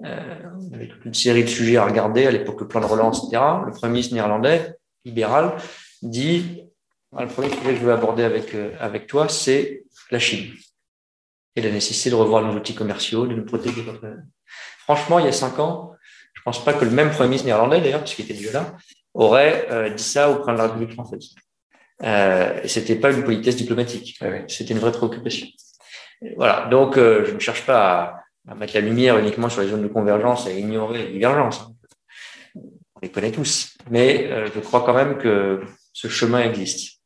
on 0.01 0.75
avait 0.75 0.89
toute 0.89 1.05
une 1.05 1.15
série 1.15 1.45
de 1.45 1.49
sujets 1.49 1.77
à 1.77 1.85
regarder, 1.85 2.27
à 2.27 2.31
l'époque 2.31 2.61
le 2.61 2.69
plan 2.69 2.81
de 2.81 2.87
relance, 2.87 3.25
etc. 3.25 3.43
Le 3.67 3.73
Premier 3.73 3.93
ministre 3.93 4.15
néerlandais, 4.15 4.75
libéral, 5.05 5.57
dit 6.01 6.65
le 7.13 7.27
premier 7.27 7.51
sujet 7.51 7.75
que 7.75 7.77
je 7.77 7.85
veux 7.85 7.93
aborder 7.93 8.25
avec, 8.25 8.57
avec 8.81 9.07
toi, 9.07 9.29
c'est 9.29 9.85
la 10.11 10.19
Chine 10.19 10.55
et 11.57 11.63
la 11.63 11.71
nécessité 11.71 12.11
de 12.11 12.15
revoir 12.15 12.43
nos 12.43 12.55
outils 12.55 12.75
commerciaux, 12.75 13.27
de 13.27 13.35
nous 13.35 13.45
protéger. 13.45 13.85
Franchement, 14.79 15.19
il 15.19 15.27
y 15.27 15.29
a 15.29 15.33
cinq 15.33 15.59
ans, 15.59 15.93
je 16.35 16.43
pense 16.43 16.65
pas 16.65 16.75
que 16.75 16.85
le 16.85 16.91
même 16.91 17.11
Premier 17.11 17.29
ministre 17.29 17.47
néerlandais, 17.47 17.81
d'ailleurs, 17.81 18.01
puisqu'il 18.01 18.25
était 18.25 18.35
déjà 18.35 18.53
là, 18.53 18.77
aurait 19.15 19.67
euh, 19.71 19.91
dit 19.91 20.03
ça 20.03 20.31
au 20.31 20.35
président 20.35 20.53
de 20.53 20.59
la 20.59 20.65
République 20.65 20.93
française. 20.93 21.35
Euh, 22.03 22.61
c'était 22.67 22.97
pas 22.97 23.13
une 23.13 23.23
politesse 23.23 23.57
diplomatique, 23.57 24.19
c'était 24.49 24.75
une 24.75 24.81
vraie 24.81 24.93
préoccupation. 24.93 25.47
voilà, 26.37 26.67
donc 26.67 26.99
euh, 26.99 27.25
je 27.25 27.33
ne 27.33 27.39
cherche 27.39 27.65
pas 27.65 28.25
à, 28.47 28.51
à, 28.51 28.55
mettre 28.57 28.75
la 28.75 28.81
lumière 28.81 29.17
uniquement 29.19 29.49
sur 29.49 29.63
les 29.63 29.69
zones 29.69 29.83
de 29.83 29.89
convergence 29.89 30.47
et 30.47 30.51
à 30.51 30.59
ignorer 30.59 31.07
les 31.07 31.13
divergences. 31.13 31.65
On 32.57 33.01
les 33.03 33.11
connaît 33.11 33.31
tous, 33.31 33.77
mais 33.91 34.27
euh, 34.31 34.49
je 34.53 34.61
crois 34.61 34.83
quand 34.85 34.95
même 34.95 35.19
que 35.19 35.63
ce 35.93 36.09
chemin 36.09 36.41
existe. 36.41 37.01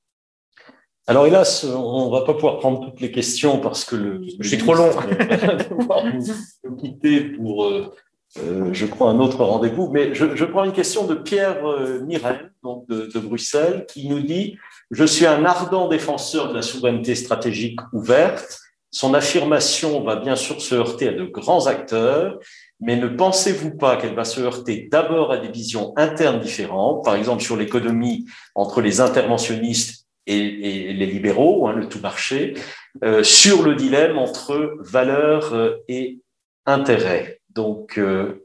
Alors 1.06 1.26
hélas, 1.26 1.64
on 1.64 2.11
va 2.11 2.22
pas 2.22 2.34
pouvoir 2.34 2.59
prendre 2.59 2.84
toutes 2.84 3.00
les 3.00 3.11
questions 3.11 3.61
parce 3.61 3.84
que 3.84 3.96
le, 3.96 4.20
je 4.40 4.48
suis 4.48 4.59
trop 4.59 4.74
long. 4.74 4.90
va 4.90 5.54
devoir 5.54 6.04
nous, 6.04 6.26
nous 6.64 6.76
quitter 6.76 7.20
pour 7.20 7.64
euh, 7.64 7.94
euh, 8.37 8.72
je 8.72 8.87
crois, 8.87 9.11
un 9.11 9.20
autre 9.20 9.43
rendez-vous. 9.43 9.91
Mais 9.91 10.14
je, 10.14 10.37
je, 10.37 10.45
prends 10.45 10.64
une 10.64 10.72
question 10.72 11.07
de 11.07 11.14
Pierre 11.14 11.66
euh, 11.66 12.01
Mirel, 12.01 12.53
donc 12.62 12.87
de, 12.89 13.07
de, 13.07 13.18
Bruxelles, 13.18 13.87
qui 13.89 14.09
nous 14.09 14.20
dit 14.20 14.57
Je 14.91 15.05
suis 15.05 15.26
un 15.26 15.45
ardent 15.45 15.89
défenseur 15.89 16.51
de 16.51 16.55
la 16.55 16.62
souveraineté 16.62 17.14
stratégique 17.14 17.81
ouverte. 17.93 18.61
Son 18.91 19.14
affirmation 19.14 20.03
va 20.03 20.16
bien 20.16 20.37
sûr 20.37 20.62
se 20.62 20.74
heurter 20.74 21.09
à 21.09 21.12
de 21.12 21.24
grands 21.24 21.66
acteurs, 21.66 22.39
mais 22.81 22.97
ne 22.97 23.09
pensez-vous 23.09 23.76
pas 23.76 23.97
qu'elle 23.97 24.14
va 24.14 24.24
se 24.24 24.41
heurter 24.41 24.89
d'abord 24.91 25.31
à 25.33 25.39
des 25.39 25.51
visions 25.51 25.93
internes 25.97 26.41
différentes, 26.41 27.05
par 27.05 27.16
exemple 27.16 27.43
sur 27.43 27.57
l'économie 27.57 28.24
entre 28.55 28.81
les 28.81 29.01
interventionnistes 29.01 30.07
et, 30.26 30.93
les 30.93 31.07
libéraux, 31.07 31.68
hein, 31.68 31.72
le 31.72 31.89
tout 31.89 32.01
marché, 32.01 32.55
euh, 33.03 33.22
sur 33.22 33.62
le 33.62 33.74
dilemme 33.74 34.18
entre 34.18 34.76
valeurs 34.81 35.55
euh, 35.55 35.76
et 35.89 36.20
intérêts? 36.66 37.38
Donc, 37.51 37.99
euh, 37.99 38.42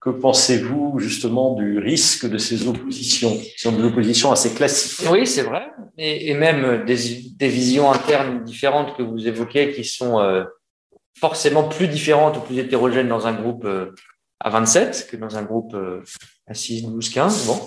que 0.00 0.10
pensez-vous 0.10 0.98
justement 0.98 1.54
du 1.54 1.78
risque 1.78 2.28
de 2.28 2.38
ces 2.38 2.66
oppositions? 2.68 3.36
Ce 3.56 3.70
sont 3.70 3.76
des 3.76 3.84
oppositions 3.84 4.32
assez 4.32 4.54
classiques. 4.54 5.06
Oui, 5.10 5.26
c'est 5.26 5.42
vrai. 5.42 5.68
Et, 5.98 6.32
même 6.34 6.84
des, 6.84 7.48
visions 7.48 7.90
internes 7.90 8.42
différentes 8.44 8.96
que 8.96 9.02
vous 9.02 9.26
évoquez 9.28 9.72
qui 9.72 9.84
sont 9.84 10.18
forcément 11.18 11.68
plus 11.68 11.88
différentes 11.88 12.38
ou 12.38 12.40
plus 12.40 12.58
hétérogènes 12.58 13.08
dans 13.08 13.26
un 13.26 13.34
groupe 13.34 13.66
à 14.38 14.48
27 14.48 15.08
que 15.10 15.16
dans 15.18 15.36
un 15.36 15.42
groupe 15.42 15.76
à 16.46 16.54
6, 16.54 16.84
12, 16.84 17.08
15. 17.10 17.46
Bon. 17.46 17.60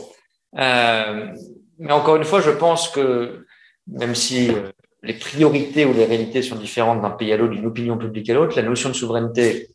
Mais 1.80 1.92
encore 1.92 2.16
une 2.16 2.24
fois, 2.24 2.42
je 2.42 2.50
pense 2.50 2.90
que 2.90 3.46
même 3.88 4.16
si 4.16 4.50
euh, 4.50 4.70
les 5.02 5.14
priorités 5.14 5.86
ou 5.86 5.94
les 5.94 6.06
réalités 6.06 6.42
sont 6.42 6.56
différentes 6.56 7.02
d'un 7.02 7.10
pays 7.10 7.34
à 7.34 7.38
l'autre, 7.38 7.54
d'une 7.54 7.66
opinion 7.66 7.98
publique 7.98 8.30
à 8.30 8.34
l'autre, 8.34 8.56
la 8.56 8.64
notion 8.64 8.90
de 8.90 8.96
souveraineté, 8.96 9.70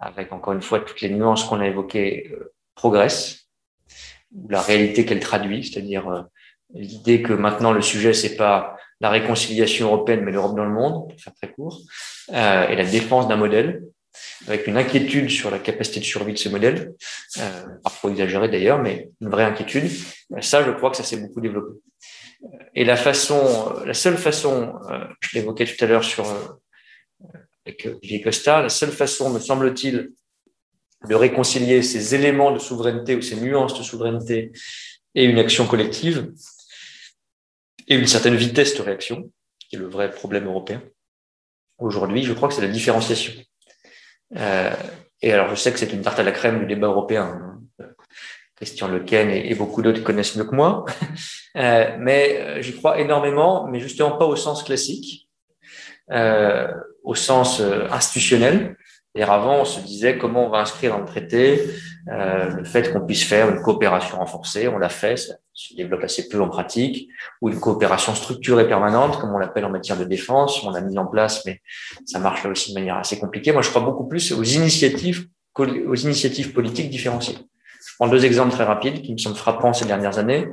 avec 0.00 0.32
encore 0.32 0.52
une 0.52 0.62
fois 0.62 0.80
toutes 0.80 1.00
les 1.00 1.10
nuances 1.10 1.44
qu'on 1.44 1.60
a 1.60 1.66
évoquées, 1.66 2.30
euh, 2.32 2.52
progresse. 2.74 3.48
La 4.48 4.62
réalité 4.62 5.04
qu'elle 5.04 5.20
traduit, 5.20 5.64
c'est-à-dire 5.64 6.08
euh, 6.08 6.22
l'idée 6.74 7.22
que 7.22 7.32
maintenant 7.32 7.72
le 7.72 7.82
sujet 7.82 8.12
c'est 8.12 8.36
pas 8.36 8.76
la 9.00 9.10
réconciliation 9.10 9.86
européenne, 9.86 10.22
mais 10.22 10.32
l'Europe 10.32 10.56
dans 10.56 10.64
le 10.64 10.72
monde, 10.72 11.08
pour 11.08 11.20
faire 11.20 11.32
très 11.34 11.50
court, 11.50 11.80
et 12.28 12.32
la 12.76 12.84
défense 12.84 13.28
d'un 13.28 13.36
modèle, 13.36 13.82
avec 14.46 14.66
une 14.66 14.76
inquiétude 14.76 15.30
sur 15.30 15.50
la 15.50 15.58
capacité 15.58 16.00
de 16.00 16.04
survie 16.04 16.32
de 16.32 16.38
ce 16.38 16.48
modèle, 16.48 16.94
euh, 17.38 17.66
parfois 17.82 18.10
exagérée 18.10 18.48
d'ailleurs, 18.48 18.80
mais 18.80 19.10
une 19.20 19.28
vraie 19.28 19.44
inquiétude. 19.44 19.90
Ça, 20.40 20.64
je 20.64 20.70
crois 20.72 20.90
que 20.90 20.96
ça 20.96 21.04
s'est 21.04 21.18
beaucoup 21.18 21.40
développé. 21.40 21.78
Et 22.74 22.84
la 22.84 22.96
façon, 22.96 23.74
la 23.84 23.94
seule 23.94 24.16
façon, 24.16 24.74
euh, 24.90 25.04
je 25.20 25.38
l'évoquais 25.38 25.66
tout 25.66 25.84
à 25.84 25.86
l'heure 25.86 26.04
sur 26.04 26.28
euh, 26.28 27.26
avec 27.70 27.86
Olivier 27.86 28.20
Costa, 28.20 28.62
la 28.62 28.68
seule 28.68 28.90
façon, 28.90 29.30
me 29.30 29.38
semble-t-il, 29.38 30.12
de 31.08 31.14
réconcilier 31.14 31.82
ces 31.82 32.14
éléments 32.14 32.52
de 32.52 32.58
souveraineté 32.58 33.14
ou 33.14 33.22
ces 33.22 33.36
nuances 33.36 33.78
de 33.78 33.82
souveraineté 33.82 34.52
et 35.14 35.24
une 35.24 35.38
action 35.38 35.66
collective 35.66 36.32
et 37.88 37.96
une 37.96 38.06
certaine 38.06 38.36
vitesse 38.36 38.76
de 38.76 38.82
réaction, 38.82 39.30
qui 39.58 39.76
est 39.76 39.78
le 39.78 39.88
vrai 39.88 40.10
problème 40.10 40.46
européen. 40.46 40.82
Aujourd'hui, 41.78 42.22
je 42.24 42.32
crois 42.32 42.48
que 42.48 42.54
c'est 42.54 42.60
la 42.60 42.68
différenciation. 42.68 43.32
Euh, 44.36 44.74
et 45.22 45.32
alors, 45.32 45.48
je 45.48 45.54
sais 45.54 45.72
que 45.72 45.78
c'est 45.78 45.92
une 45.92 46.02
tarte 46.02 46.18
à 46.18 46.22
la 46.22 46.32
crème 46.32 46.60
du 46.60 46.66
débat 46.66 46.88
européen. 46.88 47.24
Hein. 47.24 47.86
Christian 48.56 48.88
Lequen 48.88 49.30
et, 49.30 49.54
beaucoup 49.54 49.80
d'autres 49.80 50.02
connaissent 50.02 50.36
mieux 50.36 50.44
que 50.44 50.54
moi. 50.54 50.84
Euh, 51.56 51.96
mais 51.98 52.38
euh, 52.38 52.62
j'y 52.62 52.76
crois 52.76 53.00
énormément, 53.00 53.66
mais 53.66 53.80
justement 53.80 54.16
pas 54.16 54.24
au 54.24 54.36
sens 54.36 54.62
classique, 54.62 55.28
au 57.04 57.14
sens 57.14 57.60
euh, 57.60 57.86
institutionnel. 57.90 58.76
Et 59.16 59.22
avant, 59.22 59.62
on 59.62 59.64
se 59.64 59.80
disait 59.80 60.18
comment 60.18 60.46
on 60.46 60.50
va 60.50 60.58
inscrire 60.58 60.92
dans 60.92 61.00
le 61.00 61.04
traité 61.04 61.68
euh, 62.08 62.48
le 62.48 62.64
fait 62.64 62.92
qu'on 62.92 63.00
puisse 63.00 63.24
faire 63.24 63.50
une 63.50 63.60
coopération 63.60 64.18
renforcée. 64.18 64.68
On 64.68 64.78
l'a 64.78 64.88
fait, 64.88 65.16
ça 65.16 65.34
se 65.52 65.74
développe 65.74 66.04
assez 66.04 66.28
peu 66.28 66.40
en 66.40 66.48
pratique, 66.48 67.08
ou 67.40 67.48
une 67.48 67.58
coopération 67.58 68.14
structurée 68.14 68.68
permanente, 68.68 69.18
comme 69.18 69.34
on 69.34 69.38
l'appelle 69.38 69.64
en 69.64 69.70
matière 69.70 69.98
de 69.98 70.04
défense. 70.04 70.62
On 70.62 70.70
l'a 70.70 70.80
mis 70.80 70.96
en 70.96 71.06
place, 71.06 71.44
mais 71.44 71.60
ça 72.06 72.20
marche 72.20 72.44
là 72.44 72.50
aussi 72.50 72.72
de 72.72 72.78
manière 72.78 72.96
assez 72.96 73.18
compliquée. 73.18 73.52
Moi, 73.52 73.62
je 73.62 73.70
crois 73.70 73.82
beaucoup 73.82 74.06
plus 74.06 74.32
aux 74.32 74.44
initiatives, 74.44 75.26
aux 75.58 75.96
initiatives 75.96 76.52
politiques 76.52 76.88
différenciées. 76.88 77.38
Je 77.88 77.94
prends 77.98 78.08
deux 78.08 78.24
exemples 78.24 78.52
très 78.52 78.64
rapides 78.64 79.02
qui 79.02 79.12
me 79.12 79.18
semblent 79.18 79.36
frappants 79.36 79.72
ces 79.72 79.86
dernières 79.86 80.18
années 80.18 80.46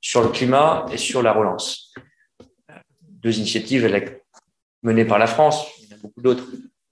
sur 0.00 0.22
le 0.22 0.28
climat 0.28 0.86
et 0.92 0.98
sur 0.98 1.22
la 1.22 1.32
relance. 1.32 1.92
Deux 3.02 3.38
initiatives 3.38 3.84
menées 4.82 5.04
par 5.04 5.18
la 5.18 5.26
France. 5.26 5.66
Beaucoup 6.04 6.20
d'autres 6.20 6.44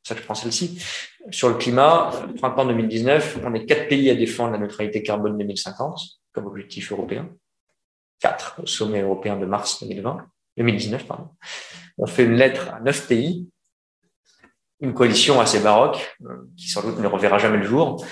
ça 0.02 0.16
je 0.16 0.22
prends 0.22 0.34
celle-ci. 0.34 0.82
Sur 1.30 1.48
le 1.48 1.54
climat, 1.54 2.10
printemps 2.38 2.66
2019, 2.66 3.38
on 3.44 3.54
est 3.54 3.66
quatre 3.66 3.88
pays 3.88 4.10
à 4.10 4.14
défendre 4.14 4.52
la 4.52 4.58
neutralité 4.58 5.02
carbone 5.02 5.38
2050 5.38 6.00
comme 6.32 6.46
objectif 6.46 6.92
européen. 6.92 7.28
Quatre 8.18 8.60
au 8.62 8.66
sommet 8.66 9.02
européen 9.02 9.36
de 9.36 9.46
mars 9.46 9.80
2020, 9.82 10.26
2019. 10.56 11.06
Pardon. 11.06 11.28
On 11.98 12.06
fait 12.06 12.24
une 12.24 12.34
lettre 12.34 12.70
à 12.72 12.80
neuf 12.80 13.06
pays, 13.06 13.48
une 14.80 14.94
coalition 14.94 15.40
assez 15.40 15.60
baroque 15.60 16.16
euh, 16.24 16.48
qui 16.56 16.68
sans 16.68 16.82
doute 16.82 16.98
ne 16.98 17.06
reverra 17.06 17.38
jamais 17.38 17.58
le 17.58 17.64
jour. 17.64 18.04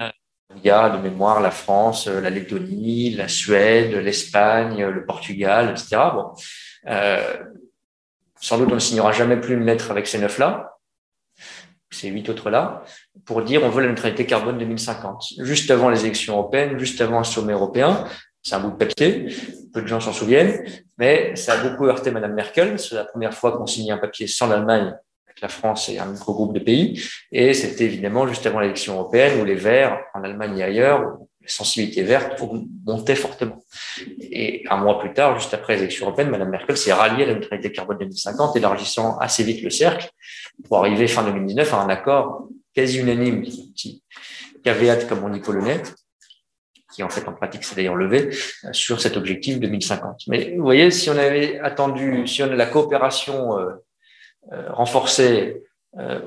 Euh, 0.00 0.10
il 0.56 0.64
y 0.64 0.70
a 0.70 0.88
de 0.88 1.02
mémoire 1.02 1.40
la 1.40 1.50
France, 1.50 2.06
la 2.06 2.30
Lettonie, 2.30 3.10
la 3.10 3.28
Suède, 3.28 3.92
l'Espagne, 3.92 4.86
le 4.86 5.04
Portugal, 5.04 5.70
etc. 5.70 5.98
Bon, 6.14 6.32
euh, 6.88 7.44
sans 8.46 8.58
doute 8.58 8.68
on 8.70 8.74
ne 8.74 8.80
signera 8.80 9.12
jamais 9.12 9.36
plus 9.36 9.54
une 9.54 9.66
lettre 9.66 9.90
avec 9.90 10.06
ces 10.06 10.18
neuf-là 10.18 10.76
ces 11.90 12.08
huit 12.08 12.28
autres-là, 12.28 12.84
pour 13.24 13.42
dire 13.42 13.62
on 13.64 13.70
veut 13.70 13.82
la 13.82 13.88
neutralité 13.88 14.26
carbone 14.26 14.58
2050. 14.58 15.34
Juste 15.38 15.70
avant 15.70 15.88
les 15.88 16.00
élections 16.04 16.34
européennes, 16.34 16.78
juste 16.78 17.00
avant 17.00 17.20
un 17.20 17.24
sommet 17.24 17.52
européen, 17.52 18.04
c'est 18.42 18.54
un 18.54 18.60
bout 18.60 18.70
de 18.70 18.76
papier, 18.76 19.28
peu 19.72 19.82
de 19.82 19.86
gens 19.86 20.00
s'en 20.00 20.12
souviennent, 20.12 20.64
mais 20.98 21.34
ça 21.36 21.54
a 21.54 21.68
beaucoup 21.68 21.86
heurté 21.86 22.10
Madame 22.10 22.34
Merkel. 22.34 22.78
C'est 22.78 22.94
la 22.94 23.04
première 23.04 23.34
fois 23.34 23.56
qu'on 23.56 23.66
signait 23.66 23.92
un 23.92 23.98
papier 23.98 24.26
sans 24.26 24.46
l'Allemagne, 24.46 24.94
avec 25.26 25.40
la 25.40 25.48
France 25.48 25.88
et 25.88 25.98
un 25.98 26.12
gros 26.12 26.34
groupe 26.34 26.54
de 26.54 26.60
pays. 26.60 27.02
Et 27.32 27.54
c'était 27.54 27.84
évidemment 27.84 28.26
juste 28.28 28.46
avant 28.46 28.60
l'élection 28.60 28.94
européenne 28.94 29.40
où 29.40 29.44
les 29.44 29.56
Verts, 29.56 29.98
en 30.14 30.22
Allemagne 30.22 30.58
et 30.58 30.62
ailleurs, 30.62 31.18
sensibilité 31.46 32.02
verte 32.02 32.40
montait 32.84 33.14
fortement. 33.14 33.64
Et 34.20 34.64
un 34.68 34.76
mois 34.76 34.98
plus 34.98 35.12
tard, 35.12 35.38
juste 35.38 35.54
après 35.54 35.74
les 35.74 35.82
élections 35.82 36.06
européennes, 36.06 36.30
Mme 36.30 36.50
Merkel 36.50 36.76
s'est 36.76 36.92
ralliée 36.92 37.24
à 37.24 37.26
la 37.26 37.34
neutralité 37.34 37.72
carbone 37.72 37.98
2050, 37.98 38.56
élargissant 38.56 39.18
assez 39.18 39.44
vite 39.44 39.62
le 39.62 39.70
cercle 39.70 40.10
pour 40.64 40.78
arriver 40.78 41.06
fin 41.08 41.22
2019 41.24 41.72
à 41.74 41.80
un 41.80 41.88
accord 41.88 42.48
quasi 42.74 42.98
unanime 42.98 43.42
qui, 43.42 44.02
hâte, 44.66 45.08
comme 45.08 45.24
on 45.24 45.30
dit 45.30 45.40
polonais, 45.40 45.82
qui 46.92 47.02
en 47.02 47.08
fait 47.08 47.26
en 47.28 47.32
pratique 47.32 47.64
s'est 47.64 47.76
d'ailleurs 47.76 47.94
levé 47.94 48.30
euh, 48.64 48.72
sur 48.72 49.00
cet 49.00 49.16
objectif 49.16 49.60
2050. 49.60 50.22
Mais 50.28 50.54
vous 50.56 50.62
voyez, 50.62 50.90
si 50.90 51.10
on 51.10 51.16
avait 51.16 51.58
attendu, 51.60 52.26
si 52.26 52.42
on 52.42 52.50
a 52.50 52.56
la 52.56 52.66
coopération 52.66 53.58
euh, 53.58 53.70
euh, 54.52 54.72
renforcée 54.72 55.62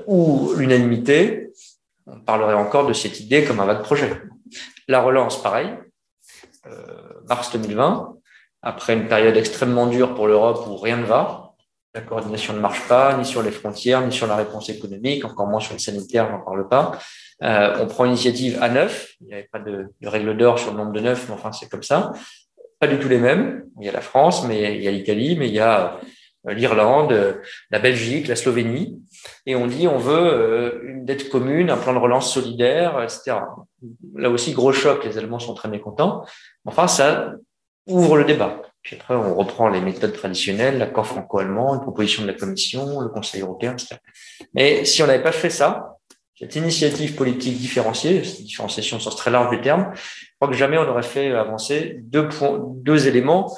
ou 0.08 0.54
l'unanimité, 0.58 1.52
on 2.08 2.20
parlerait 2.22 2.56
encore 2.56 2.88
de 2.88 2.94
cette 2.94 3.20
idée 3.20 3.44
comme 3.44 3.60
un 3.60 3.66
vague 3.66 3.84
projet. 3.84 4.10
La 4.90 5.02
relance, 5.02 5.40
pareil, 5.40 5.70
euh, 6.66 6.72
mars 7.28 7.52
2020, 7.52 8.16
après 8.64 8.94
une 8.96 9.08
période 9.08 9.38
extrêmement 9.38 9.86
dure 9.86 10.16
pour 10.16 10.26
l'Europe 10.26 10.66
où 10.68 10.78
rien 10.78 10.98
ne 10.98 11.06
va, 11.06 11.54
la 11.94 12.02
coordination 12.02 12.54
ne 12.54 12.60
marche 12.60 12.88
pas, 12.88 13.16
ni 13.16 13.24
sur 13.24 13.44
les 13.44 13.52
frontières, 13.52 14.04
ni 14.04 14.12
sur 14.12 14.26
la 14.26 14.36
réponse 14.36 14.68
économique, 14.70 15.24
encore 15.26 15.46
moins 15.46 15.60
sur 15.60 15.74
le 15.74 15.80
sanitaire, 15.80 16.32
n'en 16.32 16.40
parle 16.40 16.68
pas. 16.68 16.98
Euh, 17.44 17.78
on 17.80 17.86
prend 17.86 18.06
l'initiative 18.06 18.58
à 18.64 18.70
neuf, 18.70 19.14
il 19.22 19.28
n'y 19.28 19.34
avait 19.34 19.48
pas 19.52 19.60
de, 19.60 19.94
de 20.02 20.08
règle 20.08 20.36
d'or 20.36 20.58
sur 20.58 20.72
le 20.72 20.78
nombre 20.78 20.94
de 20.94 21.02
neuf, 21.02 21.28
mais 21.28 21.36
enfin 21.36 21.52
c'est 21.52 21.70
comme 21.70 21.84
ça. 21.84 22.12
Pas 22.80 22.88
du 22.88 22.98
tout 22.98 23.10
les 23.10 23.20
mêmes. 23.20 23.66
Il 23.80 23.86
y 23.86 23.90
a 23.90 23.92
la 23.92 24.02
France, 24.02 24.44
mais 24.48 24.76
il 24.76 24.82
y 24.82 24.88
a 24.88 24.92
l'Italie, 24.92 25.36
mais 25.38 25.50
il 25.50 25.54
y 25.54 25.60
a 25.60 26.00
euh, 26.48 26.54
l'Irlande, 26.54 27.40
la 27.70 27.78
Belgique, 27.78 28.28
la 28.28 28.36
Slovénie, 28.36 29.00
et 29.46 29.56
on 29.56 29.68
dit 29.68 29.88
on 29.88 30.00
veut 30.00 30.82
une 30.84 31.06
dette 31.06 31.30
commune, 31.30 31.70
un 31.70 31.78
plan 31.78 31.94
de 31.94 32.00
relance 32.00 32.34
solidaire, 32.34 33.04
etc. 33.04 33.36
Là 34.16 34.30
aussi, 34.30 34.54
gros 34.54 34.74
choc, 34.74 35.04
les 35.06 35.18
Allemands 35.18 35.40
sont 35.40 35.54
très 35.54 35.70
mécontents. 35.70 36.26
Enfin, 36.66 36.88
ça 36.88 37.34
ouvre 37.88 38.18
le 38.18 38.26
débat. 38.26 38.62
Puis 38.82 38.96
après, 38.96 39.16
on 39.16 39.36
reprend 39.36 39.70
les 39.70 39.82
méthodes 39.82 40.14
traditionnelles, 40.14 40.78
l'accord 40.78 41.06
franco-allemand, 41.06 41.76
une 41.76 41.82
proposition 41.82 42.24
de 42.24 42.28
la 42.28 42.34
Commission, 42.34 43.02
le 43.02 43.10
Conseil 43.10 43.42
européen, 43.42 43.74
etc. 43.74 43.98
Mais 44.54 44.86
si 44.86 45.04
on 45.04 45.08
n'avait 45.08 45.24
pas 45.24 45.32
fait 45.32 45.50
ça, 45.50 45.98
cette 46.38 46.56
initiative 46.56 47.16
politique 47.16 47.58
différenciée, 47.58 48.24
cette 48.24 48.44
différenciation 48.44 48.98
au 48.98 49.00
sens 49.02 49.16
très 49.18 49.32
large 49.32 49.50
du 49.50 49.62
terme, 49.62 49.92
je 49.96 50.36
crois 50.40 50.48
que 50.48 50.56
jamais 50.56 50.78
on 50.78 50.88
aurait 50.88 51.04
fait 51.04 51.34
avancer 51.34 51.98
deux, 52.04 52.30
deux 52.76 53.08
éléments 53.08 53.54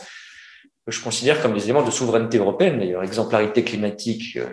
que 0.87 0.91
je 0.91 1.01
considère 1.03 1.41
comme 1.41 1.53
des 1.53 1.65
éléments 1.65 1.83
de 1.83 1.91
souveraineté 1.91 2.39
européenne, 2.39 2.79
d'ailleurs, 2.79 3.03
exemplarité 3.03 3.63
climatique 3.63 4.37
euh, 4.37 4.47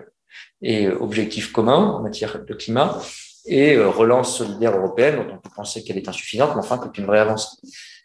et 0.61 0.89
objectifs 0.89 1.53
communs 1.53 1.93
en 1.93 2.03
matière 2.03 2.45
de 2.45 2.53
climat, 2.53 3.01
et 3.49 3.75
euh, 3.75 3.89
relance 3.89 4.39
solidaire 4.39 4.77
européenne, 4.77 5.17
dont 5.17 5.35
on 5.35 5.39
peut 5.39 5.51
penser 5.55 5.83
qu'elle 5.83 5.99
est 5.99 6.09
insuffisante, 6.09 6.51
mais 6.55 6.61
enfin, 6.61 6.81
c'est 6.83 7.01
une 7.01 7.07
vraie. 7.07 7.27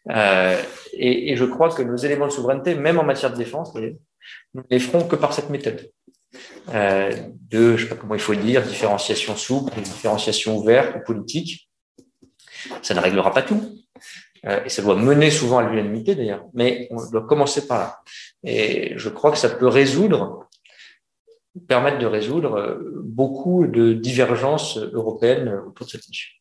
Euh, 0.09 0.61
et, 0.93 1.31
et, 1.31 1.35
je 1.35 1.45
crois 1.45 1.69
que 1.69 1.81
nos 1.81 1.95
éléments 1.95 2.27
de 2.27 2.31
souveraineté, 2.31 2.75
même 2.75 2.99
en 2.99 3.03
matière 3.03 3.31
de 3.31 3.37
défense, 3.37 3.73
nous 3.75 3.81
ne 4.53 4.61
les 4.69 4.79
ferons 4.79 5.07
que 5.07 5.15
par 5.15 5.33
cette 5.33 5.49
méthode. 5.49 5.89
Euh, 6.73 7.11
de, 7.49 7.77
je 7.77 7.83
sais 7.83 7.89
pas 7.89 7.95
comment 7.95 8.15
il 8.15 8.21
faut 8.21 8.35
dire, 8.35 8.63
différenciation 8.63 9.35
souple, 9.35 9.79
différenciation 9.81 10.57
ouverte 10.57 10.95
ou 10.95 10.99
politique. 11.05 11.69
Ça 12.81 12.93
ne 12.93 12.99
réglera 12.99 13.33
pas 13.33 13.43
tout. 13.43 13.61
Euh, 14.45 14.63
et 14.65 14.69
ça 14.69 14.81
doit 14.81 14.95
mener 14.95 15.31
souvent 15.31 15.59
à 15.59 15.63
l'unanimité 15.63 16.15
d'ailleurs, 16.15 16.45
mais 16.53 16.87
on 16.91 17.09
doit 17.09 17.25
commencer 17.25 17.65
par 17.65 17.79
là. 17.79 17.99
Et 18.43 18.93
je 18.97 19.09
crois 19.09 19.31
que 19.31 19.37
ça 19.37 19.49
peut 19.49 19.67
résoudre 19.67 20.49
permettre 21.67 21.99
de 21.99 22.05
résoudre 22.05 22.79
beaucoup 23.03 23.67
de 23.67 23.93
divergences 23.93 24.77
européennes 24.77 25.59
autour 25.67 25.85
de 25.85 25.91
cette 25.91 26.07
issue. 26.07 26.39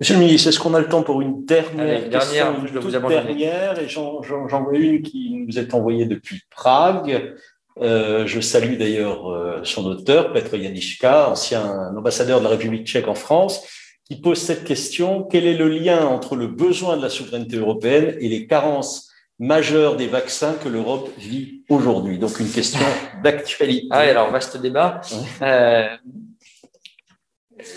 Monsieur 0.00 0.14
le 0.14 0.20
ministre, 0.20 0.48
est-ce 0.48 0.58
qu'on 0.58 0.74
a 0.74 0.80
le 0.80 0.88
temps 0.88 1.02
pour 1.02 1.20
une 1.20 1.44
dernière, 1.44 2.08
question, 2.08 2.66
je 2.66 2.78
vous 2.78 2.90
dernière, 2.90 3.78
et 3.78 3.88
j'en 3.88 4.20
vois 4.20 4.78
une 4.78 5.02
qui 5.02 5.44
nous 5.46 5.58
est 5.58 5.74
envoyée 5.74 6.06
depuis 6.06 6.40
Prague. 6.50 7.34
Euh, 7.80 8.26
je 8.26 8.40
salue 8.40 8.76
d'ailleurs 8.76 9.30
euh, 9.30 9.60
son 9.64 9.86
auteur, 9.86 10.32
Petr 10.32 10.60
Janiška, 10.60 11.30
ancien 11.30 11.94
ambassadeur 11.96 12.40
de 12.40 12.44
la 12.44 12.50
République 12.50 12.86
tchèque 12.86 13.08
en 13.08 13.14
France, 13.14 13.66
qui 14.04 14.20
pose 14.20 14.38
cette 14.38 14.64
question. 14.64 15.22
Quel 15.22 15.46
est 15.46 15.56
le 15.56 15.68
lien 15.68 16.04
entre 16.06 16.36
le 16.36 16.48
besoin 16.48 16.96
de 16.96 17.02
la 17.02 17.08
souveraineté 17.08 17.56
européenne 17.56 18.16
et 18.20 18.28
les 18.28 18.46
carences 18.46 19.11
majeures 19.42 19.96
des 19.96 20.06
vaccins 20.06 20.54
que 20.54 20.68
l'Europe 20.68 21.10
vit 21.18 21.64
aujourd'hui 21.68 22.16
Donc 22.18 22.38
une 22.38 22.48
question 22.48 22.78
d'actualité. 23.24 23.88
Ah, 23.90 23.98
alors 23.98 24.30
vaste 24.30 24.56
débat. 24.56 25.00
Euh, 25.42 25.88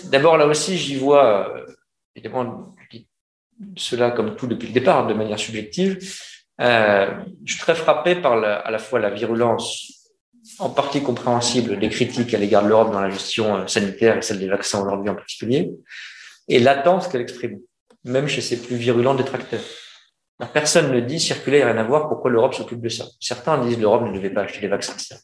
d'abord, 0.04 0.36
là 0.36 0.46
aussi, 0.46 0.78
j'y 0.78 0.94
vois, 0.94 1.52
évidemment, 2.14 2.76
cela 3.76 4.12
comme 4.12 4.36
tout 4.36 4.46
depuis 4.46 4.68
le 4.68 4.74
départ, 4.74 5.08
de 5.08 5.14
manière 5.14 5.40
subjective, 5.40 5.98
euh, 6.60 7.10
je 7.44 7.52
suis 7.52 7.60
très 7.60 7.74
frappé 7.74 8.14
par 8.14 8.34
à 8.44 8.70
la 8.70 8.78
fois 8.78 9.00
la 9.00 9.10
virulence 9.10 9.92
en 10.60 10.70
partie 10.70 11.02
compréhensible 11.02 11.80
des 11.80 11.88
critiques 11.88 12.32
à 12.32 12.38
l'égard 12.38 12.62
de 12.62 12.68
l'Europe 12.68 12.92
dans 12.92 13.00
la 13.00 13.10
gestion 13.10 13.56
euh, 13.56 13.66
sanitaire 13.66 14.16
et 14.16 14.22
celle 14.22 14.38
des 14.38 14.48
vaccins 14.48 14.80
aujourd'hui 14.80 15.10
en 15.10 15.16
particulier, 15.16 15.72
et 16.48 16.60
l'attente 16.60 17.10
qu'elle 17.10 17.22
exprime, 17.22 17.58
même 18.04 18.28
chez 18.28 18.40
ses 18.40 18.62
plus 18.62 18.76
virulents 18.76 19.16
détracteurs. 19.16 19.64
Personne 20.52 20.92
ne 20.92 21.00
dit 21.00 21.18
circuler, 21.18 21.64
rien 21.64 21.76
à 21.78 21.84
voir, 21.84 22.08
pourquoi 22.08 22.30
l'Europe 22.30 22.54
s'occupe 22.54 22.80
de 22.80 22.88
ça. 22.88 23.06
Certains 23.20 23.58
disent 23.58 23.78
l'Europe 23.80 24.02
ne 24.02 24.12
devait 24.12 24.30
pas 24.30 24.42
acheter 24.42 24.60
des 24.60 24.68
vaccins. 24.68 25.16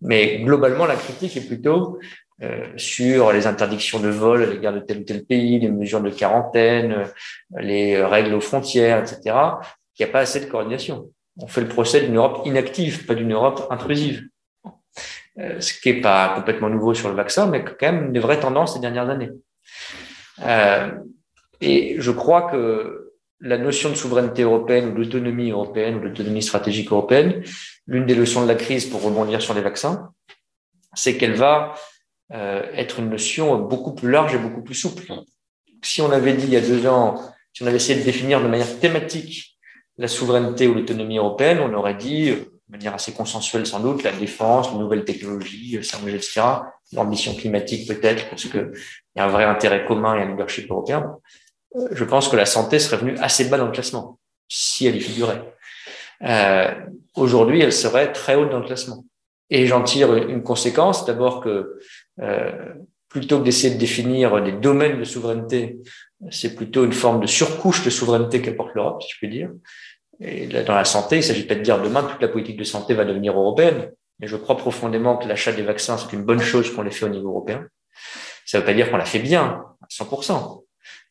Mais 0.00 0.40
globalement, 0.40 0.84
la 0.84 0.96
critique 0.96 1.36
est 1.36 1.46
plutôt 1.46 1.98
euh, 2.42 2.66
sur 2.76 3.32
les 3.32 3.46
interdictions 3.46 4.00
de 4.00 4.08
vol 4.08 4.42
à 4.42 4.46
l'égard 4.46 4.74
de 4.74 4.80
tel 4.80 4.98
ou 4.98 5.04
tel 5.04 5.24
pays, 5.24 5.60
les 5.60 5.70
mesures 5.70 6.02
de 6.02 6.10
quarantaine, 6.10 7.04
les 7.56 8.02
règles 8.02 8.34
aux 8.34 8.40
frontières, 8.40 9.02
etc 9.02 9.34
qu'il 9.94 10.06
n'y 10.06 10.10
a 10.10 10.12
pas 10.12 10.20
assez 10.20 10.40
de 10.40 10.46
coordination. 10.46 11.10
On 11.38 11.46
fait 11.46 11.60
le 11.60 11.68
procès 11.68 12.00
d'une 12.02 12.16
Europe 12.16 12.46
inactive, 12.46 13.06
pas 13.06 13.14
d'une 13.14 13.32
Europe 13.32 13.66
intrusive. 13.70 14.28
Euh, 15.38 15.60
ce 15.60 15.72
qui 15.72 15.94
n'est 15.94 16.00
pas 16.00 16.34
complètement 16.34 16.68
nouveau 16.68 16.92
sur 16.92 17.08
le 17.08 17.14
vaccin, 17.14 17.46
mais 17.46 17.64
quand 17.64 17.92
même 17.92 18.14
une 18.14 18.20
vraie 18.20 18.38
tendance 18.38 18.74
ces 18.74 18.80
dernières 18.80 19.08
années. 19.08 19.30
Euh, 20.44 20.90
et 21.60 21.96
je 21.98 22.10
crois 22.10 22.50
que 22.50 23.11
la 23.42 23.58
notion 23.58 23.90
de 23.90 23.96
souveraineté 23.96 24.42
européenne 24.42 24.90
ou 24.90 24.94
d'autonomie 24.94 25.50
européenne 25.50 25.96
ou 25.96 26.00
d'autonomie 26.00 26.42
stratégique 26.42 26.92
européenne, 26.92 27.42
l'une 27.86 28.06
des 28.06 28.14
leçons 28.14 28.42
de 28.42 28.48
la 28.48 28.54
crise 28.54 28.86
pour 28.86 29.02
rebondir 29.02 29.42
sur 29.42 29.52
les 29.52 29.60
vaccins, 29.60 30.10
c'est 30.94 31.16
qu'elle 31.16 31.34
va 31.34 31.74
euh, 32.32 32.62
être 32.74 33.00
une 33.00 33.10
notion 33.10 33.58
beaucoup 33.58 33.94
plus 33.94 34.10
large 34.10 34.34
et 34.34 34.38
beaucoup 34.38 34.62
plus 34.62 34.76
souple. 34.76 35.02
Si 35.82 36.00
on 36.00 36.12
avait 36.12 36.34
dit 36.34 36.44
il 36.44 36.52
y 36.52 36.56
a 36.56 36.60
deux 36.60 36.86
ans, 36.86 37.20
si 37.52 37.64
on 37.64 37.66
avait 37.66 37.76
essayé 37.76 37.98
de 37.98 38.04
définir 38.04 38.40
de 38.40 38.46
manière 38.46 38.78
thématique 38.78 39.58
la 39.98 40.08
souveraineté 40.08 40.68
ou 40.68 40.74
l'autonomie 40.74 41.18
européenne, 41.18 41.58
on 41.60 41.74
aurait 41.74 41.96
dit, 41.96 42.30
de 42.30 42.46
manière 42.68 42.94
assez 42.94 43.12
consensuelle 43.12 43.66
sans 43.66 43.80
doute, 43.80 44.04
la 44.04 44.12
défense, 44.12 44.70
les 44.70 44.78
nouvelles 44.78 45.04
technologies, 45.04 45.76
euh, 45.76 46.08
etc., 46.08 46.42
l'ambition 46.92 47.34
climatique 47.34 47.88
peut-être, 47.88 48.30
parce 48.30 48.44
qu'il 48.44 48.70
y 49.16 49.20
a 49.20 49.24
un 49.24 49.28
vrai 49.28 49.44
intérêt 49.44 49.84
commun 49.84 50.16
et 50.16 50.22
un 50.22 50.30
leadership 50.30 50.70
européen. 50.70 51.16
Je 51.92 52.04
pense 52.04 52.28
que 52.28 52.36
la 52.36 52.46
santé 52.46 52.78
serait 52.78 52.98
venue 52.98 53.16
assez 53.18 53.46
bas 53.46 53.58
dans 53.58 53.66
le 53.66 53.72
classement, 53.72 54.18
si 54.48 54.86
elle 54.86 54.96
y 54.96 55.00
figurait. 55.00 55.42
Euh, 56.22 56.74
Aujourd'hui, 57.14 57.60
elle 57.60 57.72
serait 57.72 58.12
très 58.12 58.36
haute 58.36 58.50
dans 58.50 58.60
le 58.60 58.66
classement. 58.66 59.04
Et 59.50 59.66
j'en 59.66 59.82
tire 59.82 60.14
une 60.14 60.42
conséquence, 60.42 61.04
d'abord 61.04 61.40
que 61.40 61.78
euh, 62.22 62.72
plutôt 63.10 63.38
que 63.38 63.44
d'essayer 63.44 63.74
de 63.74 63.78
définir 63.78 64.42
des 64.42 64.52
domaines 64.52 64.98
de 64.98 65.04
souveraineté, 65.04 65.78
c'est 66.30 66.54
plutôt 66.54 66.84
une 66.84 66.92
forme 66.92 67.20
de 67.20 67.26
surcouche 67.26 67.84
de 67.84 67.90
souveraineté 67.90 68.40
qu'apporte 68.40 68.74
l'Europe, 68.74 69.02
si 69.02 69.10
je 69.12 69.18
puis 69.18 69.28
dire. 69.28 69.50
Et 70.20 70.46
dans 70.46 70.74
la 70.74 70.86
santé, 70.86 71.16
il 71.16 71.18
ne 71.18 71.24
s'agit 71.24 71.44
pas 71.44 71.54
de 71.54 71.60
dire 71.60 71.82
demain 71.82 72.02
toute 72.02 72.22
la 72.22 72.28
politique 72.28 72.56
de 72.56 72.64
santé 72.64 72.94
va 72.94 73.04
devenir 73.04 73.36
européenne, 73.36 73.90
mais 74.18 74.26
je 74.26 74.36
crois 74.36 74.56
profondément 74.56 75.18
que 75.18 75.28
l'achat 75.28 75.52
des 75.52 75.62
vaccins, 75.62 75.98
c'est 75.98 76.14
une 76.14 76.24
bonne 76.24 76.40
chose 76.40 76.74
qu'on 76.74 76.82
les 76.82 76.90
fait 76.90 77.04
au 77.04 77.10
niveau 77.10 77.28
européen. 77.28 77.66
Ça 78.46 78.58
ne 78.58 78.62
veut 78.62 78.66
pas 78.66 78.74
dire 78.74 78.90
qu'on 78.90 78.96
l'a 78.96 79.04
fait 79.04 79.18
bien, 79.18 79.64
à 79.82 79.86
100%. 79.90 80.64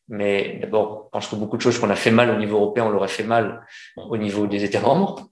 Mais 0.08 0.58
d'abord, 0.60 1.04
je 1.06 1.10
pense 1.10 1.28
que 1.28 1.36
beaucoup 1.36 1.56
de 1.56 1.62
choses 1.62 1.78
qu'on 1.78 1.90
a 1.90 1.96
fait 1.96 2.10
mal 2.10 2.30
au 2.30 2.38
niveau 2.38 2.56
européen, 2.56 2.84
on 2.84 2.90
l'aurait 2.90 3.08
fait 3.08 3.24
mal 3.24 3.64
au 3.96 4.16
niveau 4.16 4.46
des 4.46 4.64
États 4.64 4.80
membres. 4.80 5.28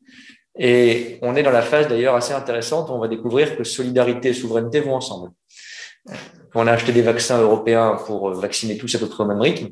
Et 0.58 1.18
on 1.22 1.36
est 1.36 1.42
dans 1.42 1.50
la 1.50 1.62
phase 1.62 1.88
d'ailleurs 1.88 2.14
assez 2.14 2.32
intéressante 2.32 2.88
où 2.88 2.92
on 2.92 2.98
va 2.98 3.08
découvrir 3.08 3.56
que 3.56 3.64
solidarité 3.64 4.30
et 4.30 4.34
souveraineté 4.34 4.80
vont 4.80 4.94
ensemble 4.94 5.30
on 6.54 6.66
a 6.66 6.72
acheté 6.72 6.92
des 6.92 7.02
vaccins 7.02 7.40
européens 7.40 7.96
pour 8.06 8.30
vacciner 8.30 8.76
tous 8.76 8.94
à 8.94 8.98
peu 8.98 9.06
au 9.18 9.24
même 9.24 9.40
rythme, 9.40 9.68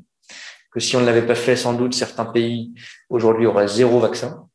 que 0.73 0.81
si 0.81 0.97
on 0.97 1.01
ne 1.01 1.07
l'avait 1.07 1.27
pas 1.27 1.35
fait, 1.35 1.57
sans 1.57 1.73
doute 1.73 1.95
certains 1.95 2.27
pays 2.27 2.75
aujourd'hui 3.09 3.47
auraient 3.47 3.69
zéro 3.69 3.99
vaccin. 3.99 4.47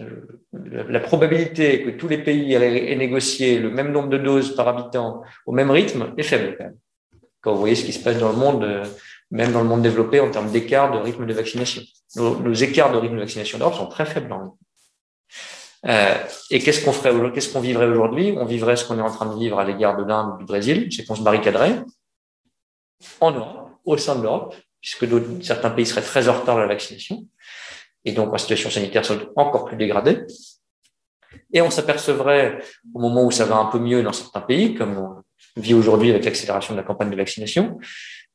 Euh, 0.00 0.40
la 0.88 1.00
probabilité 1.00 1.82
que 1.82 1.90
tous 1.90 2.06
les 2.06 2.18
pays 2.18 2.52
aient 2.54 2.96
négocié 2.96 3.58
le 3.58 3.70
même 3.70 3.90
nombre 3.90 4.08
de 4.08 4.18
doses 4.18 4.54
par 4.54 4.68
habitant 4.68 5.22
au 5.46 5.52
même 5.52 5.70
rythme 5.70 6.14
est 6.16 6.22
faible 6.22 6.54
quand 6.56 6.64
même. 6.64 6.76
Quand 7.40 7.54
vous 7.54 7.60
voyez 7.60 7.74
ce 7.74 7.84
qui 7.84 7.92
se 7.92 8.02
passe 8.02 8.18
dans 8.18 8.30
le 8.30 8.36
monde, 8.36 8.62
euh, 8.62 8.84
même 9.30 9.52
dans 9.52 9.62
le 9.62 9.68
monde 9.68 9.82
développé 9.82 10.20
en 10.20 10.30
termes 10.30 10.50
d'écart 10.50 10.92
de 10.92 10.98
rythme 10.98 11.26
de 11.26 11.32
vaccination. 11.32 11.82
Nos, 12.16 12.52
écarts 12.54 12.92
de 12.92 12.98
rythme 12.98 13.14
de 13.14 13.20
vaccination 13.20 13.58
d'Europe 13.58 13.74
sont 13.74 13.86
très 13.86 14.06
faibles 14.06 14.28
dans 14.28 14.56
euh, 15.86 16.14
et 16.50 16.58
qu'est-ce 16.58 16.84
qu'on 16.84 16.92
ferait, 16.92 17.32
qu'est-ce 17.32 17.52
qu'on 17.52 17.60
vivrait 17.60 17.86
aujourd'hui? 17.86 18.34
On 18.36 18.44
vivrait 18.44 18.76
ce 18.76 18.84
qu'on 18.84 18.98
est 18.98 19.02
en 19.02 19.10
train 19.10 19.32
de 19.32 19.38
vivre 19.38 19.58
à 19.58 19.64
l'égard 19.64 19.96
de 19.96 20.04
l'Inde 20.04 20.34
ou 20.34 20.38
du 20.38 20.44
Brésil, 20.44 20.88
c'est 20.90 21.06
qu'on 21.06 21.14
se 21.14 21.22
barricaderait 21.22 21.82
en 23.20 23.30
Europe, 23.30 23.70
au 23.86 23.96
sein 23.96 24.16
de 24.16 24.22
l'Europe, 24.22 24.54
puisque 24.82 25.06
certains 25.42 25.70
pays 25.70 25.86
seraient 25.86 26.02
très 26.02 26.28
en 26.28 26.34
retard 26.34 26.56
dans 26.56 26.60
la 26.60 26.66
vaccination, 26.66 27.26
et 28.04 28.12
donc 28.12 28.34
en 28.34 28.36
situation 28.36 28.68
sanitaire 28.68 29.06
serait 29.06 29.26
encore 29.36 29.64
plus 29.64 29.76
dégradée. 29.76 30.22
Et 31.52 31.62
on 31.62 31.70
s'apercevrait, 31.70 32.58
au 32.94 33.00
moment 33.00 33.24
où 33.24 33.30
ça 33.30 33.44
va 33.46 33.56
un 33.56 33.66
peu 33.66 33.78
mieux 33.78 34.02
dans 34.02 34.12
certains 34.12 34.40
pays, 34.40 34.74
comme 34.74 34.98
on 34.98 35.60
vit 35.60 35.74
aujourd'hui 35.74 36.10
avec 36.10 36.24
l'accélération 36.24 36.74
de 36.74 36.80
la 36.80 36.84
campagne 36.84 37.10
de 37.10 37.16
vaccination, 37.16 37.78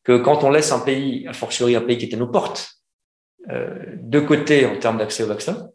que 0.06 0.18
quand 0.18 0.43
on 0.43 0.51
laisse 0.51 0.72
un 0.72 0.80
pays, 0.80 1.28
a 1.28 1.34
fortiori 1.34 1.76
un 1.76 1.82
pays 1.82 1.97
qui 1.97 2.06
est 2.06 2.14
à 2.14 2.18
nos 2.18 2.28
portes, 2.28 2.76
euh, 3.51 3.84
de 3.97 4.20
côté 4.20 4.66
en 4.66 4.78
termes 4.78 4.97
d'accès 4.97 5.24
au 5.24 5.28
vaccin, 5.28 5.70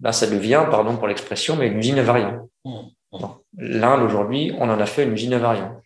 ben, 0.00 0.12
ça 0.12 0.26
devient, 0.26 0.64
pardon 0.70 0.96
pour 0.96 1.08
l'expression, 1.08 1.56
mais 1.56 1.68
une 1.68 1.78
usine 1.78 1.98
à 1.98 2.02
variants. 2.02 2.48
Mmh. 2.64 2.80
L'Inde, 3.56 4.02
aujourd'hui, 4.02 4.52
on 4.58 4.68
en 4.68 4.78
a 4.78 4.86
fait 4.86 5.04
une 5.04 5.12
usine 5.12 5.34
à 5.34 5.38
variants. 5.38 5.80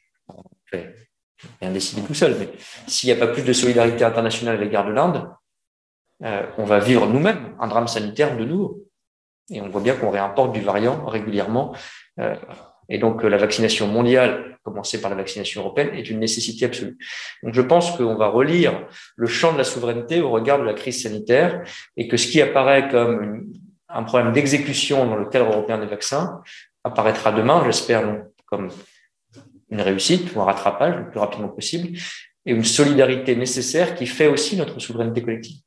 Rien 1.60 1.72
décidé 1.72 2.02
tout 2.02 2.14
seul, 2.14 2.36
mais 2.38 2.48
s'il 2.86 3.08
n'y 3.08 3.20
a 3.20 3.26
pas 3.26 3.32
plus 3.32 3.42
de 3.42 3.52
solidarité 3.52 4.04
internationale 4.04 4.56
à 4.56 4.60
l'égard 4.60 4.86
de 4.86 4.92
l'Inde, 4.92 5.28
euh, 6.24 6.46
on 6.56 6.64
va 6.64 6.78
vivre 6.78 7.06
nous-mêmes 7.06 7.56
un 7.58 7.68
drame 7.68 7.88
sanitaire 7.88 8.36
de 8.36 8.44
nouveau. 8.44 8.84
Et 9.50 9.60
on 9.60 9.68
voit 9.68 9.80
bien 9.80 9.96
qu'on 9.96 10.10
réimporte 10.10 10.52
du 10.52 10.60
variant 10.60 11.04
régulièrement. 11.04 11.74
Euh, 12.20 12.36
et 12.92 12.98
donc, 12.98 13.22
la 13.22 13.38
vaccination 13.38 13.86
mondiale, 13.86 14.58
commencée 14.64 15.00
par 15.00 15.08
la 15.08 15.16
vaccination 15.16 15.62
européenne, 15.62 15.94
est 15.94 16.10
une 16.10 16.18
nécessité 16.18 16.66
absolue. 16.66 16.98
Donc, 17.42 17.54
je 17.54 17.62
pense 17.62 17.96
qu'on 17.96 18.16
va 18.16 18.28
relire 18.28 18.86
le 19.16 19.26
champ 19.26 19.50
de 19.54 19.56
la 19.56 19.64
souveraineté 19.64 20.20
au 20.20 20.28
regard 20.28 20.58
de 20.58 20.64
la 20.64 20.74
crise 20.74 21.02
sanitaire 21.02 21.62
et 21.96 22.06
que 22.06 22.18
ce 22.18 22.28
qui 22.28 22.42
apparaît 22.42 22.90
comme 22.90 23.50
un 23.88 24.02
problème 24.02 24.34
d'exécution 24.34 25.06
dans 25.06 25.16
le 25.16 25.24
cadre 25.24 25.50
européen 25.50 25.78
des 25.78 25.86
vaccins 25.86 26.42
apparaîtra 26.84 27.32
demain, 27.32 27.62
j'espère, 27.64 28.24
comme 28.44 28.68
une 29.70 29.80
réussite 29.80 30.34
ou 30.34 30.42
un 30.42 30.44
rattrapage 30.44 30.94
le 30.96 31.08
plus 31.08 31.18
rapidement 31.18 31.48
possible, 31.48 31.96
et 32.44 32.52
une 32.52 32.64
solidarité 32.64 33.34
nécessaire 33.36 33.94
qui 33.94 34.06
fait 34.06 34.26
aussi 34.26 34.58
notre 34.58 34.78
souveraineté 34.80 35.22
collective. 35.22 35.60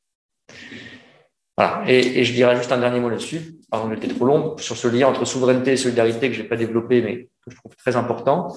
Voilà. 1.56 1.82
Et, 1.86 2.24
je 2.24 2.32
dirais 2.32 2.56
juste 2.56 2.72
un 2.72 2.78
dernier 2.78 3.00
mot 3.00 3.08
là-dessus, 3.08 3.54
avant 3.70 3.88
d'être 3.88 4.14
trop 4.14 4.26
long, 4.26 4.56
sur 4.58 4.76
ce 4.76 4.88
lien 4.88 5.08
entre 5.08 5.24
souveraineté 5.24 5.72
et 5.72 5.76
solidarité 5.76 6.28
que 6.28 6.36
je 6.36 6.42
n'ai 6.42 6.48
pas 6.48 6.56
développé, 6.56 7.00
mais 7.02 7.24
que 7.44 7.50
je 7.50 7.56
trouve 7.56 7.74
très 7.76 7.96
important, 7.96 8.54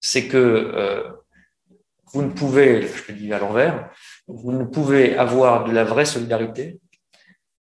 c'est 0.00 0.26
que 0.26 0.36
euh, 0.36 1.02
vous 2.12 2.22
ne 2.22 2.30
pouvez, 2.30 2.82
je 2.82 3.12
le 3.12 3.18
dis 3.18 3.32
à 3.32 3.38
l'envers, 3.38 3.90
vous 4.26 4.52
ne 4.52 4.64
pouvez 4.64 5.16
avoir 5.16 5.64
de 5.64 5.72
la 5.72 5.84
vraie 5.84 6.04
solidarité 6.04 6.80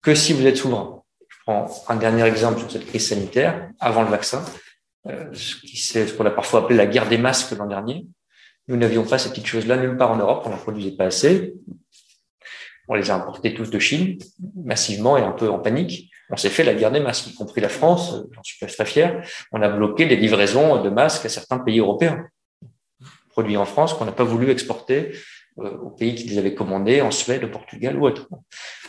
que 0.01 0.15
si 0.15 0.33
vous 0.33 0.47
êtes 0.47 0.57
souverain. 0.57 1.03
Je 1.29 1.37
prends 1.45 1.71
un 1.89 1.97
dernier 1.97 2.25
exemple 2.25 2.61
sur 2.61 2.71
cette 2.71 2.87
crise 2.87 3.09
sanitaire, 3.09 3.71
avant 3.79 4.03
le 4.03 4.09
vaccin, 4.09 4.43
euh, 5.07 5.33
ce 5.35 6.13
qu'on 6.15 6.25
a 6.25 6.31
parfois 6.31 6.61
appelé 6.61 6.77
la 6.77 6.87
guerre 6.87 7.09
des 7.09 7.19
masques 7.19 7.57
l'an 7.57 7.67
dernier. 7.67 8.07
Nous 8.69 8.77
n'avions 8.77 9.05
pas 9.05 9.19
ces 9.19 9.31
petites 9.31 9.47
choses-là 9.47 9.77
nulle 9.77 9.97
part 9.97 10.13
en 10.13 10.17
Europe, 10.17 10.43
on 10.47 10.51
n'en 10.51 10.57
produisait 10.57 10.97
pas 10.97 11.07
assez. 11.07 11.55
On 12.89 12.95
les 12.95 13.11
a 13.11 13.15
importés 13.15 13.55
tous 13.55 13.71
de 13.71 13.79
Chine, 13.79 14.19
massivement 14.65 15.17
et 15.17 15.23
un 15.23 15.33
peu 15.33 15.51
en 15.51 15.59
panique. 15.59 16.11
On 16.31 16.37
s'est 16.37 16.51
fait 16.51 16.65
la 16.65 16.75
guerre 16.75 16.91
des 16.91 17.01
masques, 17.01 17.29
y 17.29 17.35
compris 17.35 17.61
la 17.61 17.69
France, 17.69 18.15
j'en 18.33 18.43
suis 18.43 18.59
très 18.67 18.85
fier. 18.85 19.23
On 19.53 19.63
a 19.63 19.69
bloqué 19.69 20.07
les 20.07 20.17
livraisons 20.17 20.83
de 20.83 20.91
masques 20.91 21.27
à 21.27 21.29
certains 21.29 21.59
pays 21.59 21.79
européens, 21.81 22.27
produits 23.31 23.57
en 23.57 23.65
France, 23.65 23.95
qu'on 23.95 24.05
n'a 24.05 24.13
pas 24.13 24.25
voulu 24.25 24.51
exporter 24.51 25.13
euh, 25.59 25.77
aux 25.79 25.91
pays 25.91 26.15
qui 26.15 26.25
les 26.25 26.39
avaient 26.39 26.55
commandés, 26.55 27.01
en 27.01 27.11
Suède, 27.11 27.45
au 27.45 27.49
Portugal 27.49 27.97
ou 27.99 28.07
autre. 28.07 28.29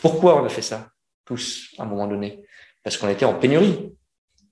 Pourquoi 0.02 0.41
on 0.41 0.45
a 0.45 0.50
fait 0.50 0.62
ça 0.62 0.89
tous 1.26 1.70
à 1.78 1.84
un 1.84 1.86
moment 1.86 2.08
donné, 2.08 2.43
parce 2.84 2.97
qu'on 2.97 3.10
était 3.10 3.26
en 3.26 3.36
pénurie. 3.36 3.91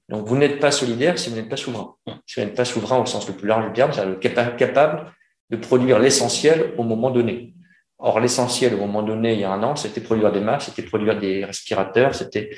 Donc, 0.10 0.26
vous 0.28 0.38
n'êtes 0.38 0.60
pas 0.60 0.72
solidaire 0.72 1.18
si 1.18 1.30
vous 1.30 1.36
n'êtes 1.36 1.50
pas 1.50 1.58
souverain. 1.58 1.96
Si 2.26 2.40
vous 2.40 2.46
n'êtes 2.46 2.56
pas 2.56 2.66
souverain 2.66 3.00
au 3.00 3.06
sens 3.06 3.28
le 3.28 3.34
plus 3.34 3.48
large 3.48 3.68
du 3.68 3.74
terme, 3.74 3.92
c'est-à-dire 3.92 4.56
capable 4.56 5.12
de 5.50 5.58
produire 5.58 6.00
l'essentiel 6.00 6.74
au 6.78 6.84
moment 6.84 7.12
donné. 7.12 7.56
Or, 8.00 8.20
l'essentiel 8.20 8.76
au 8.76 8.78
moment 8.78 9.02
donné, 9.02 9.34
il 9.34 9.40
y 9.40 9.44
a 9.44 9.52
un 9.52 9.64
an, 9.64 9.76
c'était 9.76 10.02
produire 10.02 10.32
des 10.32 10.40
masques, 10.40 10.68
c'était 10.70 10.88
produire 10.88 11.20
des 11.20 11.44
respirateurs, 11.46 12.14
c'était, 12.14 12.52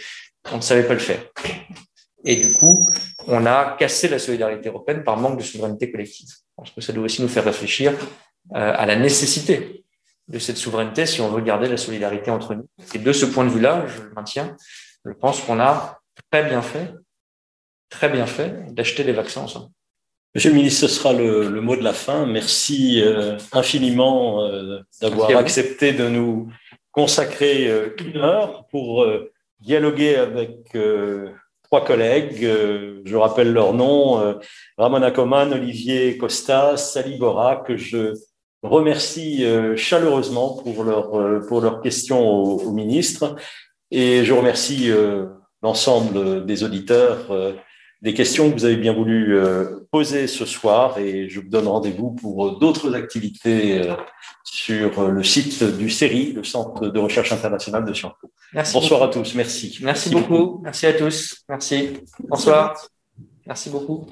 on 0.51 0.57
ne 0.57 0.61
savait 0.61 0.83
pas 0.83 0.93
le 0.93 0.99
faire. 0.99 1.21
Et 2.25 2.35
du 2.35 2.51
coup, 2.51 2.89
on 3.27 3.45
a 3.45 3.77
cassé 3.77 4.09
la 4.09 4.19
solidarité 4.19 4.67
européenne 4.67 5.03
par 5.03 5.15
manque 5.15 5.37
de 5.37 5.43
souveraineté 5.43 5.91
collective. 5.91 6.27
Je 6.27 6.53
pense 6.55 6.71
que 6.71 6.81
ça 6.81 6.91
doit 6.91 7.05
aussi 7.05 7.21
nous 7.21 7.29
faire 7.29 7.45
réfléchir 7.45 7.93
euh, 8.53 8.73
à 8.75 8.85
la 8.85 8.97
nécessité 8.97 9.85
de 10.27 10.39
cette 10.39 10.57
souveraineté 10.57 11.05
si 11.05 11.21
on 11.21 11.29
veut 11.29 11.41
garder 11.41 11.69
la 11.69 11.77
solidarité 11.77 12.29
entre 12.31 12.55
nous. 12.55 12.67
Et 12.93 12.99
de 12.99 13.13
ce 13.13 13.25
point 13.25 13.45
de 13.45 13.49
vue-là, 13.49 13.85
je 13.87 14.01
le 14.01 14.11
maintiens, 14.11 14.55
je 15.05 15.11
pense 15.11 15.41
qu'on 15.41 15.59
a 15.59 16.01
très 16.31 16.43
bien 16.43 16.61
fait, 16.61 16.93
très 17.89 18.09
bien 18.09 18.25
fait 18.25 18.73
d'acheter 18.73 19.03
des 19.03 19.13
vaccins 19.13 19.41
ensemble. 19.41 19.69
Monsieur 20.39 20.51
le 20.51 20.55
ministre, 20.55 20.87
ce 20.87 20.95
sera 20.95 21.11
le, 21.11 21.59
mot 21.59 21.75
de 21.75 21.83
la 21.83 21.91
fin. 21.91 22.25
Merci 22.25 23.01
euh, 23.03 23.35
infiniment 23.51 24.45
euh, 24.45 24.79
d'avoir 25.01 25.35
accepté 25.35 25.91
de 25.91 26.07
nous 26.07 26.49
consacrer 26.93 27.67
euh, 27.67 27.89
une 27.99 28.15
heure 28.15 28.65
pour 28.71 29.05
dialoguer 29.59 30.15
avec 30.15 30.77
trois 31.63 31.83
collègues. 31.83 32.47
je 33.03 33.15
rappelle 33.17 33.51
leurs 33.51 33.73
noms 33.73 34.39
Ramona 34.77 35.11
Coman, 35.11 35.51
Olivier 35.51 36.17
Costa, 36.17 36.77
Sally 36.77 37.17
Bora, 37.17 37.57
que 37.67 37.75
je 37.75 38.13
remercie 38.63 39.45
chaleureusement 39.75 40.55
pour, 40.63 40.85
leur, 40.85 41.41
pour 41.49 41.59
leurs 41.59 41.81
questions 41.81 42.25
au, 42.25 42.61
au, 42.61 42.71
ministre. 42.71 43.35
Et 43.91 44.23
je 44.23 44.31
remercie 44.31 44.89
l'ensemble 45.61 46.45
des 46.45 46.63
auditeurs 46.63 47.27
des 48.01 48.13
questions 48.13 48.49
que 48.49 48.55
vous 48.55 48.65
avez 48.65 48.77
bien 48.77 48.93
voulu 48.93 49.37
euh, 49.37 49.87
poser 49.91 50.27
ce 50.27 50.45
soir 50.45 50.97
et 50.99 51.29
je 51.29 51.41
vous 51.41 51.49
donne 51.49 51.67
rendez-vous 51.67 52.11
pour 52.11 52.57
d'autres 52.57 52.95
activités 52.95 53.81
euh, 53.81 53.95
sur 54.43 55.09
le 55.09 55.23
site 55.23 55.63
du 55.77 55.89
CERI, 55.89 56.33
le 56.33 56.43
Centre 56.43 56.87
de 56.87 56.99
recherche 56.99 57.31
internationale 57.31 57.85
de 57.85 57.93
Sciences 57.93 58.13
Po. 58.21 58.31
Merci 58.53 58.73
Bonsoir 58.73 59.03
à 59.03 59.07
tous, 59.09 59.35
merci. 59.35 59.79
Merci, 59.81 60.09
beaucoup. 60.09 60.61
merci 60.63 60.85
à 60.85 60.93
tous, 60.93 61.43
merci. 61.49 61.89
Bonsoir, 62.27 62.75
merci 63.45 63.69
beaucoup. 63.69 64.07